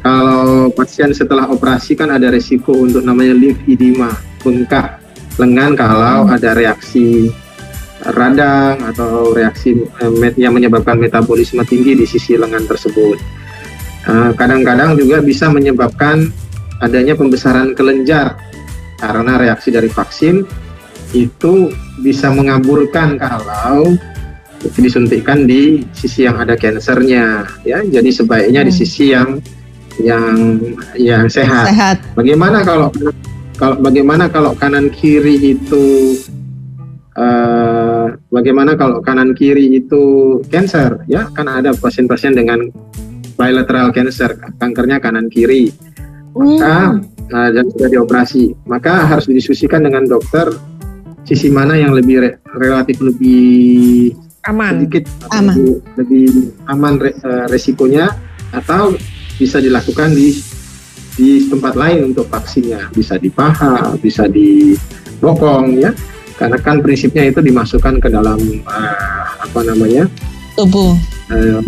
kalau 0.00 0.72
pasien 0.72 1.12
setelah 1.12 1.52
operasi 1.52 1.92
kan 1.92 2.08
ada 2.08 2.32
resiko 2.32 2.72
untuk 2.72 3.04
namanya 3.04 3.36
lymphedema, 3.36 4.08
bengkak 4.40 5.03
lengan 5.40 5.74
kalau 5.74 6.30
ada 6.30 6.54
reaksi 6.54 7.30
radang 8.04 8.76
atau 8.84 9.32
reaksi 9.32 9.80
eh, 9.80 10.12
met- 10.12 10.36
yang 10.36 10.52
menyebabkan 10.52 11.00
metabolisme 11.00 11.64
tinggi 11.64 11.96
di 11.96 12.04
sisi 12.04 12.36
lengan 12.36 12.68
tersebut. 12.68 13.16
Eh, 14.04 14.30
Kadang-kadang 14.36 15.00
juga 15.00 15.24
bisa 15.24 15.48
menyebabkan 15.48 16.28
adanya 16.84 17.16
pembesaran 17.16 17.72
kelenjar. 17.72 18.36
Karena 19.00 19.36
reaksi 19.40 19.68
dari 19.72 19.88
vaksin 19.90 20.44
itu 21.14 21.70
bisa 22.02 22.30
mengaburkan 22.32 23.16
kalau 23.20 23.94
disuntikkan 24.80 25.44
di 25.44 25.84
sisi 25.92 26.24
yang 26.24 26.40
ada 26.40 26.56
kansernya 26.56 27.44
ya. 27.66 27.84
Jadi 27.84 28.10
sebaiknya 28.12 28.64
di 28.64 28.72
sisi 28.72 29.12
yang 29.12 29.40
yang 30.00 30.58
yang 30.98 31.24
sehat. 31.30 31.70
Sehat. 31.70 31.96
bagaimana 32.18 32.66
kalau 32.66 32.90
kalau 33.54 33.76
bagaimana 33.78 34.26
kalau 34.30 34.52
kanan 34.58 34.90
kiri 34.90 35.54
itu 35.54 36.18
eh, 37.14 38.06
bagaimana 38.30 38.74
kalau 38.74 38.98
kanan 39.00 39.32
kiri 39.32 39.78
itu 39.78 40.38
cancer 40.50 41.02
ya 41.06 41.30
kan 41.32 41.46
ada 41.46 41.70
pasien-pasien 41.74 42.34
dengan 42.34 42.66
bilateral 43.34 43.94
cancer 43.94 44.34
kankernya 44.58 44.98
kanan 44.98 45.30
kiri 45.30 45.70
maka 46.34 46.98
nah, 47.30 47.48
dan 47.54 47.70
sudah 47.70 47.88
dioperasi 47.90 48.54
maka 48.66 49.06
harus 49.06 49.30
didiskusikan 49.30 49.86
dengan 49.86 50.06
dokter 50.06 50.50
sisi 51.24 51.48
mana 51.48 51.78
yang 51.78 51.94
lebih 51.94 52.20
re- 52.20 52.38
relatif 52.58 53.00
lebih 53.00 54.12
Aman. 54.44 54.84
sedikit 54.84 55.08
Aman. 55.32 55.56
lebih, 55.56 55.72
lebih 55.96 56.26
aman 56.68 56.94
re- 57.00 57.16
eh, 57.16 57.46
resikonya 57.48 58.12
atau 58.52 58.92
bisa 59.40 59.58
dilakukan 59.58 60.12
di 60.12 60.36
di 61.14 61.46
tempat 61.46 61.74
lain 61.78 62.14
untuk 62.14 62.26
vaksinnya. 62.30 62.90
Bisa 62.94 63.18
di 63.18 63.30
paha 63.30 63.94
bisa 63.98 64.26
di 64.26 64.74
bokong 65.22 65.78
ya. 65.78 65.90
Karena 66.34 66.58
kan 66.58 66.82
prinsipnya 66.82 67.30
itu 67.30 67.38
dimasukkan 67.38 68.02
ke 68.02 68.08
dalam 68.10 68.38
eh, 68.42 69.22
apa 69.38 69.60
namanya? 69.62 70.10
Tubuh. 70.58 70.94
eh, 71.32 71.58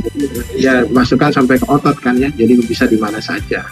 ya 0.58 0.84
masukkan 0.90 1.32
sampai 1.32 1.56
ke 1.58 1.66
otot 1.70 1.96
kan 2.02 2.18
ya. 2.18 2.28
Jadi 2.34 2.58
bisa 2.66 2.84
di 2.90 2.98
mana 2.98 3.22
saja 3.22 3.62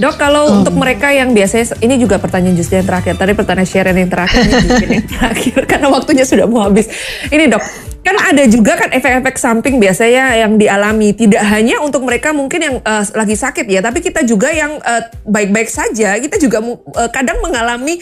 Dok, 0.00 0.16
kalau 0.16 0.48
Oh. 0.48 0.56
untuk 0.64 0.80
mereka 0.80 1.12
yang 1.12 1.36
biasanya 1.36 1.76
ini 1.84 2.00
juga 2.00 2.16
pertanyaan 2.16 2.56
justru 2.56 2.80
yang 2.80 2.88
terakhir. 2.88 3.20
Tadi 3.20 3.32
pertanyaan 3.36 3.68
Sharon 3.68 3.96
yang 4.00 4.08
terakhir, 4.08 4.40
ini 4.48 4.96
yang 4.96 5.08
terakhir 5.20 5.60
karena 5.68 5.88
waktunya 5.92 6.24
sudah 6.24 6.48
mau 6.48 6.64
habis. 6.64 6.88
Ini 7.28 7.52
dok, 7.52 7.60
kan 8.00 8.16
ada 8.16 8.48
juga 8.48 8.80
kan 8.80 8.88
efek-efek 8.96 9.36
samping 9.36 9.76
biasanya 9.76 10.40
yang 10.40 10.56
dialami. 10.56 11.12
Tidak 11.12 11.44
hanya 11.44 11.84
untuk 11.84 12.00
mereka 12.08 12.32
mungkin 12.32 12.60
yang 12.64 12.76
eh, 12.80 13.04
lagi 13.12 13.36
sakit 13.36 13.68
ya, 13.68 13.84
tapi 13.84 14.00
kita 14.00 14.24
juga 14.24 14.48
yang 14.48 14.80
eh, 14.80 15.04
baik-baik 15.28 15.68
saja, 15.68 16.16
kita 16.16 16.40
juga 16.40 16.64
eh, 16.64 17.10
kadang 17.12 17.44
mengalami 17.44 18.00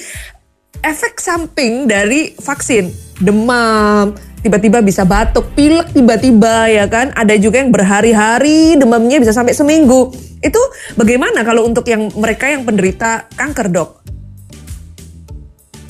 efek 0.86 1.18
samping 1.18 1.90
dari 1.90 2.30
vaksin. 2.38 2.94
Demam, 3.18 4.14
tiba-tiba 4.42 4.78
bisa 4.84 5.02
batuk, 5.02 5.52
pilek 5.52 5.92
tiba-tiba 5.92 6.70
ya 6.70 6.84
kan. 6.86 7.10
Ada 7.14 7.38
juga 7.38 7.62
yang 7.62 7.70
berhari-hari 7.74 8.78
demamnya 8.78 9.18
bisa 9.18 9.34
sampai 9.34 9.54
seminggu. 9.54 10.14
Itu 10.38 10.60
bagaimana 10.94 11.42
kalau 11.42 11.66
untuk 11.66 11.86
yang 11.90 12.10
mereka 12.14 12.46
yang 12.50 12.62
penderita 12.62 13.26
kanker, 13.34 13.68
Dok? 13.70 13.90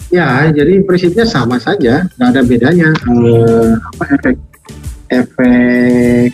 Ya, 0.08 0.48
jadi 0.48 0.80
prinsipnya 0.88 1.28
sama 1.28 1.60
saja, 1.60 2.08
nggak 2.16 2.28
ada 2.32 2.40
bedanya. 2.40 2.88
Eh, 2.88 3.72
apa 3.76 4.04
efek 4.16 4.36
efek 5.12 6.30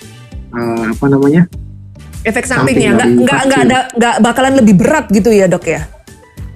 eh, 0.54 0.84
apa 0.94 1.06
namanya 1.10 1.42
Efek 2.24 2.48
sampingnya 2.48 2.96
Samping 2.96 2.96
nggak 2.96 3.08
nggak 3.20 3.40
nggak 3.44 3.60
ada 3.68 3.78
nggak 3.92 4.14
bakalan 4.24 4.54
lebih 4.56 4.74
berat 4.80 5.12
gitu 5.12 5.28
ya 5.28 5.44
dok 5.44 5.68
ya? 5.68 5.84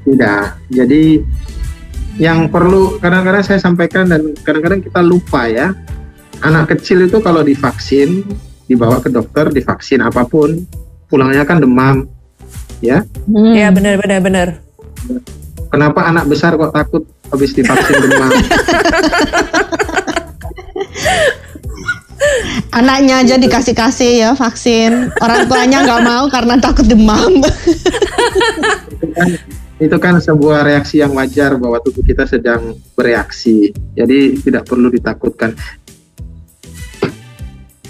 Tidak. 0.09 0.45
Jadi 0.73 1.21
yang 2.17 2.49
perlu 2.49 2.97
kadang-kadang 2.97 3.45
saya 3.45 3.61
sampaikan 3.61 4.09
dan 4.09 4.33
kadang-kadang 4.41 4.81
kita 4.81 5.05
lupa 5.05 5.45
ya. 5.45 5.77
Anak 6.41 6.73
kecil 6.73 7.05
itu 7.05 7.19
kalau 7.21 7.43
divaksin, 7.45 8.25
dibawa 8.65 9.03
ke 9.03 9.11
dokter, 9.11 9.51
divaksin 9.53 10.01
apa 10.01 10.25
pun, 10.25 10.65
pulangnya 11.11 11.45
kan 11.45 11.61
demam. 11.61 12.07
Ya. 12.81 13.03
Hmm. 13.27 13.53
Iya 13.53 13.69
benar 13.75 13.99
benar 13.99 14.19
benar. 14.23 14.49
Kenapa 15.69 16.09
anak 16.09 16.31
besar 16.31 16.57
kok 16.57 16.73
takut 16.73 17.05
habis 17.29 17.53
divaksin 17.53 17.97
demam? 18.07 18.31
Anaknya 22.69 23.27
aja 23.27 23.35
dikasih-kasih 23.35 24.13
ya 24.23 24.31
vaksin. 24.39 25.11
Orang 25.19 25.51
tuanya 25.51 25.83
nggak 25.83 26.03
mau 26.07 26.25
karena 26.31 26.55
takut 26.63 26.87
demam. 26.87 27.43
Itu 29.79 29.97
kan 30.03 30.19
sebuah 30.19 30.67
reaksi 30.67 30.99
yang 30.99 31.15
wajar 31.15 31.55
bahwa 31.55 31.79
tubuh 31.79 32.03
kita 32.03 32.27
sedang 32.27 32.75
bereaksi. 32.99 33.71
Jadi 33.95 34.43
tidak 34.43 34.67
perlu 34.67 34.91
ditakutkan. 34.91 35.55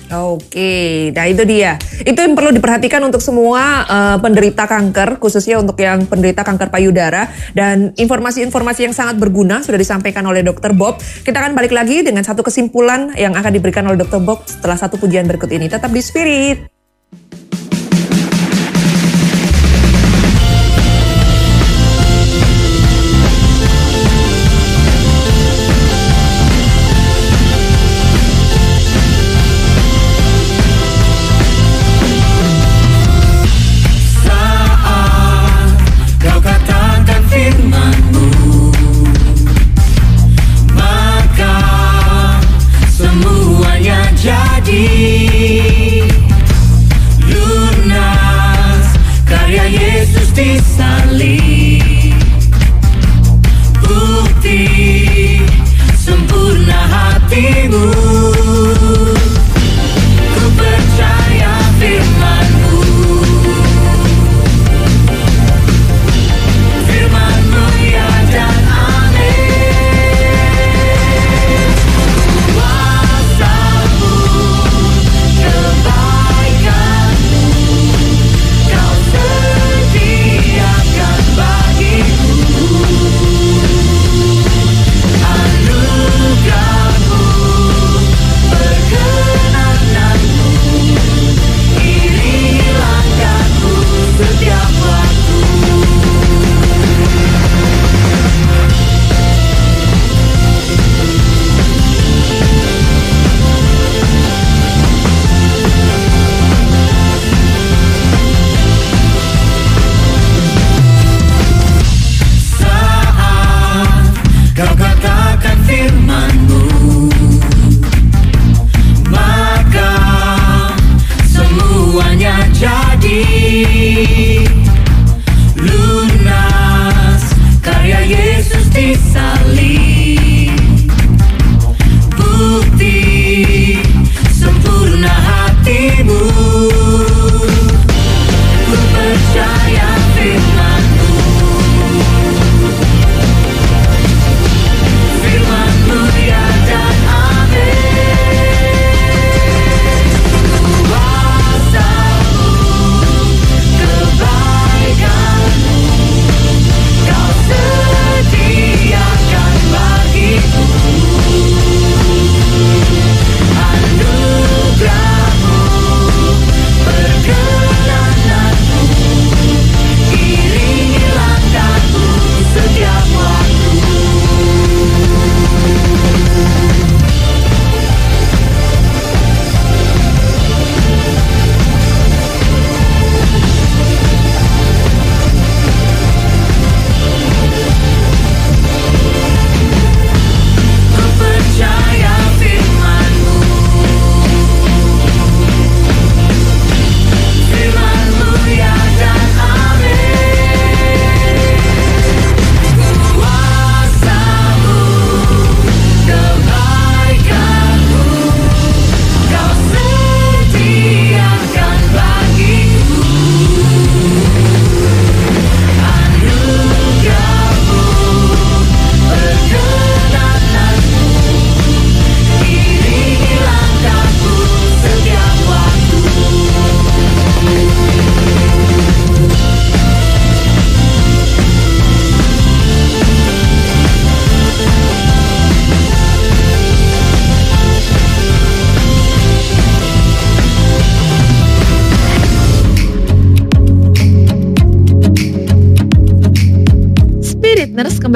Oke, 0.09 1.13
nah 1.13 1.29
itu 1.29 1.45
dia. 1.45 1.77
Itu 2.01 2.17
yang 2.17 2.33
perlu 2.33 2.49
diperhatikan 2.57 3.05
untuk 3.05 3.21
semua 3.21 3.85
eh, 3.85 4.17
penderita 4.17 4.65
kanker, 4.65 5.21
khususnya 5.21 5.61
untuk 5.61 5.77
yang 5.77 6.09
penderita 6.09 6.41
kanker 6.41 6.73
payudara. 6.73 7.29
Dan 7.53 7.93
informasi-informasi 7.93 8.89
yang 8.89 8.95
sangat 8.97 9.21
berguna 9.21 9.61
sudah 9.61 9.77
disampaikan 9.77 10.25
oleh 10.25 10.41
Dr. 10.41 10.73
Bob. 10.73 10.97
Kita 11.01 11.45
akan 11.45 11.53
balik 11.53 11.77
lagi 11.77 12.01
dengan 12.01 12.25
satu 12.25 12.41
kesimpulan 12.41 13.13
yang 13.21 13.37
akan 13.37 13.53
diberikan 13.53 13.85
oleh 13.85 14.01
Dr. 14.01 14.25
Bob 14.25 14.49
setelah 14.49 14.81
satu 14.81 14.97
pujian 14.97 15.29
berikut 15.29 15.53
ini. 15.53 15.69
Tetap 15.69 15.93
di 15.93 16.01
Spirit. 16.01 16.78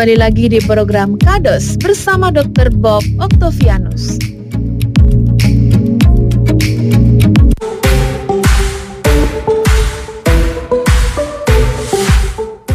kembali 0.03 0.18
lagi 0.18 0.50
di 0.50 0.59
program 0.59 1.14
Kados 1.14 1.78
bersama 1.78 2.34
Dr. 2.34 2.74
Bob 2.74 3.07
Octavianus. 3.22 4.18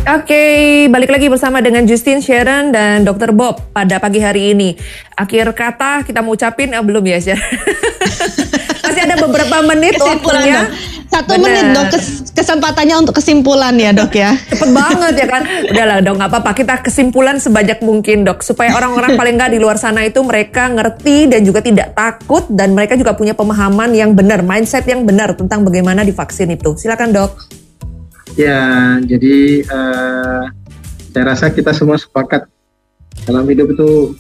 Oke, 0.08 0.24
okay, 0.24 0.88
balik 0.88 1.12
lagi 1.12 1.28
bersama 1.28 1.60
dengan 1.60 1.84
Justin 1.84 2.24
Sharon 2.24 2.72
dan 2.72 3.04
Dr. 3.04 3.36
Bob 3.36 3.60
pada 3.76 4.00
pagi 4.00 4.24
hari 4.24 4.56
ini. 4.56 4.80
Akhir 5.20 5.52
kata 5.52 6.08
kita 6.08 6.24
mau 6.24 6.32
ucapin, 6.32 6.72
eh, 6.72 6.80
belum 6.80 7.04
ya 7.12 7.20
Sharon? 7.20 7.44
Masih 8.88 9.04
ada 9.04 9.20
beberapa 9.20 9.68
menit 9.68 10.00
waktunya 10.00 10.72
dok. 11.08 11.14
Satu 11.16 11.32
Benar. 11.40 11.44
menit 11.48 11.66
dok 11.72 11.88
kes- 11.96 12.32
kesempatannya 12.36 12.96
untuk 13.00 13.16
kesimpulan 13.16 13.74
ya 13.80 13.92
dok 13.96 14.14
ya. 14.14 14.36
Cepet 14.36 14.70
banget 14.76 15.14
ya 15.16 15.28
kan. 15.28 15.42
Udahlah 15.72 15.98
dong, 16.04 16.18
nggak 16.20 16.30
apa-apa. 16.30 16.52
Kita 16.54 16.76
kesimpulan 16.84 17.40
sebanyak 17.40 17.80
mungkin 17.82 18.28
dok. 18.28 18.44
Supaya 18.44 18.76
orang-orang 18.76 19.16
paling 19.16 19.36
nggak 19.40 19.52
di 19.56 19.60
luar 19.60 19.80
sana 19.80 20.04
itu 20.04 20.20
mereka 20.22 20.68
ngerti 20.68 21.32
dan 21.32 21.42
juga 21.48 21.64
tidak 21.64 21.96
takut. 21.96 22.46
Dan 22.52 22.76
mereka 22.76 23.00
juga 23.00 23.16
punya 23.16 23.32
pemahaman 23.34 23.96
yang 23.96 24.12
benar, 24.14 24.44
mindset 24.44 24.86
yang 24.86 25.08
benar 25.08 25.34
tentang 25.34 25.64
bagaimana 25.64 26.04
divaksin 26.04 26.52
itu. 26.52 26.76
Silakan 26.76 27.16
dok. 27.16 27.32
Ya, 28.38 29.00
jadi 29.02 29.66
eh, 29.66 30.44
saya 31.10 31.24
rasa 31.26 31.50
kita 31.50 31.74
semua 31.74 31.98
sepakat 31.98 32.46
dalam 33.26 33.50
hidup 33.50 33.74
itu 33.74 34.14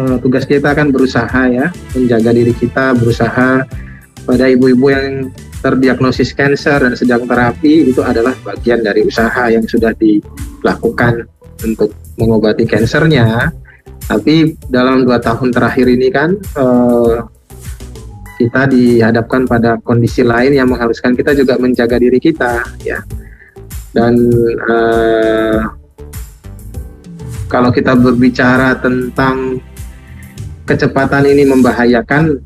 eh, 0.00 0.16
tugas 0.24 0.48
kita 0.48 0.72
akan 0.72 0.88
berusaha 0.88 1.42
ya 1.52 1.68
menjaga 1.92 2.32
diri 2.32 2.56
kita, 2.56 2.96
berusaha 2.96 3.68
pada 4.24 4.44
ibu-ibu 4.48 4.88
yang 4.88 5.30
terdiagnosis 5.66 6.30
kanker 6.30 6.86
dan 6.86 6.94
sedang 6.94 7.26
terapi 7.26 7.90
itu 7.90 7.98
adalah 8.06 8.38
bagian 8.46 8.86
dari 8.86 9.02
usaha 9.02 9.50
yang 9.50 9.66
sudah 9.66 9.90
dilakukan 9.98 11.26
untuk 11.66 11.90
mengobati 12.14 12.62
kankernya. 12.62 13.50
Tapi 14.06 14.54
dalam 14.70 15.02
dua 15.02 15.18
tahun 15.18 15.50
terakhir 15.50 15.90
ini 15.90 16.08
kan 16.14 16.38
eh, 16.38 17.16
kita 18.38 18.70
dihadapkan 18.70 19.50
pada 19.50 19.82
kondisi 19.82 20.22
lain 20.22 20.54
yang 20.54 20.70
mengharuskan 20.70 21.18
kita 21.18 21.34
juga 21.34 21.58
menjaga 21.58 21.98
diri 21.98 22.20
kita 22.20 22.62
ya 22.84 23.00
dan 23.96 24.12
eh, 24.68 25.58
kalau 27.48 27.72
kita 27.72 27.96
berbicara 27.96 28.76
tentang 28.76 29.64
kecepatan 30.68 31.24
ini 31.24 31.48
membahayakan 31.48 32.36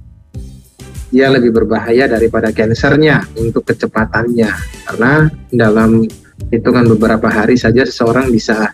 dia 1.10 1.26
lebih 1.26 1.50
berbahaya 1.50 2.06
daripada 2.06 2.54
kansernya 2.54 3.26
untuk 3.34 3.66
kecepatannya. 3.66 4.50
Karena 4.86 5.26
dalam 5.50 6.06
hitungan 6.48 6.86
beberapa 6.96 7.28
hari 7.28 7.58
saja 7.58 7.82
seseorang 7.82 8.30
bisa 8.30 8.72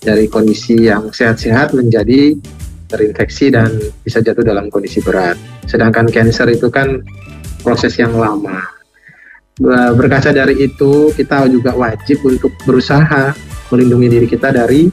dari 0.00 0.28
kondisi 0.28 0.88
yang 0.88 1.12
sehat-sehat 1.12 1.76
menjadi 1.76 2.36
terinfeksi 2.88 3.52
dan 3.52 3.72
bisa 4.04 4.20
jatuh 4.20 4.44
dalam 4.44 4.68
kondisi 4.68 5.00
berat. 5.00 5.36
Sedangkan 5.68 6.08
kanker 6.08 6.52
itu 6.52 6.68
kan 6.68 7.00
proses 7.64 7.96
yang 7.96 8.12
lama. 8.16 8.60
Ber- 9.54 9.94
berkaca 9.96 10.34
dari 10.34 10.66
itu 10.66 11.14
kita 11.14 11.46
juga 11.48 11.72
wajib 11.78 12.20
untuk 12.26 12.52
berusaha 12.66 13.32
melindungi 13.72 14.08
diri 14.10 14.26
kita 14.28 14.50
dari 14.52 14.90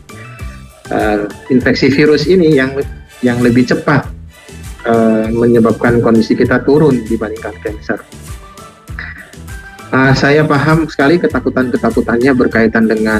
eh, 0.87 1.23
infeksi 1.51 1.89
virus 1.91 2.29
ini 2.29 2.55
yang 2.55 2.77
yang 3.21 3.41
lebih 3.41 3.67
cepat 3.67 4.20
eh, 4.85 5.27
menyebabkan 5.31 5.99
kondisi 5.99 6.33
kita 6.37 6.61
turun 6.63 7.03
dibandingkan 7.05 7.55
kanker. 7.61 7.99
Ah, 9.91 10.15
saya 10.15 10.47
paham 10.47 10.87
sekali 10.87 11.19
ketakutan-ketakutannya 11.19 12.31
berkaitan 12.31 12.87
dengan 12.87 13.19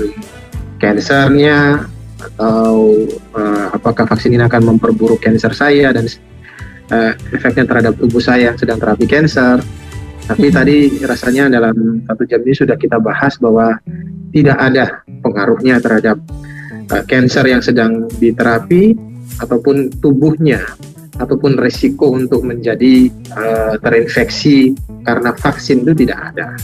kansernya 0.80 1.86
atau 2.22 2.96
eh, 3.12 3.66
apakah 3.76 4.08
vaksin 4.08 4.38
ini 4.38 4.46
akan 4.48 4.76
memperburuk 4.76 5.20
kanker 5.20 5.52
saya 5.52 5.92
dan 5.92 6.08
eh, 6.90 7.14
efeknya 7.36 7.68
terhadap 7.68 7.94
tubuh 8.00 8.24
saya 8.24 8.54
yang 8.54 8.58
sedang 8.58 8.80
terapi 8.80 9.06
kanker. 9.06 9.60
Tapi 10.22 10.48
tadi 10.48 10.78
rasanya 11.04 11.52
dalam 11.52 12.06
satu 12.08 12.24
jam 12.24 12.40
ini 12.46 12.56
sudah 12.56 12.78
kita 12.80 13.02
bahas 13.04 13.36
bahwa 13.36 13.76
tidak 14.32 14.56
ada 14.56 15.04
pengaruhnya 15.20 15.84
terhadap 15.84 16.18
uh, 16.92 17.04
cancer 17.08 17.46
yang 17.48 17.60
sedang 17.60 18.08
diterapi 18.20 18.96
ataupun 19.40 19.92
tubuhnya 20.00 20.64
ataupun 21.22 21.56
resiko 21.62 22.18
untuk 22.18 22.42
menjadi 22.42 23.08
uh, 23.38 23.74
terinfeksi 23.78 24.74
karena 25.06 25.32
vaksin 25.38 25.86
itu 25.86 25.94
tidak 26.06 26.34
ada. 26.34 26.58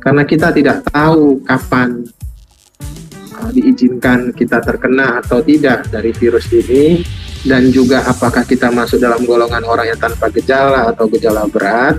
Karena 0.00 0.22
kita 0.28 0.52
tidak 0.52 0.84
tahu 0.92 1.40
kapan 1.48 2.04
uh, 3.40 3.50
diizinkan 3.50 4.36
kita 4.36 4.60
terkena 4.60 5.24
atau 5.24 5.40
tidak 5.40 5.88
dari 5.88 6.12
virus 6.12 6.52
ini 6.52 7.00
dan 7.48 7.72
juga 7.72 8.04
apakah 8.04 8.44
kita 8.44 8.68
masuk 8.68 9.00
dalam 9.00 9.24
golongan 9.24 9.64
orang 9.64 9.88
yang 9.88 10.00
tanpa 10.00 10.28
gejala 10.28 10.92
atau 10.92 11.08
gejala 11.08 11.48
berat 11.48 11.96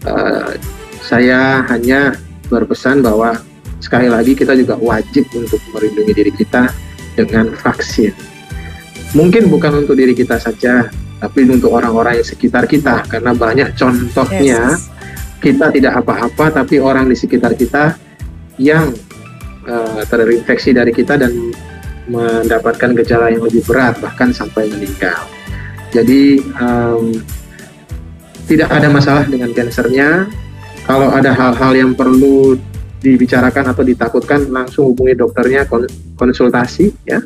Uh, 0.00 0.56
saya 1.04 1.60
hanya 1.68 2.16
berpesan 2.48 3.04
bahwa 3.04 3.36
sekali 3.84 4.08
lagi 4.08 4.32
kita 4.32 4.56
juga 4.56 4.80
wajib 4.80 5.28
untuk 5.36 5.60
melindungi 5.76 6.12
diri 6.16 6.32
kita 6.32 6.72
dengan 7.12 7.52
vaksin. 7.52 8.16
Mungkin 9.10 9.50
bukan 9.50 9.82
untuk 9.84 9.98
diri 9.98 10.14
kita 10.14 10.38
saja, 10.38 10.86
tapi 11.18 11.44
untuk 11.44 11.74
orang-orang 11.74 12.22
yang 12.22 12.28
sekitar 12.28 12.64
kita 12.64 13.04
karena 13.04 13.36
banyak 13.36 13.76
contohnya 13.76 14.78
Yes. 14.78 14.88
kita 15.42 15.68
tidak 15.72 16.00
apa-apa 16.00 16.62
tapi 16.62 16.80
orang 16.80 17.08
di 17.08 17.16
sekitar 17.16 17.52
kita 17.56 17.96
yang 18.56 18.92
uh, 19.68 20.00
terinfeksi 20.08 20.72
dari 20.72 20.92
kita 20.92 21.20
dan 21.20 21.32
mendapatkan 22.08 22.96
gejala 22.96 23.32
yang 23.32 23.44
lebih 23.44 23.64
berat 23.68 24.00
bahkan 24.00 24.32
sampai 24.32 24.68
meninggal. 24.72 25.28
Jadi 25.90 26.40
um, 26.56 27.14
tidak 28.48 28.68
ada 28.72 28.88
masalah 28.90 29.24
dengan 29.26 29.50
kansernya. 29.54 30.26
Kalau 30.88 31.12
ada 31.12 31.30
hal-hal 31.30 31.72
yang 31.76 31.92
perlu 31.94 32.58
dibicarakan 33.00 33.70
atau 33.72 33.84
ditakutkan, 33.86 34.50
langsung 34.50 34.90
hubungi 34.90 35.14
dokternya 35.14 35.68
kon- 35.70 35.88
konsultasi 36.18 36.90
ya. 37.06 37.22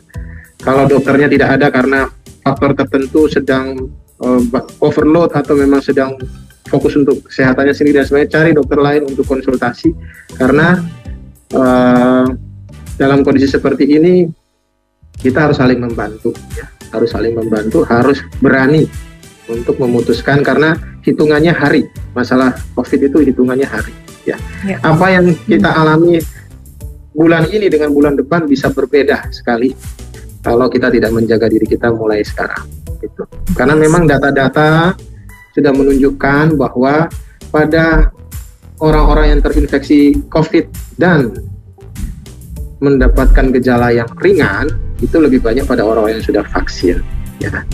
Kalau 0.65 0.89
dokternya 0.89 1.29
tidak 1.29 1.61
ada 1.61 1.69
karena 1.69 2.09
faktor 2.41 2.73
tertentu 2.73 3.29
sedang 3.29 3.77
ba- 4.49 4.67
overload 4.81 5.37
atau 5.37 5.55
memang 5.57 5.85
sedang 5.85 6.17
fokus 6.65 6.97
untuk 6.97 7.29
kesehatannya 7.29 7.75
sendiri 7.77 8.01
dan 8.01 8.07
sebagainya, 8.09 8.33
cari 8.33 8.51
dokter 8.57 8.79
lain 8.81 9.03
untuk 9.05 9.29
konsultasi 9.29 9.93
karena 10.41 10.81
eh, 11.53 12.27
dalam 12.97 13.21
kondisi 13.21 13.47
seperti 13.51 13.85
ini 13.85 14.25
kita 15.21 15.47
harus 15.49 15.61
saling 15.61 15.79
membantu 15.79 16.33
ya, 16.57 16.67
harus 16.91 17.13
saling 17.13 17.37
membantu, 17.37 17.85
harus 17.87 18.25
berani 18.41 18.89
untuk 19.47 19.77
memutuskan 19.77 20.41
karena 20.41 20.75
hitungannya 21.05 21.53
hari 21.53 21.85
masalah 22.17 22.57
COVID 22.73 23.13
itu 23.13 23.19
hitungannya 23.29 23.69
hari 23.69 23.93
ya. 24.25 24.41
Ya. 24.65 24.81
Apa 24.81 25.13
yang 25.13 25.37
kita 25.45 25.69
alami 25.69 26.19
bulan 27.13 27.47
ini 27.53 27.69
dengan 27.69 27.93
bulan 27.93 28.17
depan 28.17 28.49
bisa 28.49 28.73
berbeda 28.73 29.29
sekali 29.31 29.77
kalau 30.45 30.69
kita 30.69 30.93
tidak 30.93 31.11
menjaga 31.11 31.49
diri 31.49 31.65
kita 31.65 31.89
mulai 31.91 32.21
sekarang. 32.21 32.69
Gitu. 33.01 33.25
Karena 33.57 33.75
memang 33.75 34.05
data-data 34.05 34.93
sudah 35.57 35.73
menunjukkan 35.73 36.61
bahwa 36.61 37.09
pada 37.49 38.13
orang-orang 38.85 39.35
yang 39.35 39.41
terinfeksi 39.41 40.21
COVID 40.29 40.69
dan 41.01 41.33
mendapatkan 42.85 43.49
gejala 43.57 43.95
yang 43.95 44.11
ringan 44.21 44.69
itu 45.01 45.17
lebih 45.17 45.41
banyak 45.41 45.65
pada 45.65 45.87
orang 45.87 46.19
yang 46.19 46.23
sudah 46.23 46.45
vaksin. 46.53 47.01
Ya, 47.41 47.65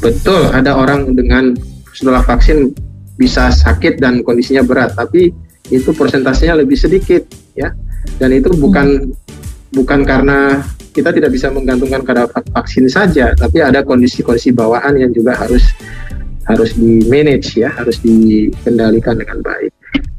betul 0.00 0.50
ada 0.50 0.74
orang 0.74 1.12
dengan 1.12 1.54
setelah 1.92 2.24
vaksin 2.24 2.72
bisa 3.16 3.48
sakit 3.48 4.00
dan 4.00 4.20
kondisinya 4.24 4.64
berat, 4.64 4.96
tapi 4.96 5.32
itu 5.72 5.90
persentasenya 5.92 6.62
lebih 6.62 6.76
sedikit, 6.76 7.24
ya. 7.56 7.72
Dan 8.20 8.32
itu 8.36 8.52
bukan 8.54 9.12
bukan 9.74 10.00
karena 10.06 10.62
kita 10.96 11.12
tidak 11.12 11.28
bisa 11.28 11.52
menggantungkan 11.52 12.00
pada 12.00 12.24
vak- 12.24 12.48
vaksin 12.56 12.88
saja, 12.88 13.36
tapi 13.36 13.60
ada 13.60 13.84
kondisi-kondisi 13.84 14.56
bawaan 14.56 14.96
yang 14.96 15.12
juga 15.12 15.36
harus 15.36 15.68
harus 16.48 16.72
di 16.72 17.04
manage 17.04 17.60
ya, 17.60 17.68
harus 17.76 18.00
dikendalikan 18.00 19.20
dengan 19.20 19.44
baik. 19.44 19.68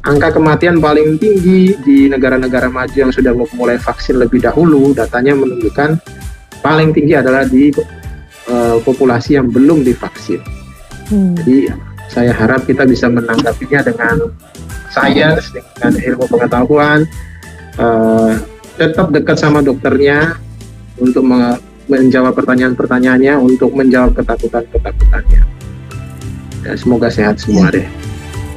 Angka 0.05 0.37
kematian 0.37 0.77
paling 0.77 1.17
tinggi 1.17 1.73
di 1.81 2.05
negara-negara 2.05 2.69
maju 2.69 2.93
yang 2.93 3.09
sudah 3.09 3.33
memulai 3.33 3.81
vaksin 3.81 4.21
lebih 4.21 4.45
dahulu, 4.45 4.93
datanya 4.93 5.33
menunjukkan 5.33 5.97
paling 6.61 6.93
tinggi 6.93 7.17
adalah 7.17 7.43
di 7.47 7.73
eh, 8.47 8.77
populasi 8.85 9.41
yang 9.41 9.49
belum 9.49 9.81
divaksin. 9.81 10.39
Hmm. 11.09 11.33
Jadi 11.41 11.73
saya 12.07 12.31
harap 12.31 12.63
kita 12.69 12.85
bisa 12.85 13.09
menanggapinya 13.09 13.81
dengan 13.83 14.31
sains, 14.93 15.51
dengan 15.51 15.93
ilmu 15.95 16.25
pengetahuan, 16.29 17.03
eh, 17.79 18.33
tetap 18.77 19.09
dekat 19.09 19.41
sama 19.41 19.65
dokternya 19.65 20.37
untuk 20.97 21.23
me- 21.23 21.59
menjawab 21.87 22.35
pertanyaan-pertanyaannya, 22.35 23.33
untuk 23.39 23.71
menjawab 23.71 24.11
ketakutan-ketakutannya. 24.17 25.41
Ya, 26.67 26.73
semoga 26.75 27.07
sehat 27.07 27.39
semua 27.39 27.71
deh. 27.71 27.87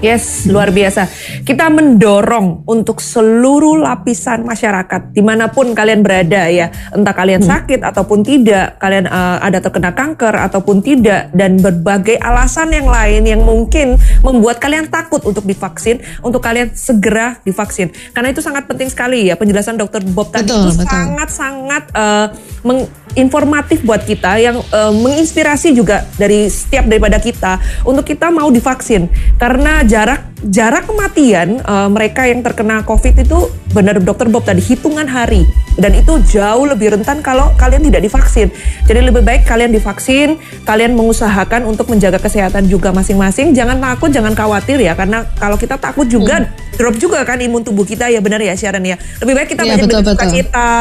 Yes, 0.01 0.49
luar 0.49 0.73
biasa. 0.73 1.05
Kita 1.45 1.69
mendorong 1.69 2.65
untuk 2.65 3.05
seluruh 3.05 3.85
lapisan 3.85 4.49
masyarakat, 4.49 5.13
di 5.13 5.21
mana 5.21 5.53
pun 5.53 5.77
kalian 5.77 6.01
berada 6.01 6.49
ya, 6.49 6.73
entah 6.97 7.13
kalian 7.13 7.45
sakit 7.45 7.85
ataupun 7.85 8.25
tidak, 8.25 8.81
kalian 8.81 9.05
eh, 9.05 9.39
ada 9.45 9.61
terkena 9.61 9.93
kanker 9.93 10.33
ataupun 10.33 10.81
tidak, 10.81 11.29
dan 11.37 11.61
berbagai 11.61 12.17
alasan 12.17 12.73
yang 12.73 12.89
lain 12.89 13.29
yang 13.29 13.45
mungkin 13.45 14.01
membuat 14.25 14.57
kalian 14.57 14.89
takut 14.89 15.21
untuk 15.29 15.45
divaksin, 15.45 16.01
untuk 16.25 16.41
kalian 16.41 16.73
segera 16.73 17.37
divaksin. 17.45 17.93
Karena 18.17 18.33
itu 18.33 18.41
sangat 18.41 18.65
penting 18.65 18.89
sekali 18.89 19.29
ya. 19.29 19.37
Penjelasan 19.37 19.77
Dokter 19.77 20.01
Bob 20.01 20.33
tadi 20.33 20.49
Betul, 20.49 20.81
itu 20.81 20.89
sangat-sangat 20.89 21.93
eh, 21.93 22.27
meng- 22.65 22.89
informatif 23.19 23.83
buat 23.83 24.01
kita 24.07 24.41
yang 24.41 24.57
eh, 24.65 24.93
menginspirasi 24.97 25.77
juga 25.77 26.09
dari 26.17 26.49
setiap 26.49 26.89
daripada 26.89 27.21
kita 27.21 27.61
untuk 27.85 28.09
kita 28.09 28.33
mau 28.33 28.49
divaksin. 28.49 29.13
Karena 29.37 29.83
jarak 29.91 30.30
jarak 30.49 30.89
kematian 30.89 31.61
eh, 31.61 31.89
mereka 31.93 32.25
yang 32.25 32.41
terkena 32.41 32.81
COVID 32.89 33.15
itu 33.21 33.39
benar 33.71 34.03
dokter 34.03 34.27
Bob 34.27 34.43
tadi 34.43 34.59
hitungan 34.59 35.07
hari 35.07 35.47
dan 35.79 35.95
itu 35.95 36.19
jauh 36.27 36.67
lebih 36.67 36.99
rentan 36.99 37.23
kalau 37.23 37.55
kalian 37.55 37.87
tidak 37.87 38.03
divaksin. 38.03 38.51
Jadi 38.85 39.01
lebih 39.07 39.23
baik 39.23 39.47
kalian 39.47 39.71
divaksin, 39.71 40.37
kalian 40.67 40.99
mengusahakan 40.99 41.65
untuk 41.65 41.87
menjaga 41.87 42.19
kesehatan 42.19 42.67
juga 42.67 42.91
masing-masing. 42.91 43.55
Jangan 43.55 43.79
takut, 43.79 44.11
jangan 44.11 44.35
khawatir 44.35 44.83
ya 44.83 44.99
karena 44.99 45.25
kalau 45.39 45.55
kita 45.55 45.79
takut 45.79 46.11
juga 46.11 46.51
drop 46.75 46.97
juga 46.97 47.23
kan 47.29 47.37
imun 47.37 47.61
tubuh 47.61 47.85
kita 47.85 48.09
ya 48.09 48.19
benar 48.19 48.41
ya 48.43 48.57
Sharon 48.57 48.83
ya. 48.83 48.97
Lebih 49.23 49.35
baik 49.37 49.49
kita 49.55 49.63
Iya, 49.63 49.71
banyak 49.79 49.89
bersuka 49.93 50.27
cita, 50.27 50.75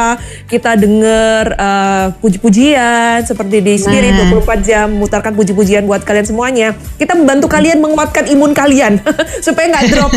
kita 0.50 0.70
dengar 0.80 1.44
eh, 1.54 2.06
puji-pujian 2.18 3.22
seperti 3.24 3.62
di 3.62 3.74
Spirit 3.78 4.08
Nah. 4.10 4.26
24 4.42 4.66
jam 4.66 4.88
mutarkan 4.90 5.32
puji-pujian 5.38 5.86
buat 5.86 6.02
kalian 6.02 6.26
semuanya. 6.26 6.74
Kita 6.98 7.14
membantu 7.14 7.46
kalian 7.46 7.78
menguatkan 7.78 8.26
imun 8.26 8.52
kalian 8.52 8.98
supaya 9.50 9.66
nggak 9.74 9.86
drop. 9.90 10.12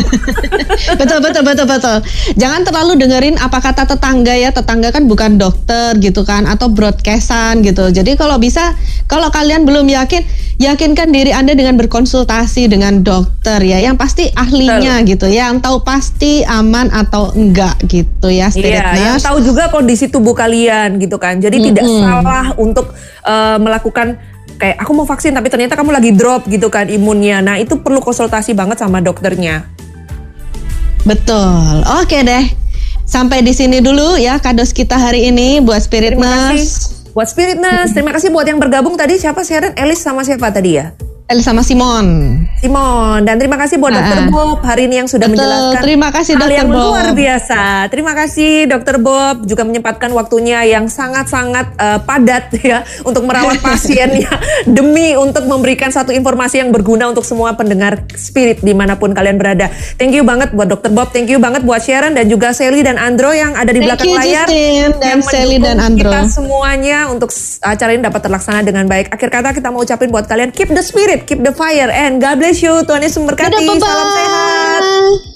betul 1.00 1.18
betul 1.20 1.42
betul 1.42 1.66
betul. 1.66 1.96
Jangan 2.38 2.60
terlalu 2.62 2.92
dengerin 3.02 3.36
apa 3.42 3.58
kata 3.58 3.84
tetangga 3.84 4.34
ya. 4.38 4.54
Tetangga 4.54 4.94
kan 4.94 5.10
bukan 5.10 5.36
dokter 5.36 5.98
gitu 5.98 6.22
kan 6.22 6.46
atau 6.46 6.70
broadcastan 6.70 7.60
gitu. 7.66 7.90
Jadi 7.90 8.14
kalau 8.14 8.38
bisa 8.38 8.72
kalau 9.10 9.28
kalian 9.28 9.66
belum 9.68 9.84
yakin, 9.90 10.22
yakinkan 10.62 11.12
diri 11.12 11.34
Anda 11.34 11.52
dengan 11.58 11.76
berkonsultasi 11.76 12.70
dengan 12.70 13.02
dokter 13.02 13.60
ya. 13.60 13.82
Yang 13.82 13.96
pasti 14.00 14.24
ahlinya 14.32 15.02
gitu 15.04 15.26
ya. 15.28 15.50
Yang 15.50 15.66
tahu 15.66 15.76
pasti 15.82 16.46
aman 16.46 16.88
atau 16.94 17.34
enggak 17.34 17.76
gitu 17.90 18.30
ya 18.30 18.48
Iya, 18.54 18.94
yang 18.96 19.18
tahu 19.20 19.42
juga 19.42 19.68
kondisi 19.68 20.08
tubuh 20.08 20.32
kalian 20.32 20.96
gitu 21.02 21.18
kan. 21.18 21.42
Jadi 21.42 21.72
tidak 21.72 21.84
salah 21.84 22.54
untuk 22.56 22.94
eh, 23.26 23.58
melakukan 23.58 24.33
kayak 24.58 24.76
aku 24.80 24.90
mau 24.94 25.06
vaksin 25.06 25.34
tapi 25.34 25.50
ternyata 25.50 25.74
kamu 25.74 25.90
lagi 25.94 26.10
drop 26.14 26.46
gitu 26.48 26.70
kan 26.70 26.88
imunnya. 26.88 27.42
Nah, 27.44 27.56
itu 27.60 27.78
perlu 27.80 28.00
konsultasi 28.00 28.54
banget 28.54 28.80
sama 28.80 29.02
dokternya. 29.02 29.66
Betul. 31.04 31.84
Oke 32.00 32.24
deh. 32.24 32.44
Sampai 33.04 33.44
di 33.44 33.52
sini 33.52 33.84
dulu 33.84 34.16
ya 34.16 34.40
kados 34.40 34.72
kita 34.72 34.96
hari 34.96 35.28
ini 35.28 35.60
buat 35.60 35.84
Spirit 35.84 36.16
Nurse. 36.16 37.04
buat 37.12 37.28
Spirit 37.30 37.60
Nurse. 37.60 37.92
Terima 37.94 38.10
kasih 38.10 38.32
buat 38.32 38.48
yang 38.48 38.58
bergabung 38.58 38.98
tadi 38.98 39.20
siapa 39.20 39.44
Sharon, 39.46 39.76
Elis 39.78 40.02
sama 40.02 40.24
siapa 40.26 40.50
tadi 40.50 40.80
ya? 40.80 40.96
El 41.24 41.40
sama 41.40 41.64
Simon. 41.64 42.36
Simon 42.60 43.24
dan 43.24 43.40
terima 43.40 43.56
kasih 43.56 43.80
buat 43.80 43.96
Dokter. 43.96 44.28
Bob 44.28 44.60
hari 44.60 44.92
ini 44.92 45.00
yang 45.00 45.08
sudah 45.08 45.24
Betul, 45.24 45.40
menjelaskan 45.40 45.80
terima 45.80 46.08
kasih, 46.12 46.32
hal 46.36 46.42
Dr. 46.44 46.52
yang 46.52 46.68
Bob. 46.68 46.84
luar 46.84 47.08
biasa. 47.16 47.60
Terima 47.88 48.12
kasih 48.12 48.52
Dokter 48.68 48.96
Bob 49.00 49.36
juga 49.48 49.64
menyempatkan 49.64 50.12
waktunya 50.12 50.60
yang 50.68 50.84
sangat-sangat 50.92 51.80
eh, 51.80 52.00
padat 52.04 52.52
ya 52.68 52.84
untuk 53.08 53.24
merawat 53.24 53.56
pasiennya 53.64 54.28
demi 54.68 55.16
untuk 55.16 55.48
memberikan 55.48 55.88
satu 55.88 56.12
informasi 56.12 56.60
yang 56.60 56.68
berguna 56.68 57.08
untuk 57.08 57.24
semua 57.24 57.56
pendengar 57.56 58.04
Spirit 58.20 58.60
di 58.60 58.76
mana 58.76 59.00
pun 59.00 59.16
kalian 59.16 59.40
berada. 59.40 59.72
Thank 59.96 60.12
you 60.12 60.28
banget 60.28 60.52
buat 60.52 60.68
Dokter 60.68 60.92
Bob, 60.92 61.08
thank 61.08 61.32
you 61.32 61.40
banget 61.40 61.64
buat 61.64 61.80
Sharon 61.80 62.20
dan 62.20 62.28
juga 62.28 62.52
Sally 62.52 62.84
dan 62.84 63.00
Andro 63.00 63.32
yang 63.32 63.56
ada 63.56 63.72
di 63.72 63.80
Thank 63.80 63.88
belakang 63.88 64.12
you, 64.12 64.20
layar 64.20 64.44
Justin 64.44 64.88
dan 65.00 65.18
Sally 65.24 65.56
dan 65.56 65.80
Andro. 65.80 66.12
Kita 66.12 66.20
semuanya 66.28 67.08
untuk 67.08 67.32
acara 67.64 67.96
ini 67.96 68.04
dapat 68.04 68.20
terlaksana 68.20 68.60
dengan 68.60 68.84
baik. 68.84 69.08
Akhir 69.08 69.32
kata 69.32 69.56
kita 69.56 69.72
mau 69.72 69.80
ucapin 69.80 70.12
buat 70.12 70.28
kalian 70.28 70.52
keep 70.52 70.68
the 70.68 70.84
spirit, 70.84 71.13
keep 71.22 71.38
the 71.46 71.54
fire 71.54 71.86
and 71.86 72.18
God 72.18 72.42
bless 72.42 72.58
you. 72.58 72.82
Tuhan 72.82 73.06
Yesus 73.06 73.22
memberkati. 73.22 73.54
Dadah. 73.54 73.78
Salam 73.78 74.08
sehat. 74.10 75.33